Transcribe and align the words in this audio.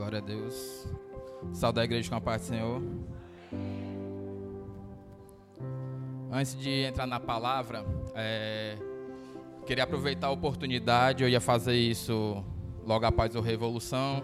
Glória 0.00 0.16
a 0.16 0.22
Deus. 0.22 0.88
Saúde 1.52 1.78
a 1.78 1.84
igreja 1.84 2.08
com 2.08 2.16
a 2.16 2.20
paz 2.22 2.40
do 2.40 2.46
Senhor. 2.46 2.82
Antes 6.32 6.58
de 6.58 6.84
entrar 6.84 7.06
na 7.06 7.20
palavra, 7.20 7.84
é, 8.14 8.78
queria 9.66 9.84
aproveitar 9.84 10.28
a 10.28 10.30
oportunidade. 10.30 11.22
Eu 11.22 11.28
ia 11.28 11.38
fazer 11.38 11.74
isso 11.74 12.42
logo 12.82 13.04
após 13.04 13.36
a 13.36 13.42
Revolução, 13.42 14.22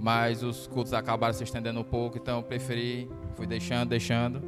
mas 0.00 0.42
os 0.42 0.66
cultos 0.66 0.92
acabaram 0.92 1.32
se 1.32 1.44
estendendo 1.44 1.78
um 1.78 1.84
pouco, 1.84 2.18
então 2.18 2.38
eu 2.38 2.42
preferi, 2.42 3.08
fui 3.36 3.46
deixando, 3.46 3.90
deixando. 3.90 4.42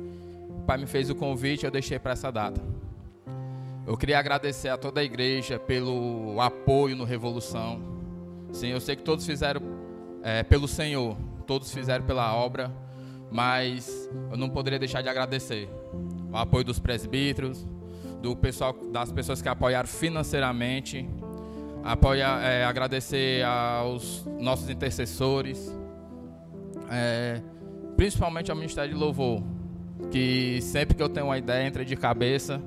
O 0.48 0.62
pai 0.66 0.78
me 0.78 0.86
fez 0.86 1.10
o 1.10 1.14
convite, 1.14 1.64
eu 1.64 1.70
deixei 1.70 2.00
para 2.00 2.10
essa 2.10 2.32
data. 2.32 2.60
Eu 3.86 3.96
queria 3.96 4.18
agradecer 4.18 4.68
a 4.68 4.76
toda 4.76 5.00
a 5.00 5.04
igreja 5.04 5.60
pelo 5.60 6.40
apoio 6.40 6.96
no 6.96 7.04
Revolução. 7.04 7.80
Sim, 8.50 8.70
eu 8.70 8.80
sei 8.80 8.96
que 8.96 9.04
todos 9.04 9.24
fizeram 9.24 9.79
é, 10.22 10.42
pelo 10.42 10.68
Senhor, 10.68 11.16
todos 11.46 11.72
fizeram 11.72 12.04
pela 12.04 12.34
obra, 12.34 12.70
mas 13.30 14.08
eu 14.30 14.36
não 14.36 14.48
poderia 14.48 14.78
deixar 14.78 15.02
de 15.02 15.08
agradecer 15.08 15.68
o 16.32 16.36
apoio 16.36 16.64
dos 16.64 16.78
presbíteros, 16.78 17.66
do 18.20 18.36
pessoal, 18.36 18.74
das 18.92 19.10
pessoas 19.10 19.40
que 19.40 19.48
apoiaram 19.48 19.88
financeiramente, 19.88 21.08
apoia, 21.82 22.26
é, 22.42 22.64
agradecer 22.64 23.44
aos 23.44 24.26
nossos 24.38 24.68
intercessores, 24.68 25.74
é, 26.90 27.40
principalmente 27.96 28.50
ao 28.50 28.56
Ministério 28.56 28.92
de 28.92 28.98
Louvor, 28.98 29.42
que 30.10 30.60
sempre 30.60 30.96
que 30.96 31.02
eu 31.02 31.08
tenho 31.08 31.26
uma 31.26 31.38
ideia 31.38 31.66
entra 31.66 31.84
de 31.84 31.96
cabeça 31.96 32.60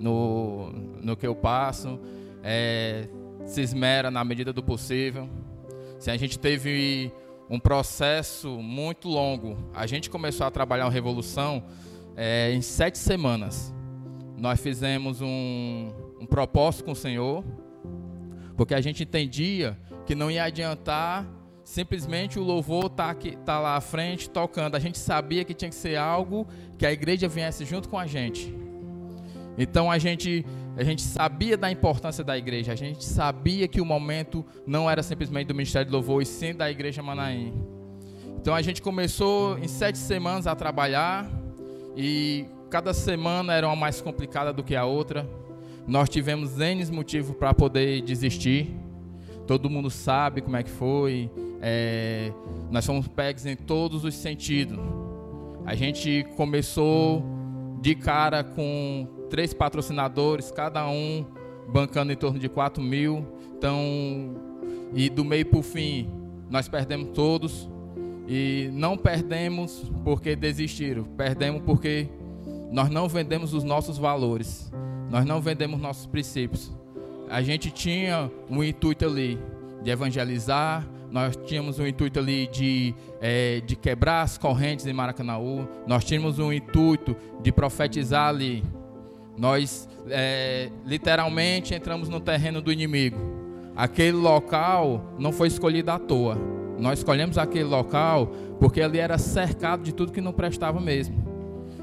no, 0.00 0.70
no 1.02 1.16
que 1.16 1.26
eu 1.26 1.34
passo, 1.34 1.98
é, 2.42 3.08
se 3.46 3.60
esmera 3.60 4.10
na 4.10 4.24
medida 4.24 4.52
do 4.52 4.62
possível. 4.62 5.28
Se 6.04 6.10
a 6.10 6.18
gente 6.18 6.38
teve 6.38 7.10
um 7.48 7.58
processo 7.58 8.58
muito 8.58 9.08
longo, 9.08 9.56
a 9.72 9.86
gente 9.86 10.10
começou 10.10 10.46
a 10.46 10.50
trabalhar 10.50 10.84
uma 10.84 10.90
revolução 10.90 11.64
é, 12.14 12.52
em 12.52 12.60
sete 12.60 12.98
semanas. 12.98 13.72
Nós 14.36 14.60
fizemos 14.60 15.22
um, 15.22 15.94
um 16.20 16.26
propósito 16.26 16.84
com 16.84 16.92
o 16.92 16.94
Senhor, 16.94 17.42
porque 18.54 18.74
a 18.74 18.82
gente 18.82 19.02
entendia 19.02 19.78
que 20.04 20.14
não 20.14 20.30
ia 20.30 20.44
adiantar 20.44 21.26
simplesmente 21.64 22.38
o 22.38 22.42
louvor 22.42 22.90
tá 22.90 23.16
tá 23.42 23.58
lá 23.58 23.74
à 23.74 23.80
frente 23.80 24.28
tocando. 24.28 24.74
A 24.74 24.78
gente 24.78 24.98
sabia 24.98 25.42
que 25.42 25.54
tinha 25.54 25.70
que 25.70 25.74
ser 25.74 25.96
algo 25.96 26.46
que 26.76 26.84
a 26.84 26.92
igreja 26.92 27.26
viesse 27.28 27.64
junto 27.64 27.88
com 27.88 27.98
a 27.98 28.06
gente. 28.06 28.54
Então 29.56 29.90
a 29.90 29.96
gente 29.96 30.44
a 30.76 30.82
gente 30.82 31.02
sabia 31.02 31.56
da 31.56 31.70
importância 31.70 32.24
da 32.24 32.36
igreja, 32.36 32.72
a 32.72 32.76
gente 32.76 33.04
sabia 33.04 33.68
que 33.68 33.80
o 33.80 33.84
momento 33.84 34.44
não 34.66 34.90
era 34.90 35.02
simplesmente 35.02 35.46
do 35.46 35.54
Ministério 35.54 35.86
de 35.86 35.92
Louvor, 35.92 36.20
e 36.20 36.26
sim 36.26 36.54
da 36.54 36.70
Igreja 36.70 37.02
Manaim. 37.02 37.52
Então 38.40 38.54
a 38.54 38.60
gente 38.60 38.82
começou 38.82 39.58
em 39.58 39.68
sete 39.68 39.98
semanas 39.98 40.46
a 40.46 40.54
trabalhar, 40.54 41.30
e 41.96 42.46
cada 42.68 42.92
semana 42.92 43.52
era 43.52 43.66
uma 43.66 43.76
mais 43.76 44.00
complicada 44.00 44.52
do 44.52 44.64
que 44.64 44.74
a 44.74 44.84
outra. 44.84 45.28
Nós 45.86 46.08
tivemos 46.08 46.58
N 46.58 46.84
motivos 46.90 47.36
para 47.36 47.54
poder 47.54 48.00
desistir. 48.02 48.74
Todo 49.46 49.70
mundo 49.70 49.90
sabe 49.90 50.40
como 50.40 50.56
é 50.56 50.62
que 50.62 50.70
foi. 50.70 51.30
É, 51.60 52.32
nós 52.70 52.84
fomos 52.84 53.06
pegos 53.06 53.46
em 53.46 53.54
todos 53.54 54.04
os 54.04 54.14
sentidos. 54.14 54.78
A 55.64 55.74
gente 55.74 56.26
começou 56.36 57.22
de 57.80 57.94
cara 57.94 58.42
com 58.42 59.06
três 59.34 59.52
patrocinadores, 59.52 60.52
cada 60.52 60.86
um 60.88 61.26
bancando 61.66 62.12
em 62.12 62.16
torno 62.16 62.38
de 62.38 62.48
4 62.48 62.80
mil. 62.80 63.26
Então, 63.58 64.36
e 64.94 65.10
do 65.10 65.24
meio 65.24 65.44
para 65.44 65.58
o 65.58 65.62
fim, 65.62 66.08
nós 66.48 66.68
perdemos 66.68 67.08
todos. 67.12 67.68
E 68.28 68.70
não 68.72 68.96
perdemos 68.96 69.90
porque 70.04 70.36
desistiram, 70.36 71.02
perdemos 71.02 71.62
porque 71.62 72.08
nós 72.70 72.88
não 72.88 73.08
vendemos 73.08 73.52
os 73.52 73.64
nossos 73.64 73.98
valores, 73.98 74.72
nós 75.10 75.24
não 75.24 75.40
vendemos 75.40 75.80
nossos 75.80 76.06
princípios. 76.06 76.72
A 77.28 77.42
gente 77.42 77.72
tinha 77.72 78.30
um 78.48 78.62
intuito 78.62 79.04
ali 79.04 79.36
de 79.82 79.90
evangelizar, 79.90 80.88
nós 81.10 81.34
tínhamos 81.34 81.80
um 81.80 81.86
intuito 81.88 82.20
ali 82.20 82.46
de, 82.46 82.94
é, 83.20 83.60
de 83.60 83.74
quebrar 83.74 84.22
as 84.22 84.38
correntes 84.38 84.86
em 84.86 84.92
Maracanãú, 84.92 85.66
nós 85.88 86.04
tínhamos 86.04 86.38
um 86.38 86.52
intuito 86.52 87.16
de 87.42 87.50
profetizar 87.50 88.28
ali. 88.28 88.62
Nós 89.36 89.88
é, 90.08 90.70
literalmente 90.84 91.74
entramos 91.74 92.08
no 92.08 92.20
terreno 92.20 92.60
do 92.60 92.72
inimigo. 92.72 93.18
Aquele 93.76 94.16
local 94.16 95.14
não 95.18 95.32
foi 95.32 95.48
escolhido 95.48 95.90
à 95.90 95.98
toa. 95.98 96.36
Nós 96.78 97.00
escolhemos 97.00 97.38
aquele 97.38 97.64
local 97.64 98.26
porque 98.60 98.80
ali 98.80 98.98
era 98.98 99.18
cercado 99.18 99.82
de 99.82 99.92
tudo 99.92 100.12
que 100.12 100.20
não 100.20 100.32
prestava 100.32 100.80
mesmo. 100.80 101.16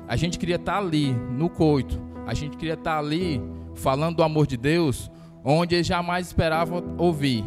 A 0.08 0.16
gente 0.16 0.40
queria 0.40 0.56
estar 0.56 0.78
ali, 0.78 1.14
no 1.14 1.50
coito. 1.50 2.00
A 2.26 2.34
gente 2.34 2.58
queria 2.58 2.76
estar 2.76 2.98
ali, 2.98 3.42
falando 3.76 4.18
do 4.18 4.24
amor 4.24 4.48
de 4.48 4.58
Deus, 4.58 5.12
onde 5.44 5.76
eles 5.76 5.88
jamais 5.88 6.28
esperavam 6.28 6.96
ouvir. 6.98 7.44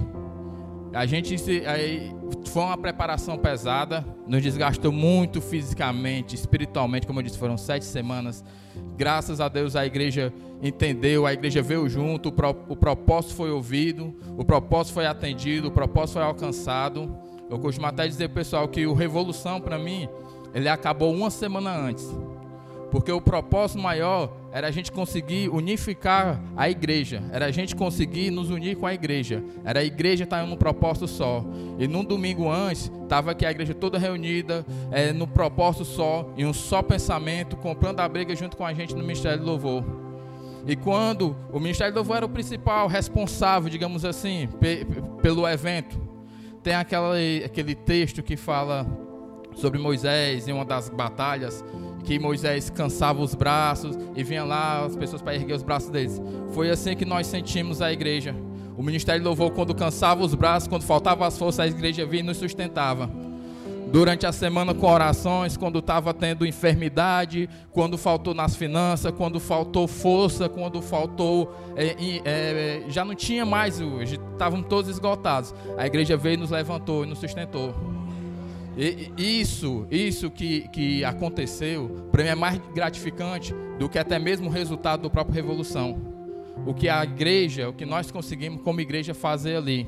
A 0.92 1.06
gente 1.06 1.36
se, 1.38 1.66
aí, 1.66 2.14
foi 2.46 2.62
uma 2.62 2.76
preparação 2.76 3.36
pesada, 3.36 4.04
nos 4.26 4.42
desgastou 4.42 4.92
muito 4.92 5.40
fisicamente, 5.40 6.34
espiritualmente, 6.34 7.06
como 7.06 7.18
eu 7.18 7.22
disse, 7.24 7.38
foram 7.38 7.56
sete 7.56 7.84
semanas. 7.84 8.44
Graças 8.96 9.40
a 9.40 9.48
Deus 9.48 9.74
a 9.74 9.84
igreja 9.84 10.32
entendeu, 10.62 11.26
a 11.26 11.32
igreja 11.32 11.60
veio 11.60 11.88
junto, 11.88 12.28
o, 12.28 12.32
pro, 12.32 12.50
o 12.68 12.76
propósito 12.76 13.34
foi 13.34 13.50
ouvido, 13.50 14.14
o 14.36 14.44
propósito 14.44 14.94
foi 14.94 15.06
atendido, 15.06 15.68
o 15.68 15.70
propósito 15.70 16.14
foi 16.14 16.22
alcançado. 16.22 17.16
Eu 17.50 17.58
costumo 17.58 17.86
até 17.86 18.06
dizer, 18.06 18.28
pessoal, 18.30 18.68
que 18.68 18.86
o 18.86 18.94
Revolução, 18.94 19.60
para 19.60 19.78
mim, 19.78 20.08
ele 20.54 20.68
acabou 20.68 21.12
uma 21.12 21.30
semana 21.30 21.76
antes. 21.76 22.08
Porque 22.90 23.10
o 23.10 23.20
propósito 23.20 23.80
maior 23.80 24.30
era 24.54 24.68
a 24.68 24.70
gente 24.70 24.92
conseguir 24.92 25.48
unificar 25.48 26.40
a 26.56 26.70
igreja, 26.70 27.20
era 27.32 27.46
a 27.46 27.50
gente 27.50 27.74
conseguir 27.74 28.30
nos 28.30 28.50
unir 28.50 28.76
com 28.76 28.86
a 28.86 28.94
igreja, 28.94 29.42
era 29.64 29.80
a 29.80 29.84
igreja 29.84 30.22
estar 30.22 30.46
em 30.46 30.52
um 30.52 30.54
propósito 30.54 31.08
só. 31.08 31.44
E 31.76 31.88
num 31.88 32.04
domingo 32.04 32.48
antes, 32.48 32.88
estava 33.02 33.32
aqui 33.32 33.44
a 33.44 33.50
igreja 33.50 33.74
toda 33.74 33.98
reunida, 33.98 34.64
é, 34.92 35.12
no 35.12 35.26
propósito 35.26 35.84
só, 35.84 36.32
em 36.36 36.46
um 36.46 36.52
só 36.52 36.82
pensamento, 36.82 37.56
comprando 37.56 37.98
a 37.98 38.08
briga 38.08 38.36
junto 38.36 38.56
com 38.56 38.64
a 38.64 38.72
gente 38.72 38.94
no 38.94 39.02
Ministério 39.02 39.40
do 39.40 39.44
Louvor. 39.44 39.82
E 40.68 40.76
quando 40.76 41.36
o 41.52 41.58
Ministério 41.58 41.92
do 41.92 41.96
Louvor 41.96 42.18
era 42.18 42.26
o 42.26 42.28
principal 42.28 42.86
responsável, 42.86 43.68
digamos 43.68 44.04
assim, 44.04 44.48
pe 44.60 44.86
pelo 45.20 45.48
evento, 45.48 46.00
tem 46.62 46.74
aquela, 46.74 47.16
aquele 47.44 47.74
texto 47.74 48.22
que 48.22 48.36
fala 48.36 48.86
sobre 49.56 49.80
Moisés 49.80 50.46
em 50.46 50.52
uma 50.52 50.64
das 50.64 50.88
batalhas, 50.88 51.64
que 52.04 52.18
Moisés 52.18 52.70
cansava 52.70 53.20
os 53.22 53.34
braços 53.34 53.96
e 54.14 54.22
vinha 54.22 54.44
lá 54.44 54.84
as 54.84 54.94
pessoas 54.94 55.22
para 55.22 55.34
erguer 55.34 55.54
os 55.54 55.62
braços 55.62 55.90
deles. 55.90 56.20
Foi 56.52 56.70
assim 56.70 56.94
que 56.94 57.04
nós 57.04 57.26
sentimos 57.26 57.80
a 57.80 57.92
igreja. 57.92 58.34
O 58.76 58.82
ministério 58.82 59.24
louvou 59.24 59.50
quando 59.50 59.74
cansava 59.74 60.22
os 60.22 60.34
braços, 60.34 60.68
quando 60.68 60.82
faltava 60.82 61.26
as 61.26 61.38
forças, 61.38 61.60
a 61.60 61.66
igreja 61.66 62.04
vinha 62.04 62.22
e 62.22 62.26
nos 62.26 62.36
sustentava. 62.36 63.10
Durante 63.90 64.26
a 64.26 64.32
semana 64.32 64.74
com 64.74 64.90
orações, 64.90 65.56
quando 65.56 65.78
estava 65.78 66.12
tendo 66.12 66.44
enfermidade, 66.44 67.48
quando 67.70 67.96
faltou 67.96 68.34
nas 68.34 68.56
finanças, 68.56 69.12
quando 69.12 69.38
faltou 69.38 69.86
força, 69.86 70.48
quando 70.48 70.82
faltou. 70.82 71.54
É, 71.76 71.94
é, 72.24 72.82
já 72.88 73.04
não 73.04 73.14
tinha 73.14 73.46
mais, 73.46 73.78
estavam 73.78 74.62
todos 74.64 74.90
esgotados. 74.90 75.54
A 75.78 75.86
igreja 75.86 76.16
veio, 76.16 76.38
nos 76.38 76.50
levantou 76.50 77.04
e 77.04 77.06
nos 77.06 77.20
sustentou. 77.20 77.72
E, 78.76 79.12
isso, 79.16 79.86
isso 79.90 80.30
que, 80.30 80.68
que 80.68 81.04
aconteceu, 81.04 82.08
para 82.10 82.22
mim 82.22 82.28
é 82.30 82.34
mais 82.34 82.58
gratificante 82.74 83.54
do 83.78 83.88
que 83.88 83.98
até 83.98 84.18
mesmo 84.18 84.48
o 84.48 84.52
resultado 84.52 85.02
da 85.02 85.10
própria 85.10 85.34
revolução. 85.34 86.00
O 86.66 86.74
que 86.74 86.88
a 86.88 87.02
igreja, 87.04 87.68
o 87.68 87.72
que 87.72 87.84
nós 87.84 88.10
conseguimos 88.10 88.62
como 88.62 88.80
igreja 88.80 89.14
fazer 89.14 89.56
ali. 89.56 89.86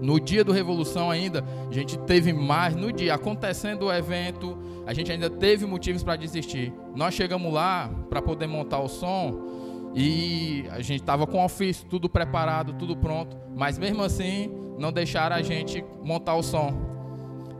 No 0.00 0.20
dia 0.20 0.44
do 0.44 0.52
Revolução 0.52 1.10
ainda, 1.10 1.44
a 1.68 1.72
gente 1.72 1.98
teve 1.98 2.32
mais, 2.32 2.76
no 2.76 2.92
dia 2.92 3.14
acontecendo 3.14 3.86
o 3.86 3.92
evento, 3.92 4.56
a 4.86 4.94
gente 4.94 5.10
ainda 5.10 5.28
teve 5.28 5.66
motivos 5.66 6.04
para 6.04 6.14
desistir. 6.14 6.72
Nós 6.94 7.14
chegamos 7.14 7.52
lá 7.52 7.90
para 8.08 8.22
poder 8.22 8.46
montar 8.46 8.78
o 8.78 8.88
som 8.88 9.90
e 9.94 10.66
a 10.70 10.80
gente 10.80 11.00
estava 11.00 11.26
com 11.26 11.38
o 11.38 11.44
ofício, 11.44 11.86
tudo 11.88 12.08
preparado, 12.08 12.74
tudo 12.74 12.96
pronto, 12.96 13.36
mas 13.56 13.76
mesmo 13.76 14.02
assim 14.02 14.50
não 14.78 14.92
deixaram 14.92 15.36
a 15.36 15.42
gente 15.42 15.84
montar 16.02 16.34
o 16.34 16.42
som. 16.42 16.91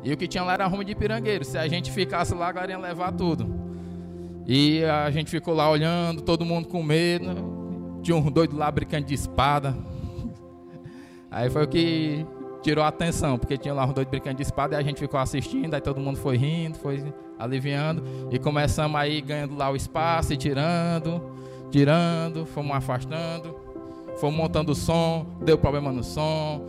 E 0.03 0.13
o 0.13 0.17
que 0.17 0.27
tinha 0.27 0.43
lá 0.43 0.55
era 0.55 0.67
rumo 0.67 0.85
de 0.85 0.95
pirangueiro. 0.95 1.45
Se 1.45 1.57
a 1.57 1.69
gente 1.69 1.91
ficasse 1.91 2.35
lá, 2.35 2.49
agora 2.49 2.71
ia 2.71 2.79
levar 2.79 3.13
tudo. 3.13 3.47
E 4.47 4.83
a 4.85 5.11
gente 5.11 5.31
ficou 5.31 5.55
lá 5.55 5.71
olhando, 5.71 6.23
todo 6.23 6.45
mundo 6.45 6.69
com 6.69 6.83
medo. 6.83 8.01
Tinha 8.03 8.17
um 8.17 8.31
doido 8.31 8.57
lá 8.57 8.71
brincando 8.71 9.07
de 9.07 9.15
espada. 9.15 9.77
Aí 11.31 11.49
foi 11.49 11.65
o 11.65 11.69
que 11.69 12.27
tirou 12.63 12.85
a 12.85 12.89
atenção, 12.89 13.39
porque 13.39 13.57
tinha 13.57 13.75
lá 13.75 13.85
um 13.85 13.93
doido 13.93 14.09
brincando 14.09 14.37
de 14.37 14.43
espada 14.43 14.75
e 14.77 14.79
a 14.79 14.83
gente 14.83 14.99
ficou 14.99 15.19
assistindo, 15.19 15.75
aí 15.75 15.81
todo 15.81 16.01
mundo 16.01 16.17
foi 16.17 16.37
rindo, 16.37 16.79
foi 16.79 17.13
aliviando. 17.39 18.05
E 18.31 18.39
começamos 18.39 18.99
aí 18.99 19.21
ganhando 19.21 19.57
lá 19.57 19.69
o 19.69 19.75
espaço 19.75 20.33
e 20.33 20.37
tirando, 20.37 21.21
tirando, 21.71 22.47
fomos 22.47 22.77
afastando, 22.77 23.57
fomos 24.17 24.37
montando 24.37 24.73
o 24.73 24.75
som, 24.75 25.27
deu 25.43 25.59
problema 25.59 25.91
no 25.91 26.05
som, 26.05 26.65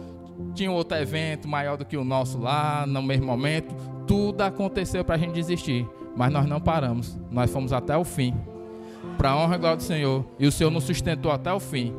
tinha 0.54 0.72
outro 0.72 0.98
evento 0.98 1.48
maior 1.48 1.78
do 1.78 1.86
que 1.86 1.98
o 1.98 2.04
nosso 2.04 2.40
lá, 2.40 2.86
no 2.88 3.02
mesmo 3.02 3.26
momento. 3.26 3.74
Tudo 4.08 4.42
aconteceu 4.42 5.04
para 5.04 5.16
a 5.16 5.18
gente 5.18 5.34
desistir, 5.34 5.88
mas 6.16 6.32
nós 6.32 6.46
não 6.46 6.60
paramos. 6.60 7.18
Nós 7.32 7.52
fomos 7.52 7.74
até 7.74 7.96
o 7.98 8.04
fim, 8.04 8.34
para 9.18 9.32
a 9.32 9.38
honra 9.38 9.56
e 9.56 9.60
glória 9.60 9.78
do 9.78 9.84
Senhor. 9.84 10.26
E 10.40 10.48
o 10.48 10.52
Senhor 10.52 10.70
nos 10.70 10.84
sustentou 10.84 11.32
até 11.32 11.52
o 11.52 11.60
fim. 11.60 11.94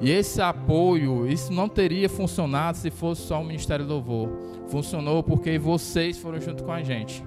E 0.00 0.10
esse 0.10 0.40
apoio, 0.40 1.30
isso 1.30 1.52
não 1.52 1.68
teria 1.68 2.08
funcionado 2.08 2.78
se 2.78 2.90
fosse 2.90 3.22
só 3.22 3.40
o 3.40 3.44
Ministério 3.44 3.84
do 3.84 3.94
Louvor. 3.94 4.30
Funcionou 4.68 5.22
porque 5.22 5.58
vocês 5.58 6.16
foram 6.16 6.40
junto 6.40 6.64
com 6.64 6.72
a 6.72 6.82
gente. 6.82 7.22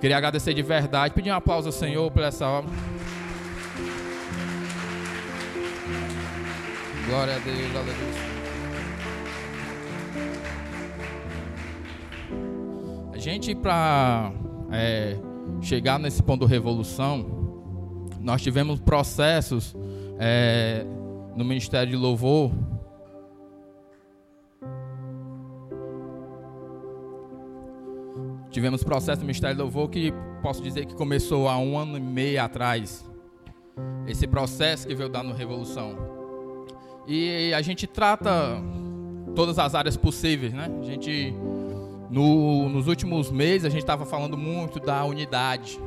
Queria 0.00 0.16
agradecer 0.16 0.54
de 0.54 0.62
verdade, 0.62 1.14
pedir 1.14 1.30
um 1.30 1.34
aplauso 1.34 1.68
ao 1.68 1.72
Senhor 1.72 2.10
por 2.10 2.22
essa 2.22 2.46
obra. 2.46 2.70
Glória 7.08 7.36
a 7.36 7.38
Deus, 7.38 7.74
aleluia. 7.74 8.35
Gente, 13.26 13.56
para 13.56 14.32
é, 14.70 15.16
chegar 15.60 15.98
nesse 15.98 16.22
ponto 16.22 16.46
de 16.46 16.52
revolução, 16.52 17.26
nós 18.20 18.40
tivemos 18.40 18.78
processos 18.78 19.74
é, 20.16 20.86
no 21.34 21.44
Ministério 21.44 21.90
de 21.90 21.96
Louvor. 21.96 22.52
Tivemos 28.48 28.84
processo 28.84 29.22
no 29.22 29.26
Ministério 29.26 29.56
de 29.56 29.62
Louvor 29.62 29.88
que 29.88 30.14
posso 30.40 30.62
dizer 30.62 30.86
que 30.86 30.94
começou 30.94 31.48
há 31.48 31.58
um 31.58 31.76
ano 31.76 31.98
e 31.98 32.00
meio 32.00 32.40
atrás. 32.40 33.04
Esse 34.06 34.28
processo 34.28 34.86
que 34.86 34.94
veio 34.94 35.08
dando 35.08 35.32
revolução. 35.32 35.96
E 37.08 37.52
a 37.52 37.60
gente 37.60 37.88
trata 37.88 38.62
todas 39.34 39.58
as 39.58 39.74
áreas 39.74 39.96
possíveis, 39.96 40.52
né? 40.52 40.70
A 40.80 40.84
gente, 40.84 41.34
no, 42.10 42.68
nos 42.68 42.86
últimos 42.86 43.30
meses, 43.30 43.64
a 43.64 43.68
gente 43.68 43.80
estava 43.80 44.04
falando 44.04 44.36
muito 44.36 44.78
da 44.78 45.04
unidade. 45.04 45.80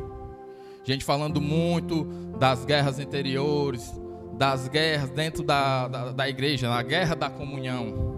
A 0.81 0.91
gente 0.91 1.05
falando 1.05 1.39
muito 1.39 2.05
das 2.39 2.65
guerras 2.65 2.99
interiores, 2.99 3.93
das 4.33 4.67
guerras 4.67 5.09
dentro 5.09 5.43
da, 5.43 5.87
da, 5.87 6.11
da 6.11 6.29
igreja, 6.29 6.69
na 6.69 6.81
guerra 6.81 7.15
da 7.15 7.29
comunhão. 7.29 8.17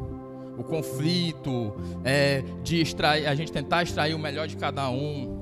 O 0.58 0.64
conflito, 0.64 1.74
é, 2.04 2.44
de 2.64 2.82
extrair, 2.82 3.26
a 3.26 3.36
gente 3.36 3.52
tentar 3.52 3.84
extrair 3.84 4.14
o 4.14 4.20
melhor 4.20 4.48
de 4.48 4.56
cada 4.56 4.90
um. 4.90 5.42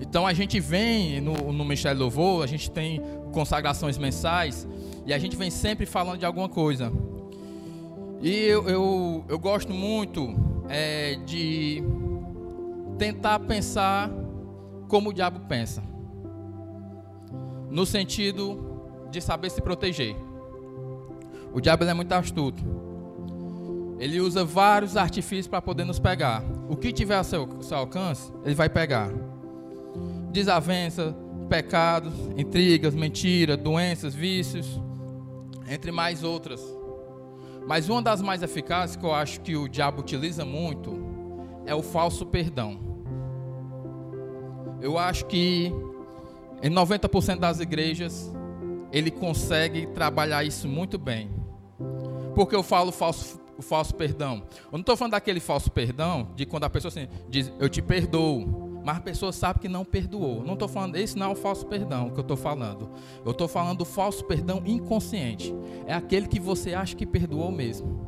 Então 0.00 0.26
a 0.26 0.32
gente 0.32 0.60
vem 0.60 1.20
no, 1.20 1.52
no 1.52 1.64
Ministério 1.64 1.98
Louvor, 1.98 2.44
a 2.44 2.46
gente 2.46 2.70
tem 2.70 3.00
consagrações 3.32 3.98
mensais 3.98 4.68
e 5.06 5.12
a 5.12 5.18
gente 5.18 5.36
vem 5.36 5.50
sempre 5.50 5.86
falando 5.86 6.18
de 6.18 6.26
alguma 6.26 6.48
coisa. 6.48 6.92
E 8.22 8.30
eu, 8.30 8.68
eu, 8.68 9.24
eu 9.28 9.38
gosto 9.38 9.72
muito 9.72 10.34
é, 10.68 11.16
de 11.24 11.82
tentar 12.98 13.40
pensar 13.40 14.10
como 14.88 15.10
o 15.10 15.12
diabo 15.12 15.40
pensa. 15.48 15.82
No 17.70 17.84
sentido 17.84 19.08
de 19.10 19.20
saber 19.20 19.50
se 19.50 19.60
proteger. 19.60 20.16
O 21.52 21.60
diabo 21.60 21.84
é 21.84 21.94
muito 21.94 22.12
astuto. 22.12 22.62
Ele 23.98 24.20
usa 24.20 24.44
vários 24.44 24.96
artifícios 24.96 25.46
para 25.46 25.62
poder 25.62 25.84
nos 25.84 25.98
pegar. 25.98 26.42
O 26.68 26.76
que 26.76 26.92
tiver 26.92 27.16
a 27.16 27.24
seu, 27.24 27.62
seu 27.62 27.78
alcance, 27.78 28.30
ele 28.44 28.54
vai 28.54 28.68
pegar. 28.68 29.10
Desavença, 30.30 31.16
pecados, 31.48 32.12
intrigas, 32.36 32.94
mentiras, 32.94 33.56
doenças, 33.56 34.14
vícios, 34.14 34.80
entre 35.68 35.90
mais 35.90 36.22
outras. 36.22 36.60
Mas 37.66 37.88
uma 37.88 38.00
das 38.00 38.22
mais 38.22 38.42
eficazes 38.42 38.96
que 38.96 39.04
eu 39.04 39.12
acho 39.12 39.40
que 39.40 39.56
o 39.56 39.68
diabo 39.68 40.00
utiliza 40.00 40.44
muito 40.44 40.96
é 41.66 41.74
o 41.74 41.82
falso 41.82 42.24
perdão. 42.24 42.78
Eu 44.80 44.96
acho 44.96 45.26
que 45.26 45.72
em 46.62 46.70
90% 46.70 47.38
das 47.38 47.58
igrejas 47.58 48.32
ele 48.92 49.10
consegue 49.10 49.86
trabalhar 49.88 50.44
isso 50.44 50.68
muito 50.68 50.96
bem. 50.96 51.30
Porque 52.34 52.54
eu 52.54 52.62
falo 52.62 52.92
falso, 52.92 53.40
o 53.58 53.62
falso 53.62 53.94
perdão. 53.94 54.44
Eu 54.66 54.72
não 54.72 54.80
estou 54.80 54.96
falando 54.96 55.12
daquele 55.12 55.40
falso 55.40 55.70
perdão 55.70 56.28
de 56.36 56.46
quando 56.46 56.64
a 56.64 56.70
pessoa 56.70 56.88
assim, 56.88 57.08
diz 57.28 57.52
eu 57.58 57.68
te 57.68 57.82
perdoo 57.82 58.65
mas 58.86 58.98
a 58.98 59.00
pessoa 59.00 59.32
sabe 59.32 59.58
que 59.58 59.68
não 59.68 59.84
perdoou. 59.84 60.44
Não 60.44 60.52
estou 60.52 60.68
falando, 60.68 60.94
esse 60.94 61.18
não 61.18 61.26
é 61.26 61.32
o 61.32 61.34
falso 61.34 61.66
perdão 61.66 62.08
que 62.08 62.20
eu 62.20 62.22
estou 62.22 62.36
falando. 62.36 62.88
Eu 63.24 63.32
estou 63.32 63.48
falando 63.48 63.78
do 63.78 63.84
falso 63.84 64.24
perdão 64.24 64.62
inconsciente. 64.64 65.52
É 65.88 65.92
aquele 65.92 66.28
que 66.28 66.38
você 66.38 66.72
acha 66.72 66.94
que 66.94 67.04
perdoou 67.04 67.50
mesmo. 67.50 68.06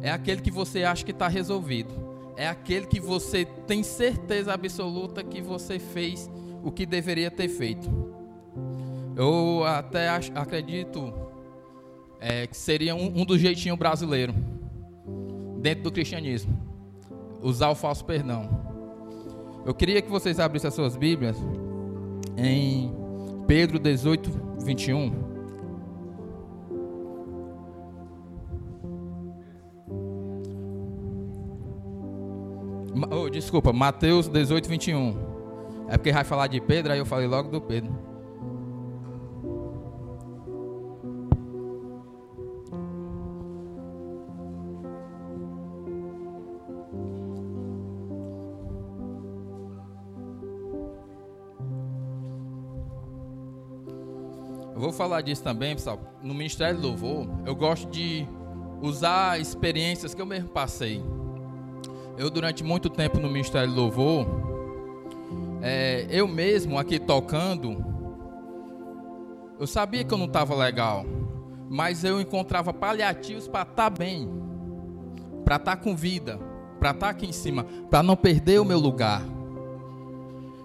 É 0.00 0.12
aquele 0.12 0.40
que 0.40 0.50
você 0.52 0.84
acha 0.84 1.04
que 1.04 1.10
está 1.10 1.26
resolvido. 1.26 1.92
É 2.36 2.46
aquele 2.46 2.86
que 2.86 3.00
você 3.00 3.44
tem 3.66 3.82
certeza 3.82 4.54
absoluta 4.54 5.24
que 5.24 5.42
você 5.42 5.80
fez 5.80 6.30
o 6.62 6.70
que 6.70 6.86
deveria 6.86 7.28
ter 7.28 7.48
feito. 7.48 7.90
Eu 9.16 9.64
até 9.64 10.08
acho, 10.08 10.30
acredito 10.36 11.12
é, 12.20 12.46
que 12.46 12.56
seria 12.56 12.94
um, 12.94 13.22
um 13.22 13.24
dos 13.24 13.40
jeitinhos 13.40 13.76
brasileiro 13.76 14.36
dentro 15.60 15.82
do 15.82 15.90
cristianismo 15.90 16.56
usar 17.42 17.70
o 17.70 17.74
falso 17.74 18.04
perdão. 18.04 18.72
Eu 19.64 19.72
queria 19.72 20.02
que 20.02 20.10
vocês 20.10 20.38
abrissem 20.38 20.68
as 20.68 20.74
suas 20.74 20.96
Bíblias 20.96 21.36
em 22.36 22.92
Pedro 23.46 23.78
18, 23.78 24.30
21. 24.62 25.24
Oh, 33.10 33.28
desculpa, 33.28 33.72
Mateus 33.72 34.28
18, 34.28 34.68
21. 34.68 35.16
É 35.88 35.96
porque 35.96 36.12
vai 36.12 36.24
falar 36.24 36.46
de 36.46 36.60
Pedro, 36.60 36.92
aí 36.92 36.98
eu 36.98 37.06
falei 37.06 37.26
logo 37.26 37.50
do 37.50 37.60
Pedro. 37.60 38.13
Falar 54.92 55.20
disso 55.20 55.42
também, 55.42 55.74
pessoal. 55.74 55.98
No 56.22 56.34
Ministério 56.34 56.80
do 56.80 56.88
Louvor, 56.88 57.26
eu 57.46 57.54
gosto 57.54 57.88
de 57.90 58.26
usar 58.82 59.40
experiências 59.40 60.14
que 60.14 60.20
eu 60.20 60.26
mesmo 60.26 60.48
passei. 60.48 61.02
Eu, 62.16 62.30
durante 62.30 62.62
muito 62.62 62.88
tempo 62.88 63.18
no 63.18 63.28
Ministério 63.28 63.68
do 63.68 63.80
Louvor, 63.80 64.26
é, 65.62 66.06
eu 66.10 66.28
mesmo 66.28 66.78
aqui 66.78 66.98
tocando, 66.98 67.84
eu 69.58 69.66
sabia 69.66 70.04
que 70.04 70.12
eu 70.12 70.18
não 70.18 70.26
estava 70.26 70.54
legal, 70.54 71.04
mas 71.70 72.04
eu 72.04 72.20
encontrava 72.20 72.72
paliativos 72.72 73.48
para 73.48 73.62
estar 73.62 73.74
tá 73.74 73.90
bem, 73.90 74.28
para 75.44 75.56
estar 75.56 75.76
tá 75.76 75.82
com 75.82 75.96
vida, 75.96 76.38
para 76.78 76.90
estar 76.90 77.06
tá 77.06 77.10
aqui 77.10 77.26
em 77.26 77.32
cima, 77.32 77.64
para 77.90 78.02
não 78.02 78.14
perder 78.14 78.60
o 78.60 78.64
meu 78.64 78.78
lugar. 78.78 79.22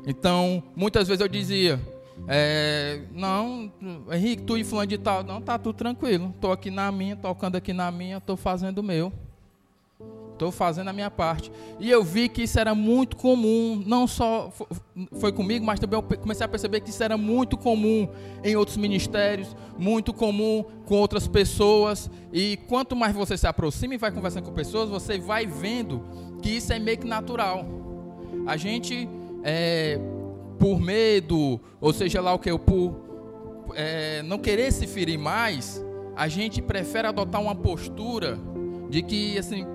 Então, 0.05 0.61
muitas 0.75 1.07
vezes 1.07 1.21
eu 1.21 1.27
dizia, 1.27 1.79
é, 2.27 3.01
não, 3.13 3.71
Henrique, 4.11 4.43
tu 4.43 4.57
e 4.57 4.63
fulano 4.63 4.87
de 4.87 4.97
tal. 4.97 5.23
Não, 5.23 5.41
tá 5.41 5.57
tudo 5.57 5.75
tranquilo. 5.75 6.31
Estou 6.35 6.51
aqui 6.51 6.69
na 6.69 6.91
minha, 6.91 7.15
tocando 7.15 7.55
aqui 7.55 7.73
na 7.73 7.91
minha, 7.91 8.17
estou 8.17 8.37
fazendo 8.37 8.79
o 8.79 8.83
meu. 8.83 9.11
Estou 10.33 10.51
fazendo 10.53 10.87
a 10.87 10.93
minha 10.93 11.11
parte. 11.11 11.51
E 11.81 11.89
eu 11.89 12.01
vi 12.01 12.29
que 12.29 12.43
isso 12.43 12.57
era 12.57 12.73
muito 12.73 13.17
comum, 13.17 13.83
não 13.85 14.07
só 14.07 14.49
foi 15.19 15.33
comigo, 15.33 15.65
mas 15.65 15.81
também 15.81 16.01
comecei 16.01 16.45
a 16.45 16.47
perceber 16.47 16.79
que 16.79 16.91
isso 16.91 17.03
era 17.03 17.17
muito 17.17 17.57
comum 17.57 18.07
em 18.41 18.55
outros 18.55 18.77
ministérios, 18.77 19.53
muito 19.77 20.13
comum 20.13 20.63
com 20.85 20.95
outras 20.95 21.27
pessoas. 21.27 22.09
E 22.31 22.57
quanto 22.69 22.95
mais 22.95 23.13
você 23.13 23.37
se 23.37 23.47
aproxima 23.47 23.95
e 23.95 23.97
vai 23.97 24.11
conversando 24.11 24.45
com 24.45 24.53
pessoas, 24.53 24.89
você 24.89 25.19
vai 25.19 25.45
vendo 25.45 26.05
que 26.41 26.51
isso 26.51 26.71
é 26.71 26.79
meio 26.79 26.97
que 26.97 27.07
natural. 27.07 27.65
A 28.47 28.55
gente 28.55 29.09
é, 29.43 29.99
por 30.59 30.79
medo, 30.79 31.59
ou 31.79 31.93
seja 31.93 32.21
lá 32.21 32.33
o 32.33 32.39
que, 32.39 32.55
por 32.57 33.09
é, 33.73 34.21
não 34.23 34.37
querer 34.37 34.71
se 34.71 34.85
ferir 34.85 35.17
mais, 35.17 35.83
a 36.15 36.27
gente 36.27 36.61
prefere 36.61 37.07
adotar 37.07 37.41
uma 37.41 37.55
postura 37.55 38.37
de 38.89 39.01
que, 39.01 39.37
assim, 39.37 39.65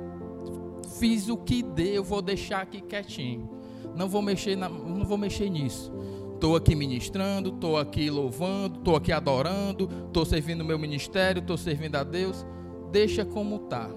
fiz 0.99 1.29
o 1.29 1.39
que 1.39 1.63
deu, 1.63 2.05
vou 2.05 2.21
deixar 2.21 2.61
aqui 2.61 2.83
quietinho. 2.83 3.49
Não 3.97 4.09
vou 4.09 4.21
mexer, 4.21 4.57
na, 4.57 4.69
não 4.69 5.05
vou 5.05 5.17
mexer 5.17 5.49
nisso. 5.49 5.93
Estou 6.35 6.57
aqui 6.57 6.75
ministrando, 6.75 7.51
estou 7.51 7.79
aqui 7.79 8.11
louvando, 8.11 8.79
estou 8.79 8.97
aqui 8.97 9.13
adorando, 9.13 9.89
estou 10.07 10.27
servindo 10.27 10.61
o 10.61 10.65
meu 10.65 10.79
ministério, 10.79 11.41
estou 11.41 11.57
servindo 11.57 11.97
a 11.97 12.05
Deus. 12.05 12.45
Deixa 12.91 13.25
como 13.25 13.61
tá. 13.61 13.89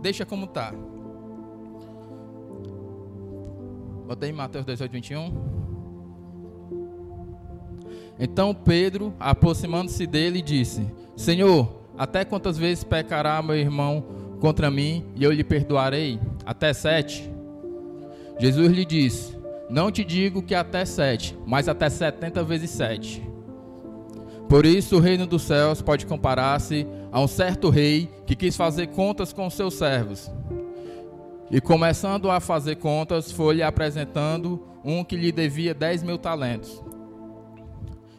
Deixa 0.00 0.24
como 0.24 0.46
tá. 0.46 0.72
Botei 4.06 4.32
Mateus 4.32 4.64
18, 4.64 4.92
21. 4.92 5.67
Então 8.18 8.54
Pedro, 8.54 9.14
aproximando-se 9.18 10.06
dele, 10.06 10.42
disse: 10.42 10.86
Senhor, 11.16 11.82
até 11.96 12.24
quantas 12.24 12.58
vezes 12.58 12.84
pecará 12.84 13.40
meu 13.42 13.56
irmão 13.56 14.04
contra 14.40 14.70
mim 14.70 15.04
e 15.16 15.24
eu 15.24 15.32
lhe 15.32 15.44
perdoarei? 15.44 16.20
Até 16.44 16.72
sete? 16.72 17.30
Jesus 18.38 18.70
lhe 18.70 18.84
disse: 18.84 19.36
Não 19.68 19.90
te 19.90 20.04
digo 20.04 20.42
que 20.42 20.54
até 20.54 20.84
sete, 20.84 21.36
mas 21.46 21.68
até 21.68 21.88
setenta 21.88 22.42
vezes 22.42 22.70
sete. 22.70 23.28
Por 24.48 24.64
isso 24.64 24.96
o 24.96 25.00
reino 25.00 25.26
dos 25.26 25.42
céus 25.42 25.82
pode 25.82 26.06
comparar-se 26.06 26.86
a 27.12 27.20
um 27.20 27.28
certo 27.28 27.68
rei 27.68 28.08
que 28.26 28.34
quis 28.34 28.56
fazer 28.56 28.86
contas 28.88 29.32
com 29.32 29.48
seus 29.50 29.74
servos. 29.74 30.30
E 31.50 31.60
começando 31.60 32.30
a 32.30 32.40
fazer 32.40 32.76
contas, 32.76 33.30
foi-lhe 33.32 33.62
apresentando 33.62 34.62
um 34.84 35.02
que 35.04 35.16
lhe 35.16 35.32
devia 35.32 35.74
dez 35.74 36.02
mil 36.02 36.16
talentos. 36.18 36.82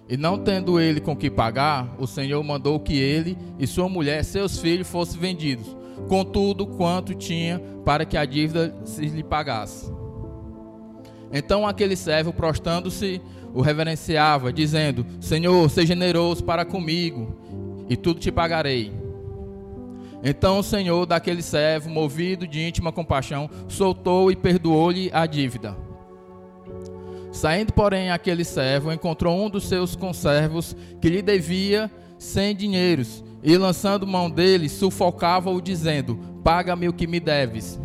E 0.09 0.17
não 0.17 0.39
tendo 0.39 0.79
ele 0.79 0.99
com 0.99 1.15
que 1.15 1.29
pagar, 1.29 1.95
o 1.99 2.07
Senhor 2.07 2.43
mandou 2.43 2.79
que 2.79 2.97
ele 2.97 3.37
e 3.59 3.67
sua 3.67 3.87
mulher, 3.87 4.23
seus 4.25 4.57
filhos, 4.57 4.87
fossem 4.87 5.19
vendidos, 5.19 5.77
com 6.07 6.25
tudo 6.25 6.65
quanto 6.65 7.13
tinha, 7.13 7.61
para 7.85 8.05
que 8.05 8.17
a 8.17 8.25
dívida 8.25 8.75
se 8.85 9.05
lhe 9.05 9.23
pagasse. 9.23 9.93
Então 11.31 11.67
aquele 11.67 11.95
servo, 11.95 12.33
prostrando-se, 12.33 13.21
o 13.53 13.61
reverenciava, 13.61 14.51
dizendo: 14.51 15.05
Senhor, 15.19 15.69
seja 15.69 15.89
generoso 15.89 16.43
para 16.43 16.65
comigo, 16.65 17.85
e 17.87 17.95
tudo 17.95 18.19
te 18.19 18.31
pagarei. 18.31 18.91
Então 20.23 20.57
o 20.57 20.63
Senhor 20.63 21.05
daquele 21.05 21.43
servo, 21.43 21.87
movido 21.87 22.47
de 22.47 22.59
íntima 22.59 22.91
compaixão, 22.91 23.47
soltou 23.67 24.31
e 24.31 24.35
perdoou-lhe 24.35 25.11
a 25.13 25.27
dívida. 25.27 25.88
Saindo, 27.39 27.71
porém, 27.71 28.11
aquele 28.11 28.43
servo, 28.43 28.91
encontrou 28.91 29.33
um 29.41 29.49
dos 29.49 29.63
seus 29.63 29.95
conservos 29.95 30.75
que 30.99 31.07
lhe 31.07 31.21
devia 31.21 31.89
cem 32.17 32.53
dinheiros, 32.53 33.23
e 33.41 33.55
lançando 33.55 34.05
mão 34.05 34.29
dele, 34.29 34.67
sufocava-o, 34.67 35.61
dizendo: 35.61 36.19
Paga-me 36.43 36.89
o 36.89 36.93
que 36.93 37.07
me 37.07 37.17
deves. 37.17 37.79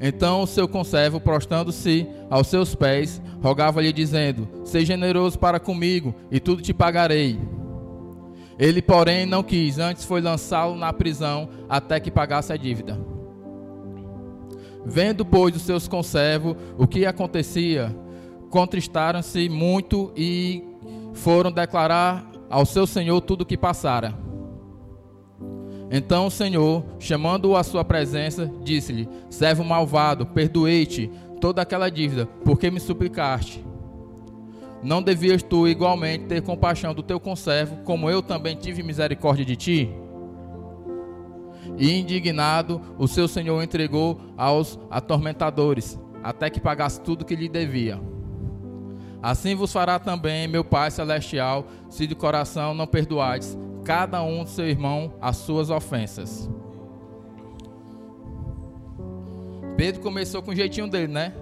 Então 0.00 0.42
o 0.42 0.46
seu 0.46 0.68
conservo, 0.68 1.18
prostrando-se 1.18 2.06
aos 2.30 2.46
seus 2.46 2.72
pés, 2.72 3.20
rogava-lhe, 3.42 3.92
dizendo: 3.92 4.48
Seja 4.64 4.94
generoso 4.94 5.36
para 5.40 5.58
comigo, 5.58 6.14
e 6.30 6.38
tudo 6.38 6.62
te 6.62 6.72
pagarei. 6.72 7.40
Ele, 8.56 8.80
porém, 8.80 9.26
não 9.26 9.42
quis, 9.42 9.80
antes 9.80 10.04
foi 10.04 10.20
lançá-lo 10.20 10.76
na 10.76 10.92
prisão 10.92 11.48
até 11.68 11.98
que 11.98 12.12
pagasse 12.12 12.52
a 12.52 12.56
dívida. 12.56 12.96
Vendo, 14.84 15.24
pois, 15.24 15.56
os 15.56 15.62
seus 15.62 15.88
conservos 15.88 16.54
o 16.78 16.86
que 16.86 17.04
acontecia, 17.04 17.92
contristaram-se 18.56 19.50
muito 19.50 20.10
e 20.16 20.64
foram 21.12 21.52
declarar 21.52 22.26
ao 22.48 22.64
seu 22.64 22.86
senhor 22.86 23.20
tudo 23.20 23.42
o 23.42 23.44
que 23.44 23.54
passara. 23.54 24.14
Então 25.90 26.26
o 26.26 26.30
Senhor, 26.30 26.82
chamando-o 26.98 27.54
à 27.54 27.62
sua 27.62 27.84
presença, 27.84 28.50
disse-lhe: 28.64 29.06
Servo 29.28 29.62
malvado, 29.62 30.24
perdoei-te 30.24 31.10
toda 31.38 31.60
aquela 31.60 31.90
dívida, 31.90 32.24
porque 32.46 32.70
me 32.70 32.80
suplicaste. 32.80 33.62
Não 34.82 35.02
devias 35.02 35.42
tu 35.42 35.68
igualmente 35.68 36.24
ter 36.24 36.40
compaixão 36.40 36.94
do 36.94 37.02
teu 37.02 37.20
conservo, 37.20 37.76
como 37.84 38.08
eu 38.08 38.22
também 38.22 38.56
tive 38.56 38.82
misericórdia 38.82 39.44
de 39.44 39.54
ti? 39.54 39.90
E 41.76 41.92
indignado, 41.92 42.80
o 42.96 43.06
seu 43.06 43.28
senhor 43.28 43.62
entregou 43.62 44.18
aos 44.34 44.78
atormentadores, 44.90 46.00
até 46.24 46.48
que 46.48 46.58
pagasse 46.58 47.02
tudo 47.02 47.22
que 47.22 47.36
lhe 47.36 47.50
devia. 47.50 48.15
Assim 49.22 49.54
vos 49.54 49.72
fará 49.72 49.98
também 49.98 50.46
meu 50.46 50.64
Pai 50.64 50.90
celestial, 50.90 51.66
se 51.88 52.06
de 52.06 52.14
coração 52.14 52.74
não 52.74 52.86
perdoardes 52.86 53.56
cada 53.86 54.20
um 54.20 54.42
do 54.42 54.50
seu 54.50 54.66
irmão 54.68 55.14
as 55.20 55.36
suas 55.36 55.70
ofensas. 55.70 56.50
Pedro 59.76 60.00
começou 60.00 60.42
com 60.42 60.50
o 60.50 60.56
jeitinho 60.56 60.88
dele, 60.88 61.12
né? 61.12 61.32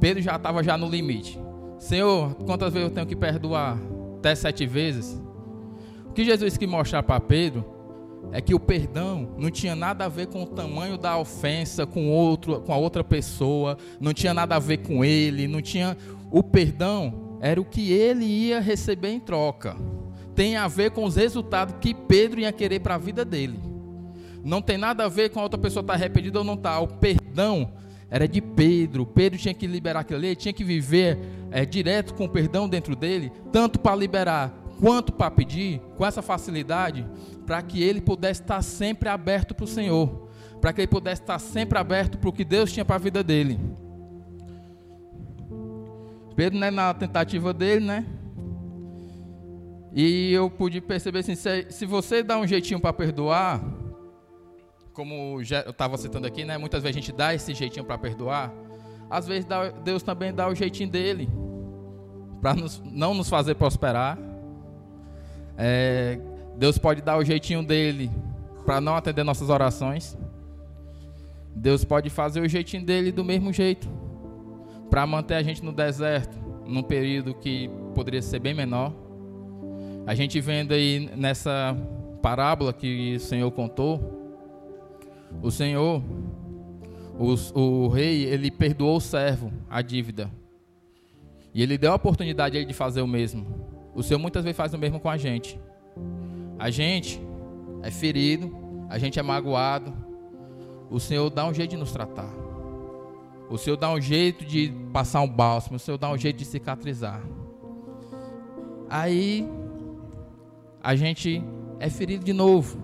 Pedro 0.00 0.22
já 0.22 0.36
estava 0.36 0.62
já 0.62 0.78
no 0.78 0.88
limite. 0.88 1.38
Senhor, 1.78 2.34
quantas 2.46 2.72
vezes 2.72 2.88
eu 2.88 2.94
tenho 2.94 3.06
que 3.06 3.14
perdoar? 3.14 3.78
Até 4.18 4.34
sete 4.34 4.66
vezes. 4.66 5.20
O 6.06 6.12
que 6.12 6.24
Jesus 6.24 6.56
quis 6.56 6.68
mostrar 6.68 7.02
para 7.02 7.20
Pedro 7.20 7.64
é 8.32 8.40
que 8.40 8.54
o 8.54 8.60
perdão 8.60 9.34
não 9.36 9.50
tinha 9.50 9.74
nada 9.74 10.04
a 10.04 10.08
ver 10.08 10.28
com 10.28 10.42
o 10.42 10.46
tamanho 10.46 10.96
da 10.96 11.18
ofensa 11.18 11.86
com 11.86 12.10
outro, 12.10 12.60
com 12.60 12.72
a 12.72 12.76
outra 12.76 13.02
pessoa, 13.02 13.76
não 14.00 14.14
tinha 14.14 14.32
nada 14.32 14.56
a 14.56 14.58
ver 14.58 14.78
com 14.78 15.04
ele, 15.04 15.48
não 15.48 15.60
tinha 15.60 15.96
o 16.30 16.42
perdão 16.42 17.38
era 17.40 17.60
o 17.60 17.64
que 17.64 17.92
ele 17.92 18.24
ia 18.24 18.60
receber 18.60 19.10
em 19.10 19.20
troca 19.20 19.76
tem 20.40 20.56
a 20.56 20.66
ver 20.68 20.92
com 20.92 21.04
os 21.04 21.16
resultados 21.16 21.74
que 21.82 21.92
Pedro 21.92 22.40
ia 22.40 22.50
querer 22.50 22.80
para 22.80 22.94
a 22.94 22.98
vida 22.98 23.26
dele. 23.26 23.60
Não 24.42 24.62
tem 24.62 24.78
nada 24.78 25.04
a 25.04 25.08
ver 25.08 25.28
com 25.28 25.38
a 25.38 25.42
outra 25.42 25.58
pessoa 25.58 25.82
estar 25.82 25.92
tá 25.92 25.98
arrependida 25.98 26.38
ou 26.38 26.44
não 26.46 26.54
está. 26.54 26.80
O 26.80 26.88
perdão 26.88 27.72
era 28.08 28.26
de 28.26 28.40
Pedro. 28.40 29.04
Pedro 29.04 29.38
tinha 29.38 29.52
que 29.52 29.66
liberar 29.66 30.00
aquilo 30.00 30.18
ali, 30.18 30.34
tinha 30.34 30.52
que 30.54 30.64
viver 30.64 31.18
é, 31.50 31.66
direto 31.66 32.14
com 32.14 32.24
o 32.24 32.28
perdão 32.28 32.66
dentro 32.66 32.96
dele, 32.96 33.30
tanto 33.52 33.78
para 33.78 33.94
liberar 33.94 34.50
quanto 34.80 35.12
para 35.12 35.30
pedir, 35.30 35.78
com 35.98 36.06
essa 36.06 36.22
facilidade, 36.22 37.06
para 37.44 37.60
que 37.60 37.82
ele 37.82 38.00
pudesse 38.00 38.40
estar 38.40 38.62
sempre 38.62 39.10
aberto 39.10 39.54
para 39.54 39.64
o 39.64 39.68
Senhor, 39.68 40.30
para 40.58 40.72
que 40.72 40.80
ele 40.80 40.88
pudesse 40.88 41.20
estar 41.20 41.38
sempre 41.38 41.78
aberto 41.78 42.16
para 42.16 42.30
o 42.30 42.32
que 42.32 42.46
Deus 42.46 42.72
tinha 42.72 42.84
para 42.84 42.96
a 42.96 42.98
vida 42.98 43.22
dele. 43.22 43.60
Pedro, 46.34 46.58
né, 46.58 46.70
na 46.70 46.94
tentativa 46.94 47.52
dele, 47.52 47.84
né? 47.84 48.06
E 49.92 50.32
eu 50.32 50.48
pude 50.48 50.80
perceber 50.80 51.20
assim, 51.20 51.34
se, 51.34 51.66
se 51.70 51.84
você 51.84 52.22
dá 52.22 52.38
um 52.38 52.46
jeitinho 52.46 52.80
para 52.80 52.92
perdoar, 52.92 53.60
como 54.92 55.40
eu 55.40 55.40
estava 55.40 55.96
citando 55.96 56.26
aqui, 56.26 56.44
né? 56.44 56.56
Muitas 56.58 56.82
vezes 56.82 56.96
a 56.96 57.00
gente 57.00 57.12
dá 57.12 57.34
esse 57.34 57.52
jeitinho 57.54 57.84
para 57.84 57.98
perdoar. 57.98 58.52
Às 59.08 59.26
vezes 59.26 59.46
Deus 59.84 60.02
também 60.02 60.32
dá 60.32 60.48
o 60.48 60.54
jeitinho 60.54 60.88
dele 60.88 61.28
para 62.40 62.54
não 62.84 63.14
nos 63.14 63.28
fazer 63.28 63.56
prosperar. 63.56 64.16
É, 65.58 66.18
Deus 66.56 66.78
pode 66.78 67.02
dar 67.02 67.18
o 67.18 67.24
jeitinho 67.24 67.62
dele 67.62 68.10
para 68.64 68.80
não 68.80 68.94
atender 68.94 69.24
nossas 69.24 69.50
orações. 69.50 70.16
Deus 71.54 71.84
pode 71.84 72.08
fazer 72.08 72.40
o 72.40 72.48
jeitinho 72.48 72.84
dele 72.84 73.10
do 73.10 73.24
mesmo 73.24 73.52
jeito 73.52 73.88
para 74.90 75.06
manter 75.06 75.34
a 75.34 75.42
gente 75.42 75.64
no 75.64 75.72
deserto 75.72 76.36
num 76.66 76.82
período 76.82 77.34
que 77.34 77.70
poderia 77.94 78.20
ser 78.20 78.38
bem 78.38 78.54
menor. 78.54 78.92
A 80.06 80.14
gente 80.14 80.40
vendo 80.40 80.72
aí 80.72 81.10
nessa 81.16 81.76
parábola 82.20 82.72
que 82.72 83.16
o 83.16 83.20
Senhor 83.20 83.50
contou, 83.50 84.20
o 85.42 85.50
Senhor, 85.50 86.02
o, 87.18 87.60
o 87.60 87.88
rei, 87.88 88.24
ele 88.24 88.50
perdoou 88.50 88.96
o 88.96 89.00
servo 89.00 89.52
a 89.68 89.82
dívida. 89.82 90.30
E 91.52 91.62
ele 91.62 91.76
deu 91.76 91.92
a 91.92 91.96
oportunidade 91.96 92.56
a 92.56 92.60
ele 92.60 92.68
de 92.68 92.74
fazer 92.74 93.02
o 93.02 93.06
mesmo. 93.06 93.46
O 93.94 94.02
Senhor 94.02 94.20
muitas 94.20 94.44
vezes 94.44 94.56
faz 94.56 94.72
o 94.72 94.78
mesmo 94.78 95.00
com 95.00 95.08
a 95.08 95.16
gente. 95.16 95.58
A 96.58 96.70
gente 96.70 97.20
é 97.82 97.90
ferido, 97.90 98.54
a 98.88 98.98
gente 98.98 99.18
é 99.18 99.22
magoado. 99.22 99.92
O 100.90 101.00
Senhor 101.00 101.28
dá 101.30 101.46
um 101.46 101.54
jeito 101.54 101.70
de 101.70 101.76
nos 101.76 101.92
tratar. 101.92 102.39
O 103.50 103.58
Senhor 103.58 103.76
dá 103.76 103.90
um 103.92 104.00
jeito 104.00 104.44
de 104.44 104.72
passar 104.92 105.20
um 105.22 105.28
bálsamo. 105.28 105.74
O 105.74 105.78
Senhor 105.78 105.98
dá 105.98 106.08
um 106.08 106.16
jeito 106.16 106.36
de 106.36 106.44
cicatrizar. 106.44 107.20
Aí 108.88 109.46
a 110.80 110.94
gente 110.94 111.42
é 111.80 111.90
ferido 111.90 112.24
de 112.24 112.32
novo. 112.32 112.80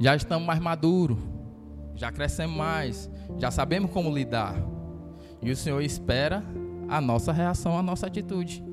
Já 0.00 0.16
estamos 0.16 0.46
mais 0.46 0.60
maduros, 0.60 1.18
já 1.94 2.10
crescemos 2.10 2.56
mais, 2.56 3.10
já 3.36 3.50
sabemos 3.50 3.90
como 3.90 4.12
lidar. 4.14 4.54
E 5.42 5.50
o 5.50 5.56
Senhor 5.56 5.80
espera 5.82 6.42
a 6.88 7.00
nossa 7.00 7.32
reação, 7.32 7.76
a 7.78 7.82
nossa 7.82 8.06
atitude. 8.06 8.64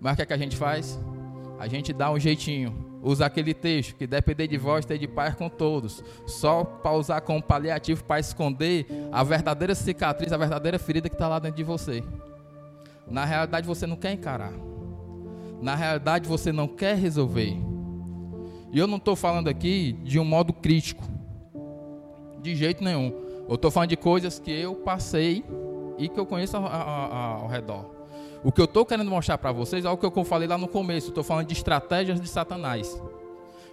Mas 0.00 0.14
o 0.14 0.16
que, 0.16 0.22
é 0.22 0.26
que 0.26 0.32
a 0.32 0.38
gente 0.38 0.56
faz? 0.56 0.98
A 1.58 1.68
gente 1.68 1.92
dá 1.92 2.10
um 2.10 2.18
jeitinho. 2.18 2.83
Usa 3.04 3.26
aquele 3.26 3.54
texto 3.54 3.94
que 3.94 4.06
depender 4.06 4.48
de 4.48 4.56
vós, 4.56 4.84
ter 4.84 4.98
de 4.98 5.06
paz 5.06 5.34
com 5.34 5.48
todos. 5.48 6.02
Só 6.26 6.64
para 6.64 6.92
usar 6.92 7.20
como 7.20 7.42
paliativo 7.42 8.02
para 8.02 8.18
esconder 8.18 8.86
a 9.12 9.22
verdadeira 9.22 9.74
cicatriz, 9.74 10.32
a 10.32 10.36
verdadeira 10.36 10.78
ferida 10.78 11.08
que 11.08 11.14
está 11.14 11.28
lá 11.28 11.38
dentro 11.38 11.58
de 11.58 11.64
você. 11.64 12.02
Na 13.06 13.24
realidade, 13.24 13.66
você 13.66 13.86
não 13.86 13.96
quer 13.96 14.12
encarar 14.12 14.52
na 15.64 15.74
realidade 15.74 16.28
você 16.28 16.52
não 16.52 16.68
quer 16.68 16.94
resolver. 16.94 17.56
E 18.70 18.78
eu 18.78 18.86
não 18.86 18.98
estou 18.98 19.16
falando 19.16 19.48
aqui 19.48 19.94
de 20.04 20.18
um 20.20 20.24
modo 20.24 20.52
crítico, 20.52 21.02
de 22.42 22.54
jeito 22.54 22.84
nenhum. 22.84 23.10
Eu 23.48 23.54
estou 23.54 23.70
falando 23.70 23.88
de 23.88 23.96
coisas 23.96 24.38
que 24.38 24.50
eu 24.50 24.74
passei 24.74 25.42
e 25.96 26.06
que 26.06 26.20
eu 26.20 26.26
conheço 26.26 26.56
ao, 26.58 26.66
ao, 26.66 27.12
ao 27.42 27.48
redor. 27.48 27.93
O 28.44 28.52
que 28.52 28.60
eu 28.60 28.66
estou 28.66 28.84
querendo 28.84 29.10
mostrar 29.10 29.38
para 29.38 29.50
vocês 29.50 29.86
é 29.86 29.90
o 29.90 29.96
que 29.96 30.04
eu 30.04 30.24
falei 30.24 30.46
lá 30.46 30.58
no 30.58 30.68
começo. 30.68 31.08
Estou 31.08 31.24
falando 31.24 31.46
de 31.46 31.54
estratégias 31.54 32.20
de 32.20 32.28
Satanás. 32.28 33.02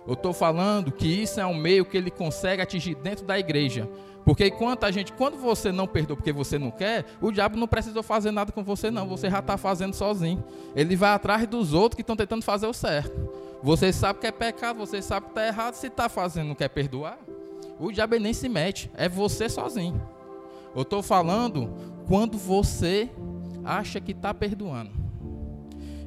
Eu 0.08 0.14
estou 0.14 0.32
falando 0.32 0.94
que 0.94 1.06
isso 1.06 1.42
é 1.42 1.46
um 1.46 1.54
meio 1.54 1.84
que 1.84 1.98
ele 1.98 2.10
consegue 2.10 2.62
atingir 2.62 2.96
dentro 2.96 3.26
da 3.26 3.38
igreja. 3.38 3.90
Porque 4.24 4.48
enquanto 4.48 4.86
a 4.86 4.92
gente, 4.92 5.12
quando 5.12 5.36
você 5.36 5.74
não 5.74 5.86
perdoa 5.86 6.16
porque 6.16 6.32
você 6.32 6.58
não 6.58 6.72
quer, 6.72 7.06
o 7.20 7.34
diabo 7.34 7.58
não 7.58 7.68
precisou 7.68 8.02
fazer 8.02 8.32
nada 8.32 8.54
com 8.54 8.64
você, 8.64 8.90
não. 8.90 9.10
Você 9.10 9.30
já 9.30 9.40
está 9.40 9.58
fazendo 9.58 9.94
sozinho. 9.94 10.42
Ele 10.74 10.96
vai 10.96 11.12
atrás 11.12 11.46
dos 11.46 11.74
outros 11.74 11.98
que 11.98 12.02
estão 12.02 12.16
tentando 12.16 12.42
fazer 12.42 12.68
o 12.68 12.74
certo. 12.74 13.30
Você 13.62 13.92
sabe 13.92 14.20
que 14.20 14.28
é 14.28 14.32
pecado, 14.32 14.78
você 14.78 15.02
sabe 15.02 15.26
que 15.26 15.32
está 15.34 15.46
errado, 15.46 15.74
se 15.74 15.88
está 15.88 16.08
fazendo, 16.08 16.48
não 16.48 16.56
quer 16.56 16.70
perdoar. 16.70 17.20
O 17.78 17.92
diabo 17.92 18.16
nem 18.18 18.34
se 18.34 18.48
mete, 18.48 18.90
é 18.96 19.10
você 19.10 19.50
sozinho. 19.50 20.02
Eu 20.74 20.84
estou 20.84 21.04
falando 21.04 21.74
quando 22.08 22.38
você 22.38 23.10
acha 23.64 24.00
que 24.00 24.12
está 24.12 24.34
perdoando. 24.34 24.92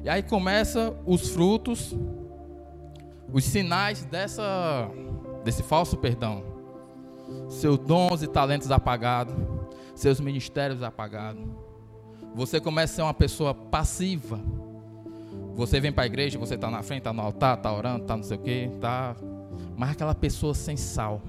E 0.03 0.09
aí 0.09 0.21
começa 0.21 0.95
os 1.05 1.29
frutos, 1.29 1.95
os 3.31 3.43
sinais 3.43 4.05
dessa, 4.05 4.89
desse 5.43 5.63
falso 5.63 5.97
perdão. 5.97 6.43
Seus 7.49 7.79
dons 7.79 8.21
e 8.21 8.27
talentos 8.27 8.69
apagados, 8.69 9.35
seus 9.95 10.19
ministérios 10.19 10.83
apagados. 10.83 11.43
Você 12.35 12.59
começa 12.59 12.93
a 12.93 12.95
ser 12.95 13.01
uma 13.01 13.13
pessoa 13.13 13.53
passiva. 13.53 14.39
Você 15.55 15.79
vem 15.79 15.91
para 15.91 16.03
a 16.03 16.07
igreja, 16.07 16.37
você 16.37 16.55
está 16.55 16.69
na 16.69 16.83
frente, 16.83 16.99
está 16.99 17.13
no 17.13 17.21
altar, 17.21 17.57
está 17.57 17.73
orando, 17.73 18.01
está 18.01 18.17
não 18.17 18.23
sei 18.23 18.37
o 18.37 18.41
quê, 18.41 18.69
tá. 18.79 19.15
Mas 19.75 19.91
aquela 19.91 20.13
pessoa 20.13 20.53
sem 20.53 20.75
sal 20.75 21.21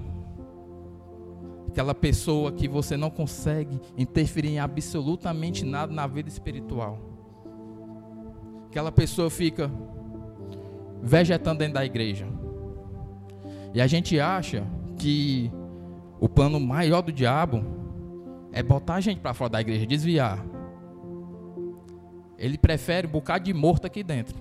aquela 1.76 1.94
pessoa 1.94 2.50
que 2.52 2.66
você 2.66 2.96
não 2.96 3.10
consegue 3.10 3.78
interferir 3.98 4.48
em 4.48 4.58
absolutamente 4.58 5.62
nada 5.62 5.92
na 5.92 6.06
vida 6.06 6.26
espiritual. 6.26 6.98
Aquela 8.68 8.90
pessoa 8.90 9.28
fica 9.28 9.70
vegetando 11.02 11.58
dentro 11.58 11.74
da 11.74 11.84
igreja. 11.84 12.26
E 13.74 13.80
a 13.82 13.86
gente 13.86 14.18
acha 14.18 14.66
que 14.96 15.52
o 16.18 16.30
plano 16.30 16.58
maior 16.58 17.02
do 17.02 17.12
diabo 17.12 17.62
é 18.52 18.62
botar 18.62 18.94
a 18.94 19.00
gente 19.02 19.20
para 19.20 19.34
fora 19.34 19.50
da 19.50 19.60
igreja, 19.60 19.84
desviar. 19.84 20.42
Ele 22.38 22.56
prefere 22.56 23.06
um 23.06 23.10
bocado 23.10 23.44
de 23.44 23.52
morto 23.52 23.86
aqui 23.86 24.02
dentro. 24.02 24.34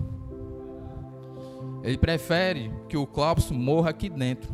Ele 1.82 1.98
prefere 1.98 2.72
que 2.88 2.96
o 2.96 3.06
Cláudio 3.06 3.54
morra 3.54 3.90
aqui 3.90 4.08
dentro. 4.08 4.50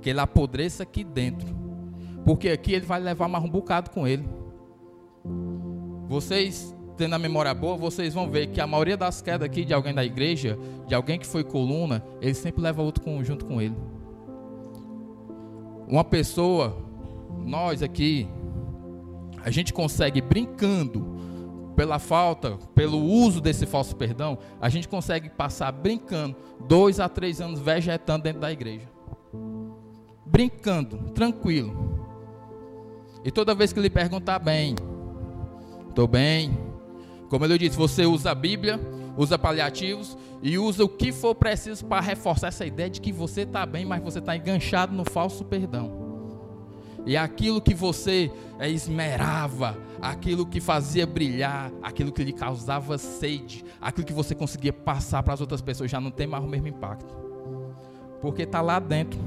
Que 0.00 0.08
ele 0.08 0.20
apodreça 0.20 0.84
aqui 0.84 1.04
dentro 1.04 1.57
porque 2.28 2.50
aqui 2.50 2.74
ele 2.74 2.84
vai 2.84 3.00
levar 3.00 3.26
mais 3.26 3.42
um 3.42 3.48
bocado 3.48 3.88
com 3.88 4.06
ele. 4.06 4.28
Vocês, 6.06 6.76
tendo 6.94 7.14
a 7.14 7.18
memória 7.18 7.54
boa, 7.54 7.74
vocês 7.74 8.12
vão 8.12 8.28
ver 8.28 8.48
que 8.48 8.60
a 8.60 8.66
maioria 8.66 8.98
das 8.98 9.22
quedas 9.22 9.46
aqui 9.46 9.64
de 9.64 9.72
alguém 9.72 9.94
da 9.94 10.04
igreja, 10.04 10.58
de 10.86 10.94
alguém 10.94 11.18
que 11.18 11.26
foi 11.26 11.42
coluna, 11.42 12.04
ele 12.20 12.34
sempre 12.34 12.60
leva 12.60 12.82
outro 12.82 13.02
junto 13.24 13.46
com 13.46 13.62
ele. 13.62 13.74
Uma 15.86 16.04
pessoa, 16.04 16.76
nós 17.46 17.82
aqui, 17.82 18.28
a 19.42 19.50
gente 19.50 19.72
consegue 19.72 20.20
brincando 20.20 21.16
pela 21.74 21.98
falta, 21.98 22.58
pelo 22.74 23.02
uso 23.02 23.40
desse 23.40 23.64
falso 23.64 23.96
perdão, 23.96 24.36
a 24.60 24.68
gente 24.68 24.86
consegue 24.86 25.30
passar 25.30 25.72
brincando 25.72 26.36
dois 26.68 27.00
a 27.00 27.08
três 27.08 27.40
anos 27.40 27.58
vegetando 27.58 28.24
dentro 28.24 28.40
da 28.42 28.52
igreja. 28.52 28.86
Brincando, 30.26 31.10
tranquilo. 31.14 32.06
E 33.24 33.30
toda 33.30 33.54
vez 33.54 33.72
que 33.72 33.78
ele 33.78 33.90
perguntar 33.90 34.38
bem, 34.38 34.74
estou 35.88 36.06
bem. 36.06 36.56
Como 37.28 37.44
eu 37.44 37.58
disse, 37.58 37.76
você 37.76 38.06
usa 38.06 38.30
a 38.30 38.34
Bíblia, 38.34 38.80
usa 39.16 39.38
paliativos 39.38 40.16
e 40.42 40.56
usa 40.58 40.84
o 40.84 40.88
que 40.88 41.12
for 41.12 41.34
preciso 41.34 41.84
para 41.84 42.00
reforçar 42.00 42.48
essa 42.48 42.64
ideia 42.64 42.88
de 42.88 43.00
que 43.00 43.12
você 43.12 43.42
está 43.42 43.66
bem, 43.66 43.84
mas 43.84 44.02
você 44.02 44.20
está 44.20 44.36
enganchado 44.36 44.94
no 44.94 45.04
falso 45.04 45.44
perdão. 45.44 46.06
E 47.04 47.16
aquilo 47.16 47.60
que 47.60 47.74
você 47.74 48.30
é, 48.58 48.68
esmerava, 48.68 49.76
aquilo 50.00 50.46
que 50.46 50.60
fazia 50.60 51.06
brilhar, 51.06 51.72
aquilo 51.82 52.12
que 52.12 52.22
lhe 52.22 52.32
causava 52.32 52.98
sede, 52.98 53.64
aquilo 53.80 54.06
que 54.06 54.12
você 54.12 54.34
conseguia 54.34 54.72
passar 54.72 55.22
para 55.22 55.34
as 55.34 55.40
outras 55.40 55.60
pessoas 55.60 55.90
já 55.90 56.00
não 56.00 56.10
tem 56.10 56.26
mais 56.26 56.44
o 56.44 56.48
mesmo 56.48 56.68
impacto. 56.68 57.16
Porque 58.20 58.42
está 58.42 58.60
lá 58.60 58.78
dentro. 58.78 59.18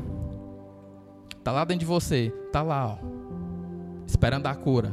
Está 1.38 1.52
lá 1.52 1.66
dentro 1.66 1.80
de 1.80 1.86
você. 1.86 2.32
Está 2.48 2.62
lá, 2.62 3.00
ó 3.02 3.21
esperando 4.12 4.48
a 4.48 4.54
cura, 4.54 4.92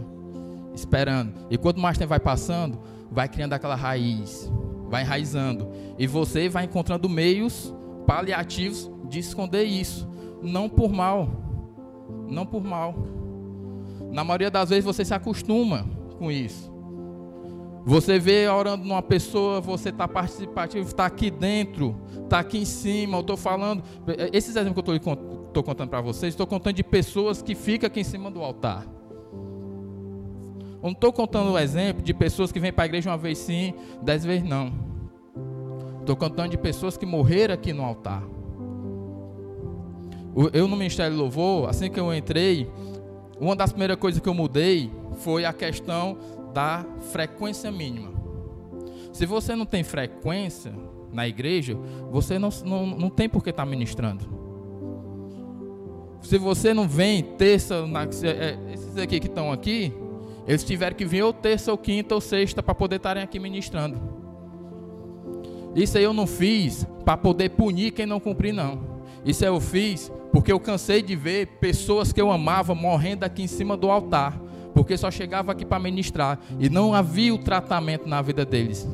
esperando. 0.72 1.34
E 1.50 1.58
quanto 1.58 1.80
mais 1.80 1.98
tempo 1.98 2.10
vai 2.10 2.20
passando, 2.20 2.78
vai 3.10 3.28
criando 3.28 3.52
aquela 3.52 3.74
raiz, 3.74 4.50
vai 4.88 5.02
enraizando. 5.02 5.68
E 5.98 6.06
você 6.06 6.48
vai 6.48 6.64
encontrando 6.64 7.08
meios 7.08 7.74
paliativos 8.06 8.90
de 9.08 9.18
esconder 9.18 9.64
isso. 9.64 10.08
Não 10.40 10.68
por 10.68 10.92
mal. 10.92 11.28
Não 12.28 12.46
por 12.46 12.62
mal. 12.62 12.94
Na 14.12 14.22
maioria 14.22 14.50
das 14.50 14.70
vezes 14.70 14.84
você 14.84 15.04
se 15.04 15.12
acostuma 15.12 15.84
com 16.16 16.30
isso. 16.30 16.72
Você 17.84 18.18
vê 18.18 18.46
orando 18.46 18.84
numa 18.84 19.02
pessoa, 19.02 19.60
você 19.60 19.88
está 19.88 20.06
participativo, 20.06 20.86
está 20.86 21.06
aqui 21.06 21.30
dentro, 21.30 21.96
está 22.22 22.38
aqui 22.38 22.58
em 22.58 22.64
cima. 22.64 23.16
Eu 23.16 23.22
estou 23.22 23.36
falando. 23.36 23.82
Esses 24.32 24.54
exemplos 24.54 24.84
que 24.84 24.90
eu 24.90 25.12
estou 25.48 25.62
contando 25.64 25.88
para 25.88 26.00
vocês, 26.00 26.34
estou 26.34 26.46
contando 26.46 26.76
de 26.76 26.84
pessoas 26.84 27.42
que 27.42 27.54
ficam 27.54 27.88
aqui 27.88 28.00
em 28.00 28.04
cima 28.04 28.30
do 28.30 28.42
altar. 28.42 28.97
Eu 30.80 30.84
não 30.84 30.92
estou 30.92 31.12
contando 31.12 31.52
o 31.52 31.58
exemplo 31.58 32.02
de 32.02 32.14
pessoas 32.14 32.52
que 32.52 32.60
vêm 32.60 32.72
para 32.72 32.84
a 32.84 32.86
igreja 32.86 33.10
uma 33.10 33.18
vez 33.18 33.38
sim, 33.38 33.74
dez 34.00 34.24
vezes 34.24 34.48
não. 34.48 34.72
Estou 36.00 36.16
contando 36.16 36.50
de 36.50 36.58
pessoas 36.58 36.96
que 36.96 37.04
morreram 37.04 37.54
aqui 37.54 37.72
no 37.72 37.84
altar. 37.84 38.22
Eu 40.52 40.68
no 40.68 40.76
Ministério 40.76 41.12
de 41.12 41.18
Louvor, 41.20 41.68
assim 41.68 41.90
que 41.90 41.98
eu 41.98 42.14
entrei, 42.14 42.70
uma 43.40 43.56
das 43.56 43.72
primeiras 43.72 43.96
coisas 43.96 44.20
que 44.20 44.28
eu 44.28 44.34
mudei 44.34 44.90
foi 45.18 45.44
a 45.44 45.52
questão 45.52 46.16
da 46.54 46.86
frequência 47.10 47.72
mínima. 47.72 48.12
Se 49.12 49.26
você 49.26 49.56
não 49.56 49.66
tem 49.66 49.82
frequência 49.82 50.72
na 51.12 51.26
igreja, 51.26 51.76
você 52.10 52.38
não, 52.38 52.50
não, 52.64 52.86
não 52.86 53.10
tem 53.10 53.28
por 53.28 53.42
que 53.42 53.50
estar 53.50 53.64
tá 53.64 53.68
ministrando. 53.68 54.38
Se 56.22 56.38
você 56.38 56.72
não 56.72 56.86
vem 56.86 57.22
terça, 57.22 57.84
na, 57.86 58.04
é, 58.04 58.58
esses 58.72 58.96
aqui 58.96 59.18
que 59.18 59.26
estão 59.26 59.50
aqui, 59.50 59.92
eles 60.48 60.64
tiveram 60.64 60.96
que 60.96 61.04
vir 61.04 61.22
ou 61.22 61.32
terça, 61.32 61.70
ou 61.70 61.76
quinta, 61.76 62.14
ou 62.14 62.22
sexta 62.22 62.62
para 62.62 62.74
poder 62.74 62.96
estarem 62.96 63.22
aqui 63.22 63.38
ministrando. 63.38 64.00
Isso 65.76 65.98
aí 65.98 66.04
eu 66.04 66.14
não 66.14 66.26
fiz 66.26 66.86
para 67.04 67.18
poder 67.18 67.50
punir 67.50 67.90
quem 67.90 68.06
não 68.06 68.18
cumprir, 68.18 68.54
não. 68.54 68.80
Isso 69.26 69.44
eu 69.44 69.60
fiz 69.60 70.10
porque 70.32 70.50
eu 70.50 70.58
cansei 70.58 71.02
de 71.02 71.14
ver 71.14 71.58
pessoas 71.60 72.12
que 72.12 72.20
eu 72.20 72.30
amava 72.30 72.74
morrendo 72.74 73.24
aqui 73.24 73.42
em 73.42 73.46
cima 73.46 73.76
do 73.76 73.90
altar, 73.90 74.40
porque 74.72 74.96
só 74.96 75.10
chegava 75.10 75.52
aqui 75.52 75.66
para 75.66 75.78
ministrar 75.78 76.40
e 76.58 76.70
não 76.70 76.94
havia 76.94 77.34
o 77.34 77.38
tratamento 77.38 78.08
na 78.08 78.22
vida 78.22 78.46
deles. 78.46 78.88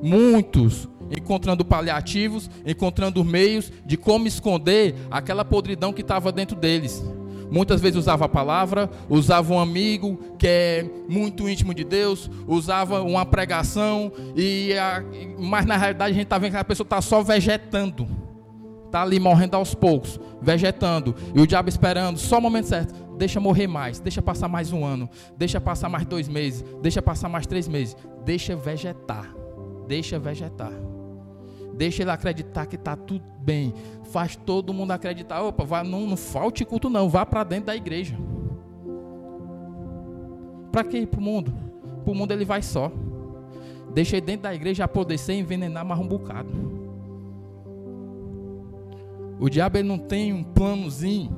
Muitos 0.00 0.88
encontrando 1.10 1.64
paliativos, 1.64 2.48
encontrando 2.64 3.24
meios 3.24 3.72
de 3.84 3.96
como 3.96 4.26
esconder 4.28 4.94
aquela 5.10 5.44
podridão 5.44 5.92
que 5.92 6.02
estava 6.02 6.30
dentro 6.30 6.56
deles. 6.56 7.04
Muitas 7.50 7.80
vezes 7.80 7.96
usava 7.96 8.24
a 8.24 8.28
palavra, 8.28 8.90
usava 9.08 9.52
um 9.52 9.58
amigo 9.58 10.18
que 10.38 10.46
é 10.46 10.90
muito 11.08 11.48
íntimo 11.48 11.72
de 11.72 11.84
Deus, 11.84 12.30
usava 12.46 13.02
uma 13.02 13.24
pregação, 13.24 14.12
e 14.34 14.72
a, 14.74 15.02
mas 15.38 15.64
na 15.64 15.76
realidade 15.76 16.10
a 16.10 16.14
gente 16.14 16.24
está 16.24 16.38
vendo 16.38 16.52
que 16.52 16.56
a 16.56 16.64
pessoa 16.64 16.84
está 16.84 17.00
só 17.00 17.22
vegetando. 17.22 18.06
Está 18.86 19.02
ali 19.02 19.18
morrendo 19.18 19.56
aos 19.56 19.74
poucos, 19.74 20.18
vegetando. 20.40 21.14
E 21.34 21.40
o 21.40 21.46
diabo 21.46 21.68
esperando 21.68 22.18
só 22.18 22.38
o 22.38 22.40
momento 22.40 22.68
certo. 22.68 22.94
Deixa 23.16 23.40
morrer 23.40 23.66
mais, 23.66 23.98
deixa 23.98 24.22
passar 24.22 24.46
mais 24.46 24.72
um 24.72 24.84
ano, 24.84 25.08
deixa 25.36 25.60
passar 25.60 25.88
mais 25.88 26.06
dois 26.06 26.28
meses, 26.28 26.64
deixa 26.82 27.00
passar 27.00 27.28
mais 27.28 27.46
três 27.46 27.66
meses. 27.66 27.96
Deixa 28.24 28.54
vegetar. 28.54 29.34
Deixa 29.86 30.18
vegetar. 30.18 30.72
Deixa 31.76 32.02
ele 32.02 32.10
acreditar 32.10 32.66
que 32.66 32.76
está 32.76 32.96
tudo 32.96 33.24
bem. 33.38 33.74
Faz 34.04 34.34
todo 34.34 34.72
mundo 34.72 34.92
acreditar. 34.92 35.42
Opa, 35.42 35.64
vá, 35.64 35.84
não, 35.84 36.06
não 36.06 36.16
falte 36.16 36.64
culto, 36.64 36.88
não. 36.88 37.08
Vá 37.08 37.26
para 37.26 37.44
dentro 37.44 37.66
da 37.66 37.76
igreja. 37.76 38.16
Para 40.72 40.84
que 40.84 40.98
ir 40.98 41.06
para 41.06 41.20
o 41.20 41.22
mundo? 41.22 41.52
Para 42.02 42.12
o 42.12 42.14
mundo 42.14 42.32
ele 42.32 42.44
vai 42.44 42.62
só. 42.62 42.90
Deixa 43.92 44.16
ele 44.16 44.26
dentro 44.26 44.42
da 44.42 44.54
igreja 44.54 44.84
apodrecer 44.84 45.36
e 45.36 45.40
envenenar 45.40 45.84
mais 45.84 46.00
um 46.00 46.06
bocado. 46.06 46.50
O 49.38 49.50
diabo 49.50 49.76
ele 49.76 49.88
não 49.88 49.98
tem 49.98 50.32
um 50.32 50.42
planozinho 50.42 51.30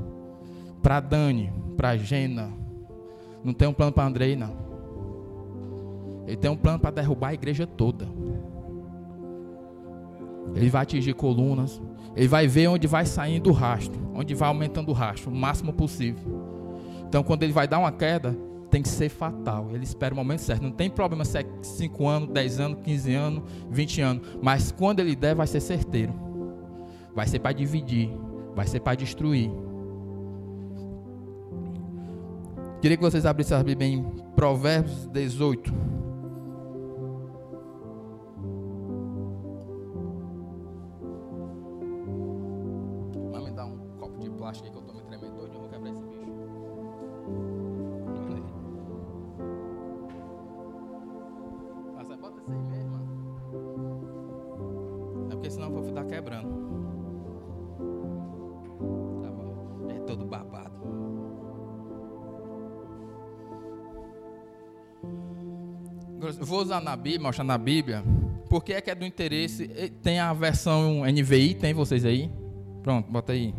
para 0.82 1.00
Dani, 1.00 1.52
para 1.76 1.96
Gena. 1.96 2.52
Não 3.42 3.52
tem 3.52 3.66
um 3.66 3.72
plano 3.72 3.92
para 3.92 4.06
Andrei, 4.06 4.36
não. 4.36 4.56
Ele 6.26 6.36
tem 6.36 6.50
um 6.50 6.56
plano 6.56 6.78
para 6.78 6.90
derrubar 6.90 7.28
a 7.28 7.34
igreja 7.34 7.66
toda. 7.66 8.08
Ele 10.54 10.68
vai 10.68 10.82
atingir 10.82 11.14
colunas. 11.14 11.80
Ele 12.16 12.28
vai 12.28 12.46
ver 12.46 12.68
onde 12.68 12.86
vai 12.86 13.06
saindo 13.06 13.50
o 13.50 13.52
rastro, 13.52 13.98
onde 14.14 14.34
vai 14.34 14.48
aumentando 14.48 14.90
o 14.90 14.92
rastro, 14.92 15.30
o 15.30 15.34
máximo 15.34 15.72
possível. 15.72 16.22
Então, 17.08 17.22
quando 17.22 17.42
ele 17.42 17.52
vai 17.52 17.66
dar 17.68 17.78
uma 17.78 17.92
queda, 17.92 18.36
tem 18.70 18.82
que 18.82 18.88
ser 18.88 19.08
fatal. 19.08 19.70
Ele 19.72 19.84
espera 19.84 20.12
o 20.12 20.16
momento 20.16 20.40
certo. 20.40 20.62
Não 20.62 20.70
tem 20.70 20.90
problema 20.90 21.24
se 21.24 21.38
é 21.38 21.46
5 21.62 22.06
anos, 22.06 22.28
10 22.30 22.60
anos, 22.60 22.78
15 22.84 23.14
anos, 23.14 23.42
20 23.70 24.00
anos. 24.00 24.28
Mas 24.42 24.70
quando 24.72 25.00
ele 25.00 25.16
der, 25.16 25.34
vai 25.34 25.46
ser 25.46 25.60
certeiro. 25.60 26.12
Vai 27.14 27.26
ser 27.26 27.38
para 27.38 27.52
dividir. 27.52 28.10
Vai 28.54 28.66
ser 28.66 28.80
para 28.80 28.94
destruir. 28.94 29.50
Queria 32.80 32.96
que 32.96 33.02
vocês 33.02 33.26
abrissem 33.26 33.56
a 33.56 33.62
Bíblia 33.62 33.88
em 33.88 34.04
Provérbios 34.36 35.06
18. 35.08 35.72
Bíblia, 66.98 67.20
mostrar 67.20 67.44
na 67.44 67.56
Bíblia, 67.56 68.04
porque 68.50 68.72
é 68.72 68.80
que 68.80 68.90
é 68.90 68.94
do 68.94 69.06
interesse. 69.06 69.68
Tem 70.02 70.18
a 70.18 70.32
versão 70.32 71.04
NVI, 71.04 71.54
tem 71.54 71.72
vocês 71.72 72.04
aí? 72.04 72.30
Pronto, 72.82 73.10
bota 73.10 73.32
aí. 73.32 73.54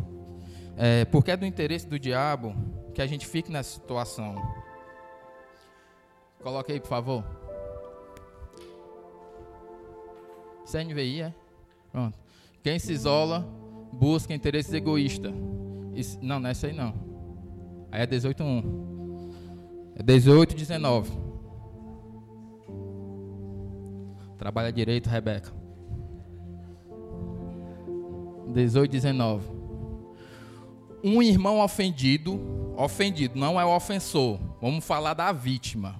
É, 0.76 1.04
porque 1.06 1.30
é 1.30 1.36
do 1.36 1.44
interesse 1.44 1.86
do 1.86 1.98
diabo 1.98 2.54
que 2.94 3.02
a 3.02 3.06
gente 3.06 3.26
fique 3.26 3.50
nessa 3.50 3.74
situação. 3.74 4.36
Coloque 6.42 6.72
aí, 6.72 6.80
por 6.80 6.88
favor. 6.88 7.24
Isso 10.64 10.76
é 10.76 10.84
NVI, 10.84 11.22
é? 11.22 11.34
Pronto. 11.90 12.18
Quem 12.62 12.78
se 12.78 12.92
isola 12.92 13.46
busca 13.92 14.32
interesses 14.32 14.72
egoístas. 14.72 15.32
Isso, 15.94 16.18
não, 16.22 16.38
não 16.38 16.48
é 16.48 16.52
isso 16.52 16.66
aí 16.66 16.72
não. 16.72 16.94
Aí 17.90 18.02
é 18.02 18.06
18.1. 18.06 18.64
É 19.96 20.02
18.19. 20.02 21.29
Trabalha 24.40 24.72
direito, 24.72 25.06
Rebeca. 25.06 25.52
18.19. 28.48 29.42
Um 31.04 31.22
irmão 31.22 31.60
ofendido, 31.60 32.40
ofendido, 32.74 33.38
não 33.38 33.60
é 33.60 33.66
o 33.66 33.76
ofensor. 33.76 34.40
Vamos 34.58 34.82
falar 34.82 35.12
da 35.12 35.30
vítima, 35.30 35.94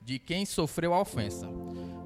de 0.00 0.18
quem 0.18 0.46
sofreu 0.46 0.94
a 0.94 1.00
ofensa. 1.02 1.46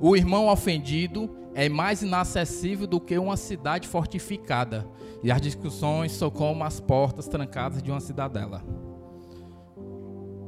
O 0.00 0.16
irmão 0.16 0.48
ofendido 0.48 1.30
é 1.54 1.68
mais 1.68 2.02
inacessível 2.02 2.88
do 2.88 2.98
que 2.98 3.16
uma 3.16 3.36
cidade 3.36 3.86
fortificada, 3.86 4.84
e 5.22 5.30
as 5.30 5.40
discussões 5.40 6.10
são 6.10 6.28
como 6.28 6.64
as 6.64 6.80
portas 6.80 7.28
trancadas 7.28 7.80
de 7.80 7.92
uma 7.92 8.00
cidadela. 8.00 8.64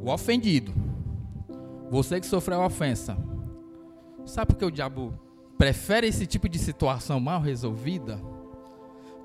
O 0.03 0.11
ofendido, 0.11 0.75
você 1.89 2.19
que 2.19 2.27
sofreu 2.27 2.61
a 2.63 2.67
ofensa, 2.67 3.17
sabe 4.25 4.53
por 4.53 4.59
que 4.59 4.65
o 4.65 4.71
diabo 4.71 5.13
prefere 5.59 6.07
esse 6.07 6.27
tipo 6.27 6.49
de 6.49 6.59
situação 6.59 7.21
mal 7.21 7.41
resolvida? 7.41 8.21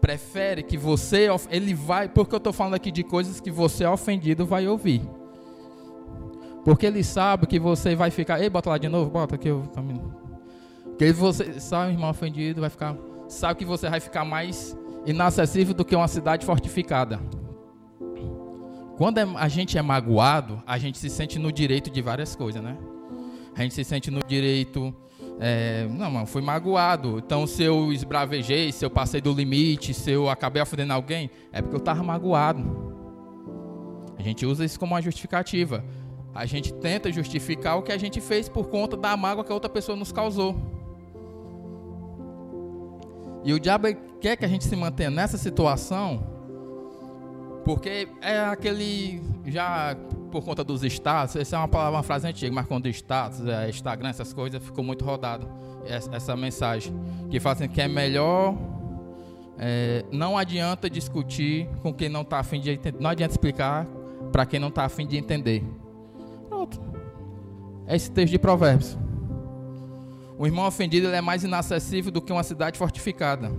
Prefere 0.01 0.61
que 0.61 0.77
você, 0.77 1.27
ele 1.49 1.73
vai, 1.73 2.07
porque 2.07 2.35
eu 2.35 2.37
estou 2.37 2.53
falando 2.53 2.75
aqui 2.75 2.91
de 2.91 3.03
coisas 3.03 3.39
que 3.39 3.49
você 3.49 3.85
ofendido 3.85 4.45
vai 4.45 4.67
ouvir. 4.67 5.01
Porque 6.63 6.85
ele 6.85 7.03
sabe 7.03 7.45
que 7.45 7.59
você 7.59 7.95
vai 7.95 8.09
ficar. 8.09 8.41
Ei, 8.41 8.49
bota 8.49 8.71
lá 8.71 8.77
de 8.77 8.89
novo, 8.89 9.11
bota 9.11 9.35
aqui. 9.35 9.47
Eu, 9.47 9.61
também. 9.73 10.01
Porque 10.83 11.11
você 11.11 11.59
sabe, 11.59 11.91
irmão 11.91 12.09
ofendido, 12.09 12.61
vai 12.61 12.69
ficar. 12.69 12.95
Sabe 13.27 13.59
que 13.59 13.65
você 13.65 13.87
vai 13.89 13.99
ficar 13.99 14.25
mais 14.25 14.75
inacessível 15.05 15.73
do 15.73 15.85
que 15.85 15.95
uma 15.95 16.07
cidade 16.07 16.45
fortificada. 16.45 17.19
Quando 18.97 19.19
é, 19.19 19.23
a 19.35 19.47
gente 19.47 19.77
é 19.77 19.81
magoado, 19.81 20.61
a 20.65 20.77
gente 20.77 20.97
se 20.97 21.09
sente 21.09 21.37
no 21.37 21.51
direito 21.51 21.89
de 21.91 22.01
várias 22.01 22.35
coisas, 22.35 22.63
né? 22.63 22.77
A 23.55 23.61
gente 23.61 23.73
se 23.73 23.83
sente 23.83 24.11
no 24.11 24.19
direito. 24.27 24.93
É, 25.39 25.87
não, 25.89 26.11
mano, 26.11 26.25
fui 26.25 26.41
magoado. 26.41 27.19
Então, 27.19 27.47
se 27.47 27.63
eu 27.63 27.91
esbravejei, 27.91 28.71
se 28.71 28.85
eu 28.85 28.89
passei 28.89 29.21
do 29.21 29.33
limite, 29.33 29.93
se 29.93 30.11
eu 30.11 30.29
acabei 30.29 30.61
ofendendo 30.61 30.93
alguém, 30.93 31.29
é 31.51 31.61
porque 31.61 31.75
eu 31.75 31.79
estava 31.79 32.03
magoado. 32.03 32.63
A 34.17 34.21
gente 34.21 34.45
usa 34.45 34.65
isso 34.65 34.79
como 34.79 34.93
uma 34.93 35.01
justificativa. 35.01 35.83
A 36.33 36.45
gente 36.45 36.73
tenta 36.73 37.11
justificar 37.11 37.77
o 37.77 37.81
que 37.81 37.93
a 37.93 37.97
gente 37.97 38.19
fez 38.19 38.49
por 38.49 38.67
conta 38.67 38.97
da 38.97 39.15
mágoa 39.15 39.43
que 39.43 39.51
a 39.51 39.55
outra 39.55 39.69
pessoa 39.69 39.95
nos 39.95 40.11
causou. 40.11 40.55
E 43.45 43.53
o 43.53 43.59
diabo 43.59 43.87
quer 44.19 44.35
que 44.35 44.43
a 44.43 44.47
gente 44.47 44.65
se 44.65 44.75
mantenha 44.75 45.09
nessa 45.09 45.37
situação, 45.37 46.25
porque 47.63 48.07
é 48.21 48.39
aquele 48.39 49.21
já 49.45 49.95
por 50.35 50.43
conta 50.43 50.65
dos 50.65 50.83
status, 50.83 51.37
essa 51.37 51.55
é 51.55 51.59
uma 51.59 51.67
palavra, 51.69 51.95
uma 51.95 52.03
frase 52.03 52.27
antiga, 52.27 52.53
mas 52.53 52.67
quando 52.67 52.89
status, 52.89 53.47
é, 53.47 53.69
Instagram, 53.69 54.09
essas 54.09 54.33
coisas, 54.33 54.61
ficou 54.61 54.83
muito 54.83 55.05
rodado 55.05 55.47
essa, 55.85 56.13
essa 56.13 56.35
mensagem 56.35 56.93
que 57.29 57.39
fazem 57.39 57.69
que 57.69 57.79
é 57.79 57.87
melhor 57.87 58.53
é, 59.57 60.03
não 60.11 60.37
adianta 60.37 60.89
discutir 60.89 61.69
com 61.81 61.93
quem 61.93 62.09
não 62.09 62.21
está 62.21 62.39
afim 62.39 62.59
de 62.59 62.69
entender, 62.69 62.99
não 62.99 63.11
adianta 63.11 63.31
explicar 63.31 63.87
para 64.29 64.45
quem 64.45 64.59
não 64.59 64.67
está 64.67 64.83
afim 64.83 65.07
de 65.07 65.17
entender. 65.17 65.63
Pronto. 66.49 66.81
É 67.87 67.95
esse 67.95 68.11
texto 68.11 68.31
de 68.31 68.39
Provérbios. 68.39 68.97
O 70.37 70.45
irmão 70.45 70.67
ofendido 70.67 71.07
é 71.07 71.21
mais 71.21 71.45
inacessível 71.45 72.11
do 72.11 72.21
que 72.21 72.33
uma 72.33 72.43
cidade 72.43 72.77
fortificada. 72.77 73.49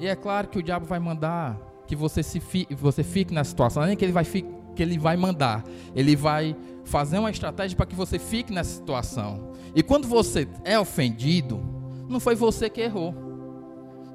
E 0.00 0.06
é 0.06 0.16
claro 0.16 0.48
que 0.48 0.58
o 0.58 0.62
diabo 0.62 0.86
vai 0.86 0.98
mandar 0.98 1.60
que 1.86 1.94
você, 1.94 2.22
se 2.22 2.40
fi, 2.40 2.66
você 2.70 3.02
fique 3.02 3.34
nessa 3.34 3.50
situação. 3.50 3.82
Não 3.82 3.84
é 3.84 3.88
nem 3.88 3.98
que 3.98 4.04
ele, 4.06 4.12
vai 4.12 4.24
fi, 4.24 4.46
que 4.74 4.82
ele 4.82 4.98
vai 4.98 5.16
mandar. 5.16 5.64
Ele 5.94 6.14
vai 6.14 6.56
fazer 6.84 7.18
uma 7.18 7.30
estratégia 7.30 7.76
para 7.76 7.86
que 7.86 7.94
você 7.94 8.18
fique 8.18 8.52
nessa 8.52 8.70
situação. 8.70 9.52
E 9.74 9.82
quando 9.82 10.06
você 10.06 10.46
é 10.64 10.78
ofendido, 10.78 11.60
não 12.08 12.20
foi 12.20 12.34
você 12.34 12.68
que 12.68 12.80
errou. 12.80 13.14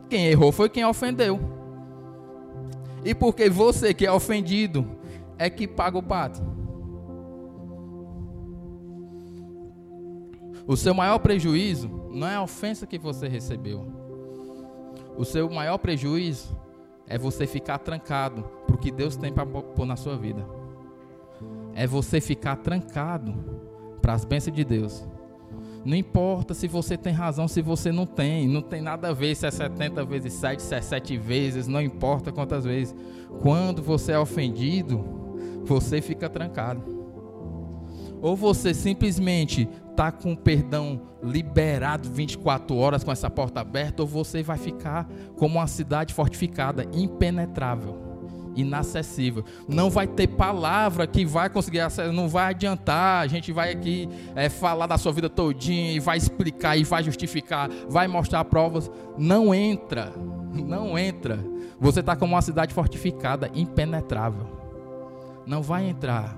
Quem 0.09 0.27
errou 0.27 0.51
foi 0.51 0.69
quem 0.69 0.85
ofendeu. 0.85 1.39
E 3.03 3.15
porque 3.15 3.49
você 3.49 3.93
que 3.93 4.05
é 4.05 4.11
ofendido 4.11 4.85
é 5.37 5.49
que 5.49 5.67
paga 5.67 5.97
o 5.97 6.03
pato. 6.03 6.41
O 10.67 10.77
seu 10.77 10.93
maior 10.93 11.17
prejuízo 11.19 11.89
não 12.11 12.27
é 12.27 12.35
a 12.35 12.43
ofensa 12.43 12.85
que 12.85 12.99
você 12.99 13.27
recebeu. 13.27 13.91
O 15.17 15.25
seu 15.25 15.49
maior 15.49 15.77
prejuízo 15.77 16.55
é 17.09 17.17
você 17.17 17.47
ficar 17.47 17.79
trancado 17.79 18.43
para 18.67 18.75
o 18.75 18.79
que 18.79 18.91
Deus 18.91 19.17
tem 19.17 19.33
para 19.33 19.45
pôr 19.45 19.85
na 19.85 19.95
sua 19.95 20.15
vida. 20.15 20.45
É 21.73 21.87
você 21.87 22.21
ficar 22.21 22.57
trancado 22.57 23.33
para 23.99 24.13
as 24.13 24.23
bênçãos 24.23 24.55
de 24.55 24.63
Deus. 24.63 25.07
Não 25.83 25.95
importa 25.95 26.53
se 26.53 26.67
você 26.67 26.95
tem 26.95 27.13
razão, 27.13 27.47
se 27.47 27.61
você 27.61 27.91
não 27.91 28.05
tem. 28.05 28.47
Não 28.47 28.61
tem 28.61 28.81
nada 28.81 29.09
a 29.09 29.13
ver 29.13 29.35
se 29.35 29.47
é 29.47 29.51
70 29.51 30.05
vezes 30.05 30.33
7, 30.33 30.61
se 30.61 30.75
é 30.75 30.81
7 30.81 31.17
vezes, 31.17 31.67
não 31.67 31.81
importa 31.81 32.31
quantas 32.31 32.63
vezes. 32.63 32.95
Quando 33.41 33.81
você 33.81 34.11
é 34.11 34.19
ofendido, 34.19 35.03
você 35.63 36.01
fica 36.01 36.29
trancado. 36.29 36.99
Ou 38.21 38.35
você 38.35 38.73
simplesmente 38.73 39.67
está 39.99 40.13
com 40.13 40.31
o 40.31 40.37
perdão 40.37 41.01
liberado 41.21 42.09
24 42.09 42.73
horas 42.73 43.03
com 43.03 43.11
essa 43.11 43.29
porta 43.29 43.59
aberta, 43.59 44.01
ou 44.01 44.07
você 44.07 44.41
vai 44.41 44.57
ficar 44.57 45.05
como 45.35 45.59
uma 45.59 45.67
cidade 45.67 46.13
fortificada, 46.13 46.85
impenetrável, 46.93 47.97
inacessível. 48.55 49.43
Não 49.67 49.89
vai 49.89 50.07
ter 50.07 50.27
palavra 50.27 51.05
que 51.05 51.25
vai 51.25 51.49
conseguir 51.49 51.81
acessar, 51.81 52.13
não 52.13 52.29
vai 52.29 52.51
adiantar. 52.51 53.21
A 53.21 53.27
gente 53.27 53.51
vai 53.51 53.71
aqui 53.71 54.07
é, 54.37 54.47
falar 54.47 54.87
da 54.87 54.97
sua 54.97 55.11
vida 55.11 55.29
todinha 55.29 55.91
e 55.91 55.99
vai 55.99 56.17
explicar 56.17 56.77
e 56.77 56.85
vai 56.85 57.03
justificar, 57.03 57.69
vai 57.89 58.07
mostrar 58.07 58.45
provas. 58.45 58.89
Não 59.17 59.53
entra, 59.53 60.13
não 60.65 60.97
entra. 60.97 61.45
Você 61.77 61.99
está 61.99 62.15
como 62.15 62.35
uma 62.35 62.41
cidade 62.41 62.73
fortificada, 62.73 63.51
impenetrável. 63.53 64.47
Não 65.45 65.61
vai 65.61 65.89
entrar. 65.89 66.37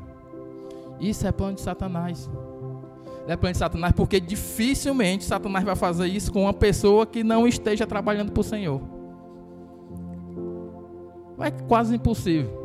Isso 1.00 1.28
é 1.28 1.32
plano 1.32 1.56
de 1.56 1.62
Satanás. 1.62 2.28
É 3.27 3.36
plano 3.36 3.53
de 3.53 3.60
Satanás 3.60 3.93
porque 3.93 4.19
dificilmente 4.19 5.23
Satanás 5.23 5.63
vai 5.63 5.75
fazer 5.75 6.07
isso 6.07 6.31
com 6.31 6.43
uma 6.43 6.53
pessoa 6.53 7.05
que 7.05 7.23
não 7.23 7.47
esteja 7.47 7.86
trabalhando 7.86 8.31
para 8.31 8.41
o 8.41 8.43
Senhor. 8.43 8.81
É 11.39 11.51
quase 11.51 11.95
impossível. 11.95 12.60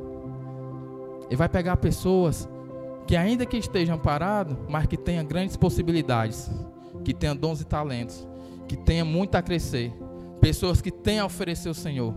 Ele 1.27 1.37
vai 1.37 1.49
pegar 1.49 1.77
pessoas 1.77 2.49
que 3.07 3.17
ainda 3.17 3.47
que 3.47 3.57
estejam 3.57 3.99
parados, 3.99 4.57
mas 4.69 4.87
que 4.87 4.97
tenham 4.97 5.25
grandes 5.25 5.57
possibilidades, 5.57 6.51
que 7.05 7.15
tenham 7.15 7.37
dons 7.37 7.61
e 7.61 7.65
talentos, 7.65 8.27
que 8.67 8.77
tenham 8.77 9.07
muito 9.07 9.35
a 9.37 9.43
crescer, 9.43 9.93
pessoas 10.41 10.81
que 10.81 10.91
tenham 10.91 11.23
a 11.23 11.27
oferecer 11.27 11.69
ao 11.69 11.75
Senhor. 11.75 12.15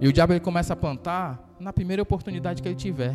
E 0.00 0.08
o 0.08 0.12
diabo 0.12 0.32
ele 0.32 0.40
começa 0.40 0.72
a 0.72 0.76
plantar 0.76 1.50
na 1.58 1.72
primeira 1.72 2.02
oportunidade 2.02 2.62
que 2.62 2.68
ele 2.68 2.76
tiver 2.76 3.14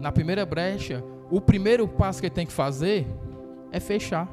na 0.00 0.10
primeira 0.10 0.46
brecha, 0.46 1.04
o 1.30 1.40
primeiro 1.40 1.86
passo 1.86 2.20
que 2.20 2.26
ele 2.26 2.34
tem 2.34 2.46
que 2.46 2.52
fazer 2.52 3.06
é 3.70 3.78
fechar. 3.78 4.28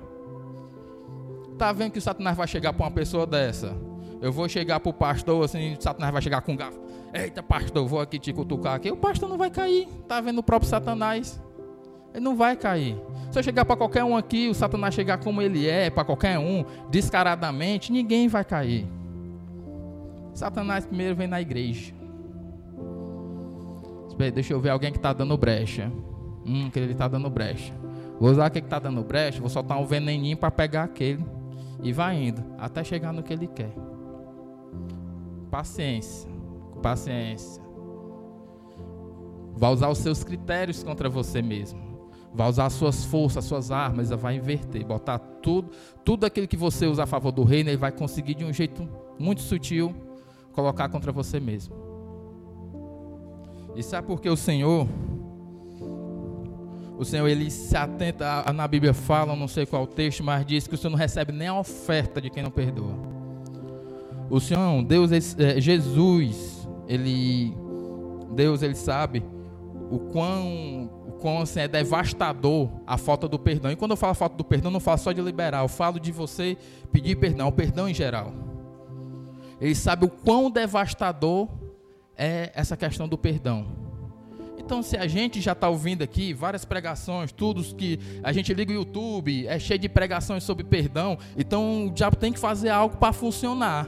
Tá 1.57 1.71
vendo 1.71 1.91
que 1.91 1.99
o 1.99 2.01
Satanás 2.01 2.36
vai 2.36 2.47
chegar 2.47 2.73
para 2.73 2.86
uma 2.86 2.91
pessoa 2.91 3.25
dessa? 3.25 3.75
Eu 4.21 4.31
vou 4.31 4.49
chegar 4.49 4.79
para 4.79 4.89
o 4.89 4.93
pastor, 4.93 5.45
assim, 5.45 5.73
o 5.73 5.81
Satanás 5.81 6.12
vai 6.12 6.21
chegar 6.21 6.41
com 6.41 6.53
um 6.53 6.55
garfo. 6.55 6.79
Eita, 7.13 7.41
pastor, 7.41 7.88
vou 7.88 7.99
aqui 7.99 8.19
te 8.19 8.33
cutucar 8.33 8.75
aqui. 8.75 8.91
O 8.91 8.97
pastor 8.97 9.29
não 9.29 9.38
vai 9.38 9.49
cair. 9.49 9.88
Tá 10.07 10.19
vendo 10.19 10.39
o 10.39 10.43
próprio 10.43 10.69
Satanás? 10.69 11.41
Ele 12.13 12.23
não 12.23 12.36
vai 12.36 12.55
cair. 12.55 12.97
Se 13.31 13.39
eu 13.39 13.43
chegar 13.43 13.65
para 13.65 13.75
qualquer 13.75 14.03
um 14.03 14.15
aqui, 14.15 14.49
o 14.49 14.53
Satanás 14.53 14.93
chegar 14.93 15.17
como 15.19 15.41
ele 15.41 15.67
é, 15.67 15.89
para 15.89 16.03
qualquer 16.03 16.39
um, 16.39 16.65
descaradamente, 16.89 17.91
ninguém 17.91 18.27
vai 18.27 18.43
cair. 18.43 18.88
Satanás 20.33 20.86
primeiro 20.86 21.15
vem 21.15 21.27
na 21.27 21.41
igreja. 21.41 21.93
Deixa 24.33 24.53
eu 24.53 24.60
ver 24.60 24.69
alguém 24.69 24.91
que 24.91 24.97
está 24.97 25.13
dando 25.13 25.38
brecha. 25.38 25.91
Hum, 26.47 26.69
que 26.69 26.79
ele 26.79 26.93
está 26.93 27.07
dando 27.07 27.29
brecha. 27.29 27.73
Vou 28.19 28.31
usar 28.31 28.45
aquele 28.45 28.62
que 28.62 28.67
está 28.67 28.79
dando 28.79 29.03
brecha, 29.03 29.39
vou 29.39 29.49
soltar 29.49 29.77
um 29.79 29.86
veneninho 29.86 30.38
para 30.38 30.49
pegar 30.49 30.83
aquele. 30.83 31.25
E 31.83 31.91
vai 31.91 32.15
indo, 32.15 32.43
até 32.57 32.83
chegar 32.83 33.12
no 33.13 33.21
que 33.21 33.33
ele 33.33 33.47
quer. 33.47 33.73
Paciência. 35.51 36.29
Paciência. 36.81 37.62
Vai 39.55 39.73
usar 39.73 39.89
os 39.89 39.97
seus 39.97 40.23
critérios 40.23 40.83
contra 40.83 41.10
você 41.10 41.41
mesmo. 41.41 41.88
Vai 42.33 42.49
usar 42.49 42.65
as 42.65 42.73
suas 42.73 43.03
forças, 43.05 43.38
as 43.38 43.45
suas 43.45 43.71
armas, 43.71 44.10
vai 44.10 44.36
inverter, 44.36 44.86
botar 44.86 45.17
tudo, 45.17 45.71
tudo 46.03 46.25
aquilo 46.25 46.47
que 46.47 46.57
você 46.57 46.86
usa 46.86 47.03
a 47.03 47.07
favor 47.07 47.31
do 47.31 47.43
reino, 47.43 47.69
ele 47.69 47.77
vai 47.77 47.91
conseguir 47.91 48.36
de 48.36 48.45
um 48.45 48.53
jeito 48.53 48.88
muito 49.17 49.41
sutil 49.41 49.95
colocar 50.51 50.89
contra 50.89 51.12
você 51.12 51.39
mesmo. 51.39 51.75
E 53.75 53.81
sabe 53.81 54.07
por 54.07 54.21
que 54.21 54.29
o 54.29 54.38
Senhor 54.38 54.88
o 56.97 57.05
Senhor 57.05 57.27
ele 57.27 57.51
se 57.51 57.77
atenta, 57.77 58.51
na 58.51 58.67
Bíblia 58.67 58.93
fala, 58.93 59.36
não 59.36 59.47
sei 59.47 59.65
qual 59.67 59.86
texto, 59.86 60.23
mas 60.23 60.43
diz 60.45 60.67
que 60.67 60.73
o 60.73 60.77
Senhor 60.77 60.89
não 60.89 60.97
recebe 60.97 61.31
nem 61.31 61.47
a 61.47 61.57
oferta 61.57 62.19
de 62.19 62.29
quem 62.29 62.41
não 62.41 62.49
perdoa. 62.49 62.95
O 64.29 64.39
Senhor, 64.39 64.83
Deus, 64.83 65.12
é, 65.12 65.62
Jesus, 65.62 66.67
ele, 66.88 67.55
Deus, 68.31 68.63
ele 68.63 68.73
sabe 68.73 69.23
o 69.91 69.99
quão, 69.99 70.89
o 71.07 71.12
quão 71.13 71.41
assim, 71.43 71.60
é 71.60 71.67
devastador 71.67 72.69
a 72.86 72.97
falta 72.97 73.27
do 73.27 73.38
perdão. 73.38 73.71
E 73.71 73.75
quando 73.75 73.91
eu 73.91 73.97
falo 73.97 74.15
falta 74.15 74.36
do 74.36 74.43
perdão, 74.43 74.71
não 74.71 74.79
falo 74.79 74.97
só 74.97 75.12
de 75.12 75.21
liberar, 75.21 75.63
eu 75.63 75.67
falo 75.67 75.99
de 75.99 76.12
você 76.12 76.57
pedir 76.91 77.15
perdão, 77.15 77.47
o 77.47 77.51
perdão 77.51 77.88
em 77.88 77.93
geral. 77.93 78.33
Ele 79.62 79.75
sabe 79.75 80.05
o 80.05 80.10
quão 80.10 80.49
devastador 80.49 81.47
é 82.17 82.51
essa 82.55 82.75
questão 82.75 83.07
do 83.07 83.17
perdão. 83.17 83.87
Então, 84.67 84.84
se 84.84 84.97
a 84.97 85.08
gente 85.08 85.39
já 85.39 85.53
está 85.53 85.69
ouvindo 85.69 86.01
aqui 86.01 86.34
várias 86.34 86.65
pregações, 86.65 87.32
tudo 87.32 87.63
que 87.73 87.97
a 88.21 88.34
gente 88.34 88.53
liga 88.53 88.69
o 88.69 88.75
YouTube, 88.75 89.47
é 89.47 89.58
cheio 89.58 89.80
de 89.80 89.88
pregações 89.88 90.43
sobre 90.43 90.65
perdão, 90.65 91.17
então 91.38 91.88
o 91.88 91.89
diabo 91.89 92.17
tem 92.17 92.34
que 92.34 92.39
fazer 92.39 92.67
algo 92.67 92.97
para 92.97 93.13
funcionar. 93.13 93.88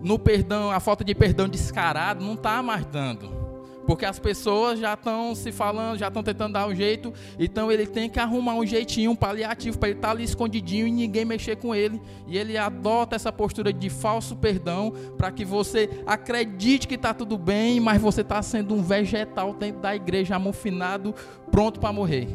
No 0.00 0.16
perdão, 0.16 0.70
a 0.70 0.78
falta 0.78 1.02
de 1.02 1.12
perdão 1.12 1.48
descarado 1.48 2.24
não 2.24 2.34
está 2.34 2.62
mais 2.62 2.86
dando. 2.86 3.45
Porque 3.86 4.04
as 4.04 4.18
pessoas 4.18 4.80
já 4.80 4.94
estão 4.94 5.34
se 5.34 5.52
falando, 5.52 5.98
já 5.98 6.08
estão 6.08 6.22
tentando 6.22 6.54
dar 6.54 6.66
um 6.66 6.74
jeito, 6.74 7.12
então 7.38 7.70
ele 7.70 7.86
tem 7.86 8.10
que 8.10 8.18
arrumar 8.18 8.54
um 8.54 8.66
jeitinho, 8.66 9.12
um 9.12 9.16
paliativo 9.16 9.78
para 9.78 9.90
ele 9.90 9.98
estar 9.98 10.08
tá 10.08 10.12
ali 10.12 10.24
escondidinho 10.24 10.86
e 10.86 10.90
ninguém 10.90 11.24
mexer 11.24 11.56
com 11.56 11.74
ele. 11.74 12.00
E 12.26 12.36
ele 12.36 12.56
adota 12.56 13.14
essa 13.14 13.32
postura 13.32 13.72
de 13.72 13.88
falso 13.88 14.34
perdão 14.36 14.92
para 15.16 15.30
que 15.30 15.44
você 15.44 15.88
acredite 16.06 16.88
que 16.88 16.96
está 16.96 17.14
tudo 17.14 17.38
bem, 17.38 17.78
mas 17.78 18.02
você 18.02 18.22
está 18.22 18.42
sendo 18.42 18.74
um 18.74 18.82
vegetal 18.82 19.54
dentro 19.54 19.80
da 19.80 19.94
igreja 19.94 20.36
amofinado, 20.36 21.14
pronto 21.50 21.78
para 21.78 21.92
morrer. 21.92 22.28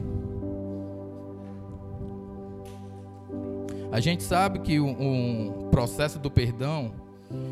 A 3.91 3.99
gente 3.99 4.23
sabe 4.23 4.59
que 4.59 4.79
o 4.79 4.85
um 4.87 5.67
processo 5.69 6.17
do 6.17 6.31
perdão 6.31 6.93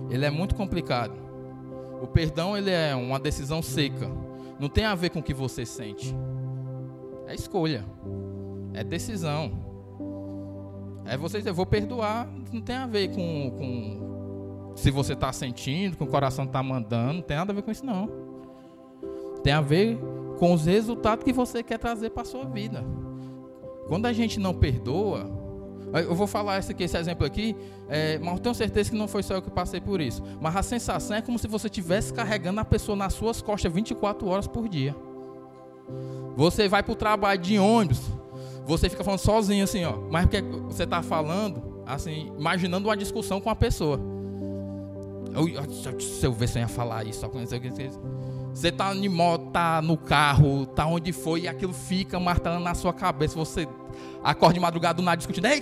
ele 0.09 0.25
é 0.25 0.29
muito 0.29 0.55
complicado. 0.55 1.28
O 2.01 2.07
perdão 2.07 2.57
ele 2.57 2.71
é 2.71 2.95
uma 2.95 3.19
decisão 3.19 3.61
seca. 3.61 4.09
Não 4.59 4.69
tem 4.69 4.85
a 4.85 4.95
ver 4.95 5.09
com 5.09 5.19
o 5.19 5.23
que 5.23 5.33
você 5.33 5.65
sente. 5.65 6.15
É 7.27 7.33
escolha. 7.33 7.85
É 8.73 8.83
decisão. 8.83 9.51
É 11.05 11.17
você 11.17 11.39
dizer, 11.39 11.51
vou 11.51 11.65
perdoar. 11.65 12.27
Não 12.51 12.61
tem 12.61 12.75
a 12.75 12.87
ver 12.87 13.09
com, 13.09 13.51
com 13.51 14.73
se 14.75 14.91
você 14.91 15.13
está 15.13 15.31
sentindo, 15.31 15.97
com 15.97 16.05
o 16.05 16.07
coração 16.07 16.45
está 16.45 16.61
mandando. 16.61 17.13
Não 17.13 17.21
tem 17.21 17.37
nada 17.37 17.51
a 17.51 17.55
ver 17.55 17.61
com 17.61 17.71
isso, 17.71 17.85
não. 17.85 18.09
Tem 19.43 19.53
a 19.53 19.61
ver 19.61 19.97
com 20.37 20.53
os 20.53 20.65
resultados 20.65 21.23
que 21.23 21.33
você 21.33 21.61
quer 21.61 21.77
trazer 21.77 22.11
para 22.11 22.23
a 22.23 22.25
sua 22.25 22.45
vida. 22.45 22.83
Quando 23.87 24.05
a 24.05 24.13
gente 24.13 24.39
não 24.39 24.53
perdoa, 24.53 25.29
eu 25.93 26.13
vou 26.13 26.27
falar 26.27 26.59
esse, 26.59 26.71
aqui, 26.71 26.83
esse 26.83 26.97
exemplo 26.97 27.25
aqui, 27.25 27.55
é, 27.87 28.19
mas 28.19 28.39
tenho 28.39 28.53
certeza 28.53 28.91
que 28.91 28.97
não 28.97 29.07
foi 29.07 29.23
só 29.23 29.35
eu 29.35 29.41
que 29.41 29.49
passei 29.49 29.81
por 29.81 29.99
isso. 29.99 30.21
Mas 30.39 30.55
a 30.55 30.63
sensação 30.63 31.17
é 31.17 31.21
como 31.21 31.39
se 31.39 31.47
você 31.47 31.67
estivesse 31.67 32.13
carregando 32.13 32.59
a 32.59 32.65
pessoa 32.65 32.95
nas 32.95 33.13
suas 33.13 33.41
costas 33.41 33.71
24 33.71 34.27
horas 34.27 34.47
por 34.47 34.67
dia. 34.67 34.95
Você 36.35 36.67
vai 36.67 36.83
para 36.83 36.91
o 36.91 36.95
trabalho 36.95 37.39
de 37.41 37.57
ônibus, 37.57 37.99
você 38.65 38.87
fica 38.87 39.03
falando 39.03 39.19
sozinho 39.19 39.63
assim, 39.63 39.83
ó. 39.83 39.97
Mas 40.09 40.25
porque 40.25 40.41
você 40.41 40.83
está 40.83 41.01
falando, 41.01 41.83
assim, 41.85 42.31
imaginando 42.37 42.87
uma 42.87 42.95
discussão 42.95 43.41
com 43.41 43.49
a 43.49 43.55
pessoa. 43.55 43.99
Eu, 45.33 45.71
se 45.99 46.25
eu 46.25 46.31
ver 46.31 46.47
se 46.47 46.59
eu 46.59 46.61
ia 46.61 46.67
falar 46.67 47.05
isso, 47.05 47.21
só 47.21 47.29
conhecer 47.29 47.59
você 48.53 48.71
tá 48.71 48.93
em 48.93 49.07
moto, 49.07 49.51
tá 49.51 49.81
no 49.81 49.97
carro, 49.97 50.65
tá 50.65 50.85
onde 50.85 51.11
foi, 51.13 51.41
e 51.41 51.47
aquilo 51.47 51.73
fica 51.73 52.19
martelando 52.19 52.63
na 52.63 52.73
sua 52.73 52.93
cabeça. 52.93 53.35
Você 53.35 53.67
acorda 54.23 54.55
de 54.55 54.59
madrugada 54.59 54.95
do 54.95 55.03
nada 55.03 55.17
discutindo, 55.17 55.45
Ei, 55.45 55.61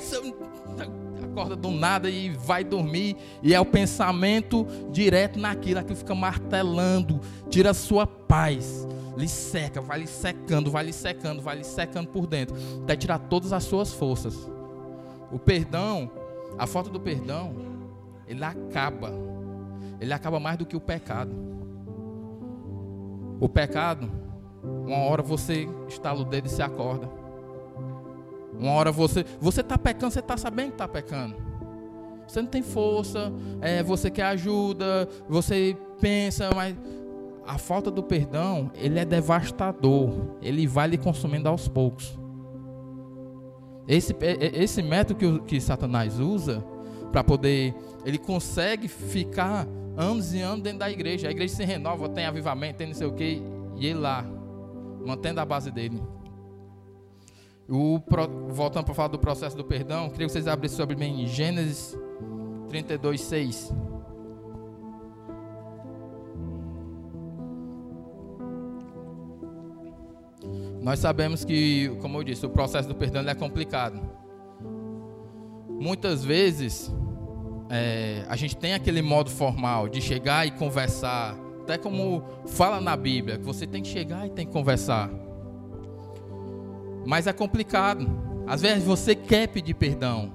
acorda 1.37 1.55
do 1.55 1.69
nada 1.69 2.09
e 2.09 2.29
vai 2.29 2.63
dormir, 2.63 3.15
e 3.43 3.53
é 3.53 3.59
o 3.59 3.65
pensamento 3.65 4.65
direto 4.91 5.39
naquilo, 5.39 5.79
aquilo 5.79 5.95
fica 5.95 6.15
martelando, 6.15 7.21
tira 7.49 7.69
a 7.69 7.73
sua 7.75 8.07
paz, 8.07 8.87
lhe 9.15 9.27
seca, 9.27 9.79
vai 9.79 9.99
lhe 9.99 10.07
secando, 10.07 10.71
vai 10.71 10.85
lhe 10.85 10.93
secando, 10.93 11.41
vai 11.41 11.57
lhe 11.57 11.63
secando 11.63 12.07
por 12.07 12.25
dentro, 12.25 12.55
até 12.83 12.95
tirar 12.95 13.19
todas 13.19 13.53
as 13.53 13.63
suas 13.63 13.93
forças. 13.93 14.49
O 15.31 15.37
perdão, 15.37 16.09
a 16.57 16.65
falta 16.65 16.89
do 16.89 16.99
perdão, 16.99 17.53
ele 18.27 18.43
acaba, 18.43 19.13
ele 20.01 20.13
acaba 20.13 20.39
mais 20.39 20.57
do 20.57 20.65
que 20.65 20.75
o 20.75 20.81
pecado. 20.81 21.56
O 23.39 23.47
pecado, 23.47 24.09
uma 24.63 24.97
hora 24.97 25.21
você 25.21 25.67
estala 25.87 26.21
o 26.21 26.25
dedo 26.25 26.47
e 26.47 26.49
se 26.49 26.61
acorda. 26.61 27.09
Uma 28.59 28.71
hora 28.71 28.91
você. 28.91 29.25
Você 29.39 29.61
está 29.61 29.77
pecando, 29.77 30.11
você 30.13 30.19
está 30.19 30.35
sabendo 30.37 30.69
que 30.69 30.73
está 30.73 30.87
pecando. 30.87 31.35
Você 32.27 32.41
não 32.41 32.49
tem 32.49 32.61
força, 32.61 33.31
é, 33.61 33.81
você 33.81 34.09
quer 34.09 34.23
ajuda, 34.23 35.07
você 35.29 35.77
pensa, 36.01 36.49
mas 36.53 36.75
a 37.45 37.57
falta 37.57 37.89
do 37.89 38.03
perdão, 38.03 38.69
ele 38.75 38.99
é 38.99 39.05
devastador. 39.05 40.11
Ele 40.41 40.67
vai 40.67 40.89
lhe 40.89 40.97
consumindo 40.97 41.47
aos 41.47 41.67
poucos. 41.67 42.17
Esse, 43.87 44.13
é, 44.19 44.31
é, 44.31 44.63
esse 44.63 44.81
método 44.83 45.17
que, 45.17 45.39
que 45.41 45.61
Satanás 45.61 46.19
usa 46.19 46.63
para 47.11 47.23
poder. 47.23 47.73
Ele 48.03 48.17
consegue 48.17 48.87
ficar 48.89 49.65
anos 49.97 50.33
e 50.33 50.39
anos 50.39 50.61
dentro 50.61 50.79
da 50.79 50.91
igreja. 50.91 51.27
A 51.27 51.31
igreja 51.31 51.55
se 51.55 51.65
renova, 51.65 52.07
tem 52.07 52.25
avivamento, 52.25 52.77
tem 52.77 52.87
não 52.87 52.93
sei 52.93 53.07
o 53.07 53.13
que, 53.13 53.41
e 53.75 53.87
ele 53.87 53.99
lá, 53.99 54.23
mantendo 55.03 55.41
a 55.41 55.45
base 55.45 55.71
dele. 55.71 56.01
O, 57.67 57.99
voltando 58.49 58.85
para 58.85 58.93
falar 58.93 59.09
do 59.09 59.19
processo 59.19 59.57
do 59.57 59.65
perdão, 59.65 60.09
queria 60.09 60.27
que 60.27 60.31
vocês 60.31 60.47
abrissem 60.47 60.77
sobre 60.77 60.95
mim 60.95 61.23
em 61.23 61.27
Gênesis 61.27 61.97
32, 62.69 63.19
6. 63.19 63.73
Nós 70.81 70.99
sabemos 70.99 71.43
que, 71.43 71.89
como 71.99 72.17
eu 72.19 72.23
disse, 72.23 72.45
o 72.45 72.49
processo 72.49 72.87
do 72.87 72.95
perdão 72.95 73.21
é 73.27 73.35
complicado. 73.35 73.99
Muitas 75.67 76.23
vezes 76.23 76.89
é, 77.69 78.25
a 78.27 78.35
gente 78.35 78.55
tem 78.55 78.73
aquele 78.73 79.01
modo 79.01 79.29
formal 79.29 79.89
de 79.89 80.01
chegar 80.01 80.45
e 80.45 80.51
conversar, 80.51 81.35
até 81.61 81.77
como 81.77 82.23
fala 82.45 82.79
na 82.79 82.95
Bíblia, 82.95 83.37
que 83.37 83.43
você 83.43 83.67
tem 83.67 83.81
que 83.81 83.89
chegar 83.89 84.25
e 84.25 84.29
tem 84.29 84.45
que 84.45 84.53
conversar. 84.53 85.09
Mas 87.05 87.27
é 87.27 87.33
complicado. 87.33 88.07
Às 88.47 88.61
vezes 88.61 88.83
você 88.85 89.13
quer 89.13 89.47
pedir 89.47 89.73
perdão, 89.73 90.33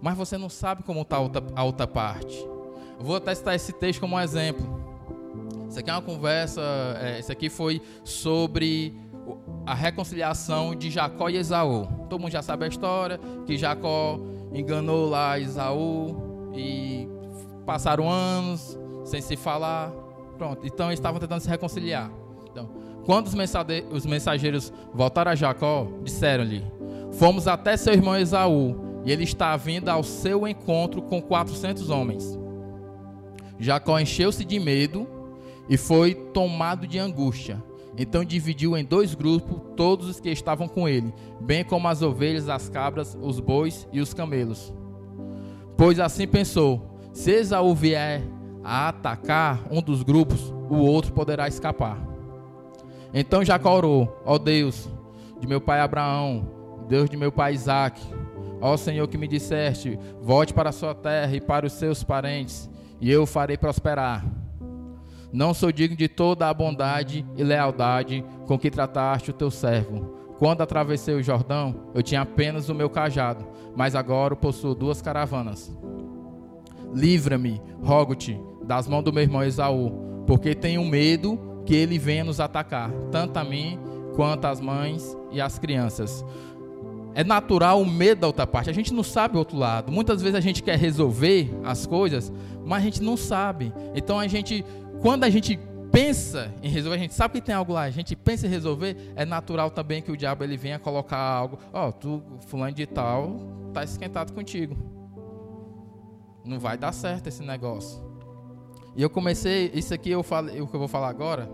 mas 0.00 0.16
você 0.16 0.36
não 0.36 0.50
sabe 0.50 0.82
como 0.82 1.00
está 1.00 1.16
a 1.16 1.64
outra, 1.64 1.86
parte. 1.86 2.36
Eu 2.98 3.04
vou 3.04 3.18
testar 3.18 3.54
esse 3.54 3.72
texto 3.72 4.00
como 4.00 4.16
um 4.16 4.20
exemplo. 4.20 4.84
Isso 5.68 5.78
aqui 5.78 5.90
é 5.90 5.92
uma 5.94 6.02
conversa, 6.02 6.62
é, 7.00 7.18
isso 7.18 7.32
aqui 7.32 7.48
foi 7.48 7.80
sobre 8.04 8.94
a 9.66 9.74
reconciliação 9.74 10.74
de 10.74 10.90
Jacó 10.90 11.30
e 11.30 11.36
Esaú. 11.36 11.86
Todo 12.10 12.20
mundo 12.20 12.30
já 12.30 12.42
sabe 12.42 12.66
a 12.66 12.68
história, 12.68 13.18
que 13.46 13.56
Jacó 13.56 14.20
enganou 14.52 15.08
lá 15.08 15.38
Esaú, 15.38 16.33
e 16.56 17.08
passaram 17.64 18.10
anos 18.10 18.78
sem 19.04 19.20
se 19.20 19.36
falar. 19.36 19.90
Pronto, 20.38 20.66
então 20.66 20.86
eles 20.86 20.98
estavam 20.98 21.20
tentando 21.20 21.40
se 21.40 21.48
reconciliar. 21.48 22.10
Então, 22.50 22.68
quando 23.04 23.28
os 23.90 24.06
mensageiros 24.06 24.72
voltaram 24.92 25.32
a 25.32 25.34
Jacó, 25.34 25.86
disseram-lhe: 26.02 26.64
Fomos 27.12 27.46
até 27.46 27.76
seu 27.76 27.92
irmão 27.92 28.16
Esaú, 28.16 29.02
e 29.04 29.12
ele 29.12 29.24
está 29.24 29.56
vindo 29.56 29.88
ao 29.88 30.02
seu 30.02 30.48
encontro 30.48 31.02
com 31.02 31.20
400 31.20 31.90
homens. 31.90 32.38
Jacó 33.58 33.98
encheu-se 33.98 34.44
de 34.44 34.58
medo 34.58 35.06
e 35.68 35.76
foi 35.76 36.14
tomado 36.14 36.86
de 36.86 36.98
angústia. 36.98 37.62
Então 37.96 38.24
dividiu 38.24 38.76
em 38.76 38.84
dois 38.84 39.14
grupos 39.14 39.60
todos 39.76 40.08
os 40.08 40.18
que 40.18 40.28
estavam 40.28 40.66
com 40.66 40.88
ele, 40.88 41.14
bem 41.40 41.62
como 41.62 41.86
as 41.86 42.02
ovelhas, 42.02 42.48
as 42.48 42.68
cabras, 42.68 43.16
os 43.20 43.38
bois 43.38 43.86
e 43.92 44.00
os 44.00 44.12
camelos. 44.12 44.72
Pois 45.76 45.98
assim 45.98 46.26
pensou: 46.26 46.98
se 47.12 47.30
Esaú 47.30 47.74
vier 47.74 48.22
a 48.62 48.88
atacar 48.88 49.60
um 49.70 49.82
dos 49.82 50.02
grupos, 50.02 50.52
o 50.70 50.76
outro 50.76 51.12
poderá 51.12 51.46
escapar. 51.48 51.98
Então 53.12 53.44
Jacó 53.44 53.76
orou: 53.76 54.20
Ó 54.24 54.38
Deus 54.38 54.88
de 55.40 55.46
meu 55.46 55.60
pai 55.60 55.80
Abraão, 55.80 56.48
Deus 56.88 57.08
de 57.08 57.16
meu 57.16 57.30
pai 57.30 57.54
Isaac, 57.54 58.00
ó 58.60 58.76
Senhor 58.76 59.06
que 59.08 59.18
me 59.18 59.28
disseste: 59.28 59.98
volte 60.20 60.54
para 60.54 60.70
a 60.70 60.72
sua 60.72 60.94
terra 60.94 61.34
e 61.34 61.40
para 61.40 61.66
os 61.66 61.72
seus 61.72 62.02
parentes, 62.02 62.70
e 63.00 63.10
eu 63.10 63.22
o 63.22 63.26
farei 63.26 63.56
prosperar. 63.56 64.24
Não 65.32 65.52
sou 65.52 65.72
digno 65.72 65.96
de 65.96 66.08
toda 66.08 66.48
a 66.48 66.54
bondade 66.54 67.26
e 67.36 67.42
lealdade 67.42 68.24
com 68.46 68.56
que 68.56 68.70
trataste 68.70 69.30
o 69.30 69.34
teu 69.34 69.50
servo. 69.50 70.23
Quando 70.44 70.60
atravessei 70.60 71.14
o 71.14 71.22
Jordão, 71.22 71.74
eu 71.94 72.02
tinha 72.02 72.20
apenas 72.20 72.68
o 72.68 72.74
meu 72.74 72.90
cajado, 72.90 73.46
mas 73.74 73.94
agora 73.94 74.36
possuo 74.36 74.74
duas 74.74 75.00
caravanas. 75.00 75.74
Livra-me, 76.92 77.62
rogo-te, 77.82 78.38
das 78.62 78.86
mãos 78.86 79.02
do 79.02 79.10
meu 79.10 79.22
irmão 79.22 79.42
Esaú, 79.42 80.22
porque 80.26 80.54
tenho 80.54 80.84
medo 80.84 81.62
que 81.64 81.74
ele 81.74 81.98
venha 81.98 82.24
nos 82.24 82.40
atacar, 82.40 82.90
tanto 83.10 83.38
a 83.38 83.42
mim 83.42 83.78
quanto 84.16 84.44
as 84.44 84.60
mães 84.60 85.16
e 85.32 85.40
as 85.40 85.58
crianças. 85.58 86.22
É 87.14 87.24
natural 87.24 87.80
o 87.80 87.86
medo 87.86 88.20
da 88.20 88.26
outra 88.26 88.46
parte. 88.46 88.68
A 88.68 88.74
gente 88.74 88.92
não 88.92 89.02
sabe 89.02 89.36
o 89.36 89.38
outro 89.38 89.56
lado. 89.56 89.90
Muitas 89.90 90.20
vezes 90.20 90.36
a 90.36 90.40
gente 90.40 90.62
quer 90.62 90.78
resolver 90.78 91.58
as 91.64 91.86
coisas, 91.86 92.30
mas 92.66 92.82
a 92.82 92.84
gente 92.84 93.02
não 93.02 93.16
sabe. 93.16 93.72
Então 93.94 94.18
a 94.18 94.26
gente, 94.28 94.62
quando 95.00 95.24
a 95.24 95.30
gente 95.30 95.58
pensa 95.94 96.52
em 96.62 96.68
resolver, 96.68 96.96
a 96.96 97.00
gente 97.00 97.14
sabe 97.14 97.34
que 97.34 97.46
tem 97.46 97.54
algo 97.54 97.72
lá, 97.72 97.82
a 97.82 97.90
gente 97.90 98.16
pensa 98.16 98.46
em 98.46 98.50
resolver, 98.50 99.12
é 99.14 99.24
natural 99.24 99.70
também 99.70 100.02
que 100.02 100.10
o 100.10 100.16
diabo 100.16 100.42
ele 100.42 100.56
venha 100.56 100.78
colocar 100.78 101.18
algo. 101.18 101.58
Ó, 101.72 101.88
oh, 101.88 101.92
tu, 101.92 102.22
fulano 102.46 102.74
de 102.74 102.86
tal, 102.86 103.36
tá 103.72 103.84
esquentado 103.84 104.32
contigo 104.32 104.94
não 106.44 106.60
vai 106.60 106.76
dar 106.76 106.92
certo 106.92 107.28
esse 107.28 107.42
negócio. 107.42 108.02
E 108.94 109.02
eu 109.02 109.10
comecei, 109.10 109.70
isso 109.74 109.92
aqui 109.92 110.10
eu 110.10 110.22
falei, 110.22 110.60
o 110.60 110.66
que 110.66 110.74
eu 110.74 110.78
vou 110.78 110.88
falar 110.88 111.08
agora, 111.08 111.50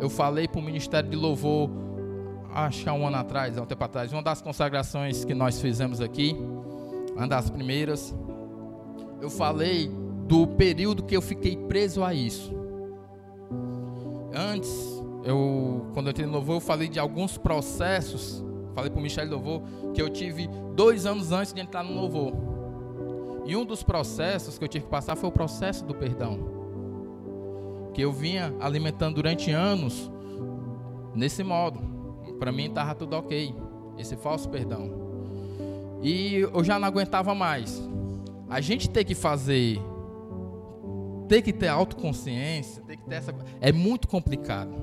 eu 0.00 0.10
falei 0.10 0.48
para 0.48 0.60
o 0.60 0.62
Ministério 0.62 1.08
de 1.08 1.16
Louvor, 1.16 1.70
acho 2.52 2.82
que 2.82 2.88
há 2.88 2.92
um 2.92 3.06
ano 3.06 3.16
atrás, 3.16 3.56
há 3.56 3.62
um 3.62 3.66
tempo 3.66 3.84
atrás, 3.84 4.12
uma 4.12 4.22
das 4.22 4.42
consagrações 4.42 5.24
que 5.24 5.34
nós 5.34 5.60
fizemos 5.60 6.00
aqui, 6.00 6.36
uma 7.14 7.28
das 7.28 7.48
primeiras, 7.48 8.14
eu 9.20 9.30
falei 9.30 9.90
do 10.26 10.46
período 10.46 11.04
que 11.04 11.16
eu 11.16 11.22
fiquei 11.22 11.56
preso 11.56 12.04
a 12.04 12.12
isso. 12.12 12.57
Antes, 14.34 15.02
eu, 15.24 15.86
quando 15.94 16.06
eu 16.06 16.10
entrei 16.10 16.26
no 16.26 16.32
Louvor, 16.32 16.56
eu 16.56 16.60
falei 16.60 16.88
de 16.88 16.98
alguns 16.98 17.36
processos, 17.38 18.44
falei 18.74 18.90
para 18.90 19.00
o 19.00 19.06
de 19.06 19.24
Louvor, 19.24 19.62
que 19.94 20.00
eu 20.00 20.08
tive 20.08 20.48
dois 20.74 21.06
anos 21.06 21.32
antes 21.32 21.52
de 21.52 21.60
entrar 21.60 21.82
no 21.82 21.94
Louvor. 21.94 22.32
E 23.44 23.56
um 23.56 23.64
dos 23.64 23.82
processos 23.82 24.58
que 24.58 24.64
eu 24.64 24.68
tive 24.68 24.84
que 24.84 24.90
passar 24.90 25.16
foi 25.16 25.28
o 25.28 25.32
processo 25.32 25.84
do 25.84 25.94
perdão. 25.94 26.38
Que 27.94 28.02
eu 28.02 28.12
vinha 28.12 28.54
alimentando 28.60 29.14
durante 29.14 29.50
anos 29.50 30.10
nesse 31.14 31.42
modo. 31.42 31.80
Para 32.38 32.52
mim 32.52 32.66
estava 32.66 32.94
tudo 32.94 33.16
ok. 33.16 33.54
Esse 33.96 34.16
falso 34.16 34.48
perdão. 34.50 34.90
E 36.02 36.36
eu 36.36 36.62
já 36.62 36.78
não 36.78 36.86
aguentava 36.86 37.34
mais. 37.34 37.82
A 38.48 38.60
gente 38.60 38.88
tem 38.88 39.04
que 39.04 39.14
fazer. 39.14 39.80
Tem 41.28 41.42
que 41.42 41.52
ter 41.52 41.68
autoconsciência. 41.68 42.82
Tem 42.82 42.96
que 42.96 43.04
ter 43.04 43.16
essa. 43.16 43.34
É 43.60 43.70
muito 43.70 44.08
complicado. 44.08 44.74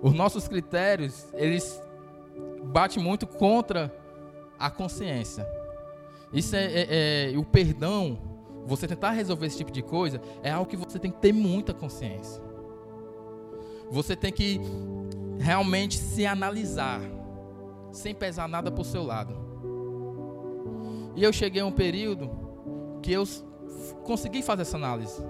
Os 0.00 0.12
nossos 0.12 0.48
critérios, 0.48 1.26
eles 1.34 1.80
batem 2.64 3.02
muito 3.02 3.26
contra 3.26 3.94
a 4.58 4.70
consciência. 4.70 5.46
Isso 6.32 6.56
é, 6.56 6.64
é, 6.64 7.32
é, 7.34 7.38
o 7.38 7.44
perdão, 7.44 8.18
você 8.66 8.88
tentar 8.88 9.10
resolver 9.10 9.46
esse 9.46 9.58
tipo 9.58 9.70
de 9.70 9.82
coisa, 9.82 10.20
é 10.42 10.50
algo 10.50 10.68
que 10.68 10.76
você 10.76 10.98
tem 10.98 11.10
que 11.10 11.20
ter 11.20 11.32
muita 11.32 11.74
consciência. 11.74 12.42
Você 13.90 14.16
tem 14.16 14.32
que 14.32 14.60
realmente 15.38 15.98
se 15.98 16.24
analisar, 16.24 17.00
sem 17.90 18.14
pesar 18.14 18.48
nada 18.48 18.72
o 18.76 18.84
seu 18.84 19.02
lado. 19.02 19.36
E 21.14 21.22
eu 21.22 21.32
cheguei 21.32 21.60
a 21.60 21.66
um 21.66 21.72
período 21.72 22.30
que 23.02 23.12
eu 23.12 23.24
consegui 23.92 24.42
fazer 24.42 24.62
essa 24.62 24.76
análise. 24.76 25.22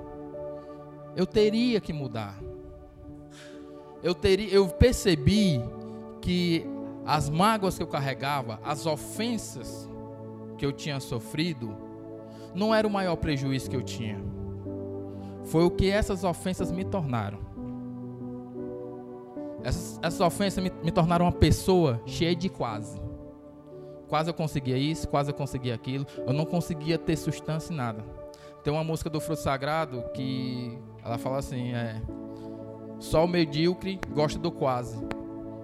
Eu 1.14 1.26
teria 1.26 1.80
que 1.80 1.92
mudar. 1.92 2.38
Eu, 4.02 4.14
teria, 4.14 4.52
eu 4.52 4.68
percebi 4.68 5.60
que 6.20 6.66
as 7.04 7.28
mágoas 7.28 7.76
que 7.76 7.82
eu 7.82 7.86
carregava, 7.86 8.58
as 8.64 8.86
ofensas 8.86 9.88
que 10.56 10.64
eu 10.64 10.72
tinha 10.72 11.00
sofrido 11.00 11.76
não 12.54 12.74
era 12.74 12.86
o 12.86 12.90
maior 12.90 13.16
prejuízo 13.16 13.70
que 13.70 13.76
eu 13.76 13.82
tinha. 13.82 14.22
Foi 15.44 15.64
o 15.64 15.70
que 15.70 15.90
essas 15.90 16.24
ofensas 16.24 16.70
me 16.70 16.84
tornaram. 16.84 17.38
Essas, 19.64 19.98
essas 20.02 20.20
ofensas 20.20 20.62
me, 20.62 20.72
me 20.82 20.90
tornaram 20.90 21.24
uma 21.24 21.32
pessoa 21.32 22.00
cheia 22.06 22.34
de 22.34 22.48
quase. 22.48 23.00
Quase 24.08 24.28
eu 24.28 24.34
conseguia 24.34 24.76
isso, 24.76 25.08
quase 25.08 25.30
eu 25.30 25.34
conseguia 25.34 25.74
aquilo. 25.74 26.06
Eu 26.26 26.32
não 26.32 26.44
conseguia 26.44 26.98
ter 26.98 27.16
substância 27.16 27.72
em 27.72 27.76
nada. 27.76 28.04
Tem 28.62 28.72
uma 28.72 28.84
música 28.84 29.10
do 29.10 29.20
Fruto 29.20 29.42
Sagrado 29.42 30.04
que 30.14 30.78
ela 31.04 31.18
fala 31.18 31.38
assim: 31.38 31.72
é, 31.74 32.00
só 32.98 33.24
o 33.24 33.28
medíocre 33.28 34.00
gosta 34.14 34.38
do 34.38 34.50
quase, 34.52 34.98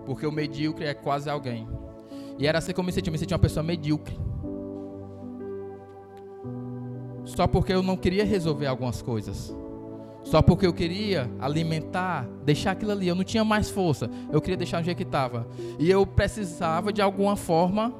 porque 0.05 0.27
o 0.27 0.33
medíocre 0.33 0.85
é 0.87 0.95
quase 0.95 1.31
alguém. 1.31 1.69
E 2.39 2.47
era 2.47 2.59
assim 2.59 2.73
que 2.73 2.81
eu 2.81 2.85
me 2.85 2.93
sentia, 2.93 3.11
eu 3.11 3.13
me 3.13 3.19
sentia 3.19 3.37
uma 3.37 3.43
pessoa 3.43 3.63
medíocre. 3.63 4.17
só 7.29 7.47
porque 7.47 7.73
eu 7.73 7.83
não 7.83 7.97
queria 7.97 8.25
resolver 8.25 8.67
algumas 8.67 9.03
coisas. 9.03 9.55
Só 10.25 10.43
porque 10.43 10.67
eu 10.67 10.73
queria 10.73 11.31
alimentar, 11.39 12.29
deixar 12.45 12.73
aquilo 12.73 12.91
ali. 12.91 13.07
Eu 13.07 13.15
não 13.15 13.25
tinha 13.25 13.45
mais 13.45 13.71
força. 13.71 14.11
Eu 14.33 14.41
queria 14.41 14.57
deixar 14.57 14.81
do 14.81 14.85
jeito 14.85 14.97
que 14.97 15.03
estava. 15.05 15.47
E 15.79 15.91
eu 15.91 16.07
precisava, 16.07 16.93
de 16.93 17.01
alguma 17.01 17.37
forma, 17.37 17.95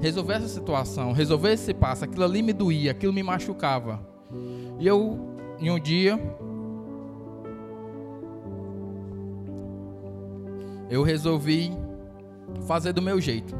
resolver 0.00 0.34
essa 0.34 0.48
situação, 0.48 1.12
resolver 1.12 1.52
esse 1.52 1.72
passo. 1.72 2.04
Aquilo 2.04 2.24
ali 2.24 2.42
me 2.42 2.52
doía, 2.52 2.90
aquilo 2.90 3.12
me 3.12 3.22
machucava. 3.22 4.09
E 4.78 4.86
eu, 4.86 5.18
em 5.58 5.70
um 5.70 5.78
dia, 5.78 6.18
eu 10.88 11.02
resolvi 11.02 11.70
fazer 12.66 12.92
do 12.92 13.02
meu 13.02 13.20
jeito. 13.20 13.54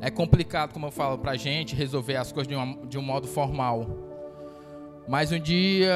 É 0.00 0.10
complicado, 0.10 0.72
como 0.72 0.86
eu 0.86 0.90
falo, 0.90 1.18
para 1.18 1.32
a 1.32 1.36
gente 1.36 1.76
resolver 1.76 2.16
as 2.16 2.32
coisas 2.32 2.48
de, 2.48 2.54
uma, 2.54 2.86
de 2.86 2.98
um 2.98 3.02
modo 3.02 3.26
formal. 3.28 3.86
Mas 5.08 5.32
um 5.32 5.38
dia, 5.38 5.92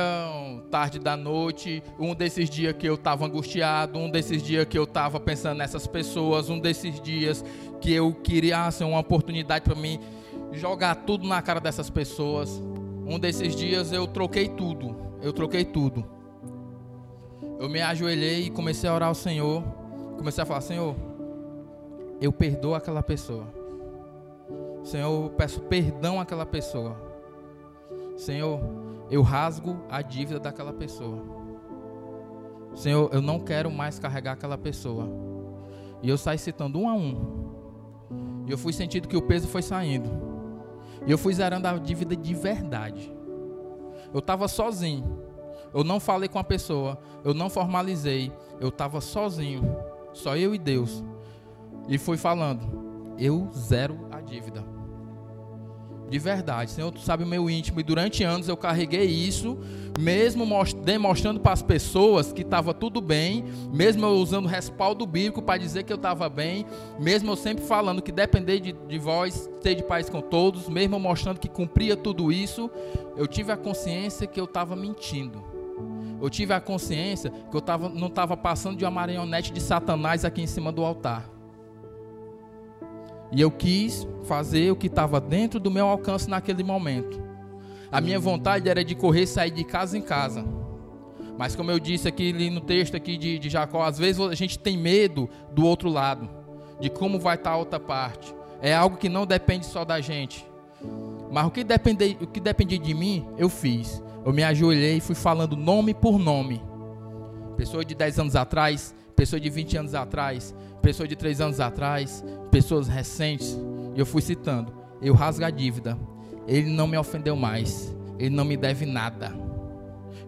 tarde 0.71 0.99
da 0.99 1.17
noite, 1.17 1.83
um 1.99 2.15
desses 2.15 2.51
dias 2.51 2.75
que 2.77 2.89
eu 2.89 2.95
estava 2.95 3.25
angustiado, 3.27 3.99
um 3.99 4.11
desses 4.11 4.43
dias 4.43 4.65
que 4.65 4.79
eu 4.79 4.85
estava 4.85 5.21
pensando 5.21 5.59
nessas 5.59 5.87
pessoas, 5.87 6.51
um 6.51 6.59
desses 6.59 7.01
dias 7.01 7.45
que 7.81 7.93
eu 7.93 8.13
queria 8.13 8.71
ser 8.71 8.85
uma 8.85 8.99
oportunidade 8.99 9.65
para 9.65 9.75
mim 9.75 10.01
jogar 10.53 10.95
tudo 10.97 11.27
na 11.27 11.41
cara 11.43 11.61
dessas 11.61 11.91
pessoas. 11.91 12.63
Um 13.07 13.21
desses 13.21 13.55
dias 13.55 13.93
eu 13.93 14.07
troquei 14.07 14.49
tudo. 14.49 14.97
Eu 15.23 15.33
troquei 15.33 15.65
tudo. 15.65 16.05
Eu 17.59 17.69
me 17.69 17.81
ajoelhei 17.81 18.47
e 18.47 18.51
comecei 18.51 18.91
a 18.91 18.95
orar 18.95 19.09
ao 19.09 19.15
Senhor. 19.15 19.63
Comecei 20.19 20.43
a 20.43 20.47
falar: 20.47 20.61
Senhor, 20.61 20.97
eu 22.21 22.33
perdoo 22.33 22.75
aquela 22.75 23.03
pessoa. 23.03 23.47
Senhor, 24.83 25.25
eu 25.25 25.31
peço 25.31 25.61
perdão 25.63 26.21
àquela 26.21 26.45
pessoa. 26.45 26.97
Senhor, 28.17 28.61
eu 29.11 29.23
rasgo 29.23 29.77
a 29.89 30.03
dívida 30.03 30.41
daquela 30.41 30.73
pessoa. 30.73 31.23
Senhor, 32.75 33.09
eu 33.13 33.23
não 33.23 33.39
quero 33.39 33.71
mais 33.71 33.99
carregar 33.99 34.33
aquela 34.33 34.59
pessoa. 34.59 35.09
E 36.03 36.09
eu 36.09 36.19
saí 36.19 36.39
citando 36.39 36.79
um 36.79 36.89
a 36.89 36.95
um. 36.95 37.47
E 38.47 38.51
eu 38.51 38.59
fui 38.59 38.73
sentindo 38.73 39.09
que 39.09 39.17
o 39.17 39.23
peso 39.23 39.49
foi 39.49 39.63
saindo. 39.63 40.36
E 41.07 41.11
eu 41.11 41.17
fui 41.17 41.33
zerando 41.33 41.69
a 41.69 41.79
dívida 41.79 42.17
de 42.17 42.35
verdade. 42.35 43.15
Eu 44.13 44.19
estava 44.19 44.49
sozinho. 44.49 45.25
Eu 45.73 45.85
não 45.85 46.01
falei 46.01 46.29
com 46.29 46.39
a 46.39 46.45
pessoa. 46.45 46.99
Eu 47.25 47.33
não 47.33 47.49
formalizei. 47.49 48.33
Eu 48.61 48.69
estava 48.69 49.01
sozinho. 49.01 49.63
Só 50.13 50.37
eu 50.37 50.55
e 50.55 50.59
Deus. 50.59 51.05
E 51.89 51.97
fui 51.99 52.17
falando. 52.17 53.15
Eu 53.19 53.49
zero 53.55 54.09
a 54.11 54.21
dívida. 54.21 54.76
De 56.09 56.19
verdade, 56.21 56.71
Senhor, 56.71 56.93
tu 56.93 57.01
sabe 57.01 57.25
o 57.25 57.27
meu 57.27 57.51
íntimo. 57.51 57.81
E 57.81 57.83
durante 57.83 58.23
anos 58.23 58.49
eu 58.49 58.57
carreguei 58.57 59.05
isso, 59.05 59.59
mesmo 59.99 60.47
demonstrando 60.85 61.41
para 61.41 61.53
as 61.53 61.63
pessoas 61.63 62.33
que 62.33 62.43
estava 62.43 62.73
tudo 62.73 63.01
bem, 63.01 63.45
mesmo 63.73 64.07
eu 64.07 64.13
usando 64.13 64.47
respaldo 64.47 65.05
bíblico 65.05 65.43
para 65.43 65.59
dizer 65.59 65.83
que 65.83 65.93
eu 65.93 65.97
estava 65.97 66.29
bem, 66.29 66.65
mesmo 67.01 67.33
eu 67.33 67.37
sempre 67.37 67.65
falando 67.65 68.01
que 68.01 68.13
depender 68.13 68.61
de, 68.61 68.73
de 68.73 68.99
vós, 68.99 69.51
ter 69.63 69.75
de 69.75 69.83
paz 69.83 70.09
com 70.09 70.21
todos, 70.21 70.69
mesmo 70.69 70.95
eu 70.95 71.01
mostrando 71.01 71.41
que 71.41 71.49
cumpria 71.49 71.97
tudo 71.97 72.31
isso, 72.31 72.71
eu 73.17 73.27
tive 73.27 73.51
a 73.51 73.57
consciência 73.57 74.29
que 74.29 74.39
eu 74.39 74.45
estava 74.45 74.77
mentindo. 74.77 75.43
Eu 76.23 76.31
tive 76.31 76.55
a 76.55 76.61
consciência 76.61 77.31
que 77.51 77.57
eu 77.57 77.61
tava, 77.61 77.89
não 77.89 78.07
estava 78.07 78.37
passando 78.37 78.77
de 78.77 78.85
uma 78.85 78.91
marionete 78.91 79.53
de 79.53 79.61
Satanás 79.61 80.25
aqui 80.25 80.41
em 80.41 80.47
cima 80.47 80.71
do 80.71 80.85
altar. 80.85 81.36
E 83.33 83.41
eu 83.41 83.51
quis 83.51 84.07
fazer 84.25 84.71
o 84.71 84.77
que 84.77 84.87
estava 84.87 85.21
dentro 85.21 85.59
do 85.59 85.71
meu 85.71 85.87
alcance 85.87 86.29
naquele 86.29 86.63
momento. 86.63 87.21
A 87.91 88.01
minha 88.01 88.19
vontade 88.19 88.69
era 88.69 88.85
de 88.85 88.95
correr 88.95 89.23
e 89.23 89.27
sair 89.27 89.51
de 89.51 89.65
casa 89.65 89.97
em 89.97 90.03
casa. 90.03 90.45
Mas 91.39 91.55
como 91.55 91.71
eu 91.71 91.79
disse 91.79 92.09
aqui 92.09 92.33
no 92.51 92.61
texto 92.61 92.97
aqui 92.97 93.17
de, 93.17 93.39
de 93.39 93.49
Jacó, 93.49 93.83
às 93.83 93.99
vezes 93.99 94.21
a 94.21 94.35
gente 94.35 94.59
tem 94.59 94.77
medo 94.77 95.29
do 95.53 95.65
outro 95.65 95.89
lado, 95.89 96.29
de 96.81 96.89
como 96.89 97.19
vai 97.19 97.37
estar 97.37 97.51
a 97.51 97.57
outra 97.57 97.79
parte. 97.79 98.35
É 98.61 98.75
algo 98.75 98.97
que 98.97 99.09
não 99.09 99.27
depende 99.27 99.67
só 99.67 99.85
da 99.85 100.01
gente. 100.01 100.47
Mas 101.31 101.47
o 101.47 101.51
que 101.51 101.63
dependia, 101.63 102.17
o 102.21 102.27
que 102.27 102.41
dependia 102.41 102.79
de 102.79 102.95
mim, 102.95 103.27
eu 103.37 103.49
fiz. 103.49 104.03
Eu 104.25 104.33
me 104.33 104.43
ajoelhei 104.43 104.97
e 104.97 105.01
fui 105.01 105.15
falando 105.15 105.57
nome 105.57 105.93
por 105.93 106.19
nome. 106.19 106.63
Pessoa 107.57 107.85
de 107.85 107.95
10 107.95 108.19
anos 108.19 108.37
atrás, 108.37 108.95
pessoa 109.17 109.41
de 109.41 109.49
20 109.49 109.79
anos 109.79 109.95
atrás, 109.95 110.55
pessoa 110.83 111.09
de 111.09 111.17
3 111.17 111.41
anos 111.41 111.59
atrás, 111.59 112.23
pessoas 112.51 112.87
recentes. 112.87 113.59
E 113.95 113.99
eu 113.99 114.07
fui 114.07 114.21
citando. 114.21 114.73
Eu 115.01 115.15
rasgo 115.15 115.45
a 115.45 115.51
dívida. 115.51 115.99
Ele 116.47 116.71
não 116.71 116.87
me 116.87 116.97
ofendeu 116.97 117.35
mais. 117.35 117.95
Ele 118.19 118.35
não 118.35 118.45
me 118.45 118.57
deve 118.57 118.85
nada. 118.85 119.33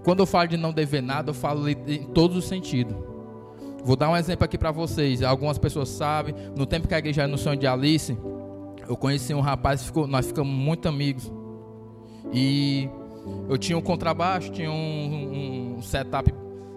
Quando 0.02 0.20
eu 0.20 0.26
falo 0.26 0.48
de 0.48 0.56
não 0.56 0.72
dever 0.72 1.02
nada, 1.02 1.30
eu 1.30 1.34
falo 1.34 1.68
em 1.68 2.02
todos 2.14 2.36
os 2.36 2.46
sentidos. 2.46 2.96
Vou 3.84 3.94
dar 3.94 4.10
um 4.10 4.16
exemplo 4.16 4.44
aqui 4.44 4.56
para 4.56 4.70
vocês. 4.70 5.22
Algumas 5.22 5.58
pessoas 5.58 5.88
sabem. 5.90 6.34
No 6.56 6.66
tempo 6.66 6.88
que 6.88 6.94
a 6.94 6.98
igreja 6.98 7.22
era 7.22 7.30
no 7.30 7.38
sonho 7.38 7.58
de 7.58 7.66
Alice, 7.66 8.16
eu 8.88 8.96
conheci 8.96 9.34
um 9.34 9.40
rapaz, 9.40 9.84
ficou, 9.84 10.06
nós 10.06 10.26
ficamos 10.26 10.52
muito 10.52 10.88
amigos. 10.88 11.30
E 12.32 12.88
eu 13.48 13.58
tinha 13.58 13.76
um 13.76 13.82
contrabaixo, 13.82 14.50
tinha 14.50 14.70
um, 14.70 15.76
um 15.76 15.82
setup 15.82 16.32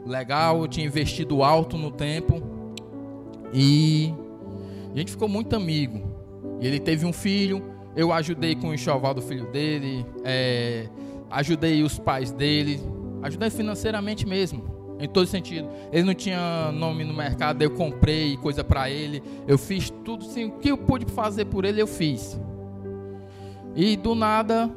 legal, 0.06 0.62
eu 0.62 0.68
tinha 0.68 0.86
investido 0.86 1.43
alto 1.43 1.78
no 1.78 1.91
tempo. 1.91 2.41
E 3.54 4.14
a 4.93 4.97
gente 4.97 5.12
ficou 5.12 5.28
muito 5.28 5.56
amigo. 5.56 6.02
E 6.60 6.68
ele 6.68 6.80
teve 6.80 7.06
um 7.06 7.14
filho, 7.14 7.64
eu 7.95 8.12
ajudei 8.14 8.56
com 8.56 8.70
o 8.70 8.74
enxoval 8.74 9.14
do 9.14 9.22
filho 9.22 9.52
dele, 9.52 10.06
é, 10.24 10.88
ajudei 11.30 11.84
os 11.84 11.97
pais 11.97 12.32
dele, 12.32 12.80
ajudei 13.22 13.49
financeiramente 13.49 14.28
mesmo 14.28 14.72
em 14.99 15.08
todo 15.08 15.26
sentido. 15.26 15.68
Ele 15.91 16.04
não 16.04 16.14
tinha 16.14 16.72
nome 16.72 17.04
no 17.04 17.14
mercado, 17.14 17.62
eu 17.62 17.72
comprei 17.72 18.38
coisa 18.38 18.64
para 18.64 18.89
ele, 18.89 19.22
eu 19.47 19.58
fiz 19.58 19.89
tudo 19.89 20.26
assim, 20.26 20.45
o 20.45 20.52
que 20.52 20.70
eu 20.70 20.78
pude 20.78 21.06
fazer 21.12 21.45
por 21.45 21.66
ele, 21.66 21.82
eu 21.82 21.88
fiz. 21.88 22.39
E 23.76 23.97
do 23.97 24.14
nada, 24.14 24.70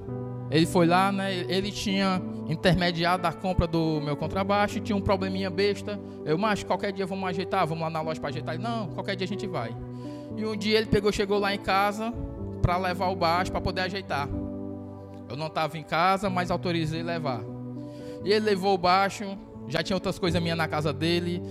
ele 0.51 0.66
foi 0.66 0.87
lá, 0.87 1.12
né? 1.12 1.45
Ele 1.49 1.70
tinha 1.70 2.22
intermediado 2.47 3.26
a 3.26 3.32
compra 3.32 3.66
do 3.66 4.01
meu 4.01 4.16
contrabaixo, 4.16 4.80
tinha 4.80 4.97
um 4.97 5.01
probleminha 5.01 5.51
besta. 5.51 5.99
Eu, 6.24 6.36
mas 6.36 6.62
qualquer 6.62 6.92
dia 6.92 7.07
vamos 7.07 7.28
ajeitar, 7.28 7.66
vamos 7.66 7.82
lá 7.82 7.90
na 7.90 8.01
loja 8.01 8.20
para 8.20 8.30
ajeitar. 8.30 8.55
Ele, 8.55 8.62
não, 8.62 8.88
qualquer 8.88 9.16
dia 9.16 9.24
a 9.24 9.28
gente 9.28 9.47
vai. 9.47 9.74
E 10.36 10.45
um 10.45 10.57
dia 10.57 10.78
ele 10.78 10.86
pegou, 10.86 11.12
chegou 11.12 11.38
lá 11.38 11.55
em 11.55 11.59
casa 11.59 12.12
para 12.61 12.76
levar 12.76 13.09
o 13.09 13.16
baixo 13.16 13.51
para 13.51 13.61
poder 13.61 13.82
ajeitar. 13.82 14.28
Eu 15.28 15.36
não 15.36 15.47
estava 15.47 15.78
em 15.78 15.82
casa, 15.82 16.28
mas 16.28 16.51
autorizei 16.51 17.03
levar. 17.03 17.40
E 18.24 18.32
ele 18.32 18.45
levou 18.45 18.74
o 18.74 18.78
baixo, 18.78 19.24
já 19.68 19.82
tinha 19.82 19.97
outras 19.97 20.18
coisas 20.18 20.40
minhas 20.42 20.59
na 20.59 20.68
casa 20.68 20.92
dele. 20.92 21.42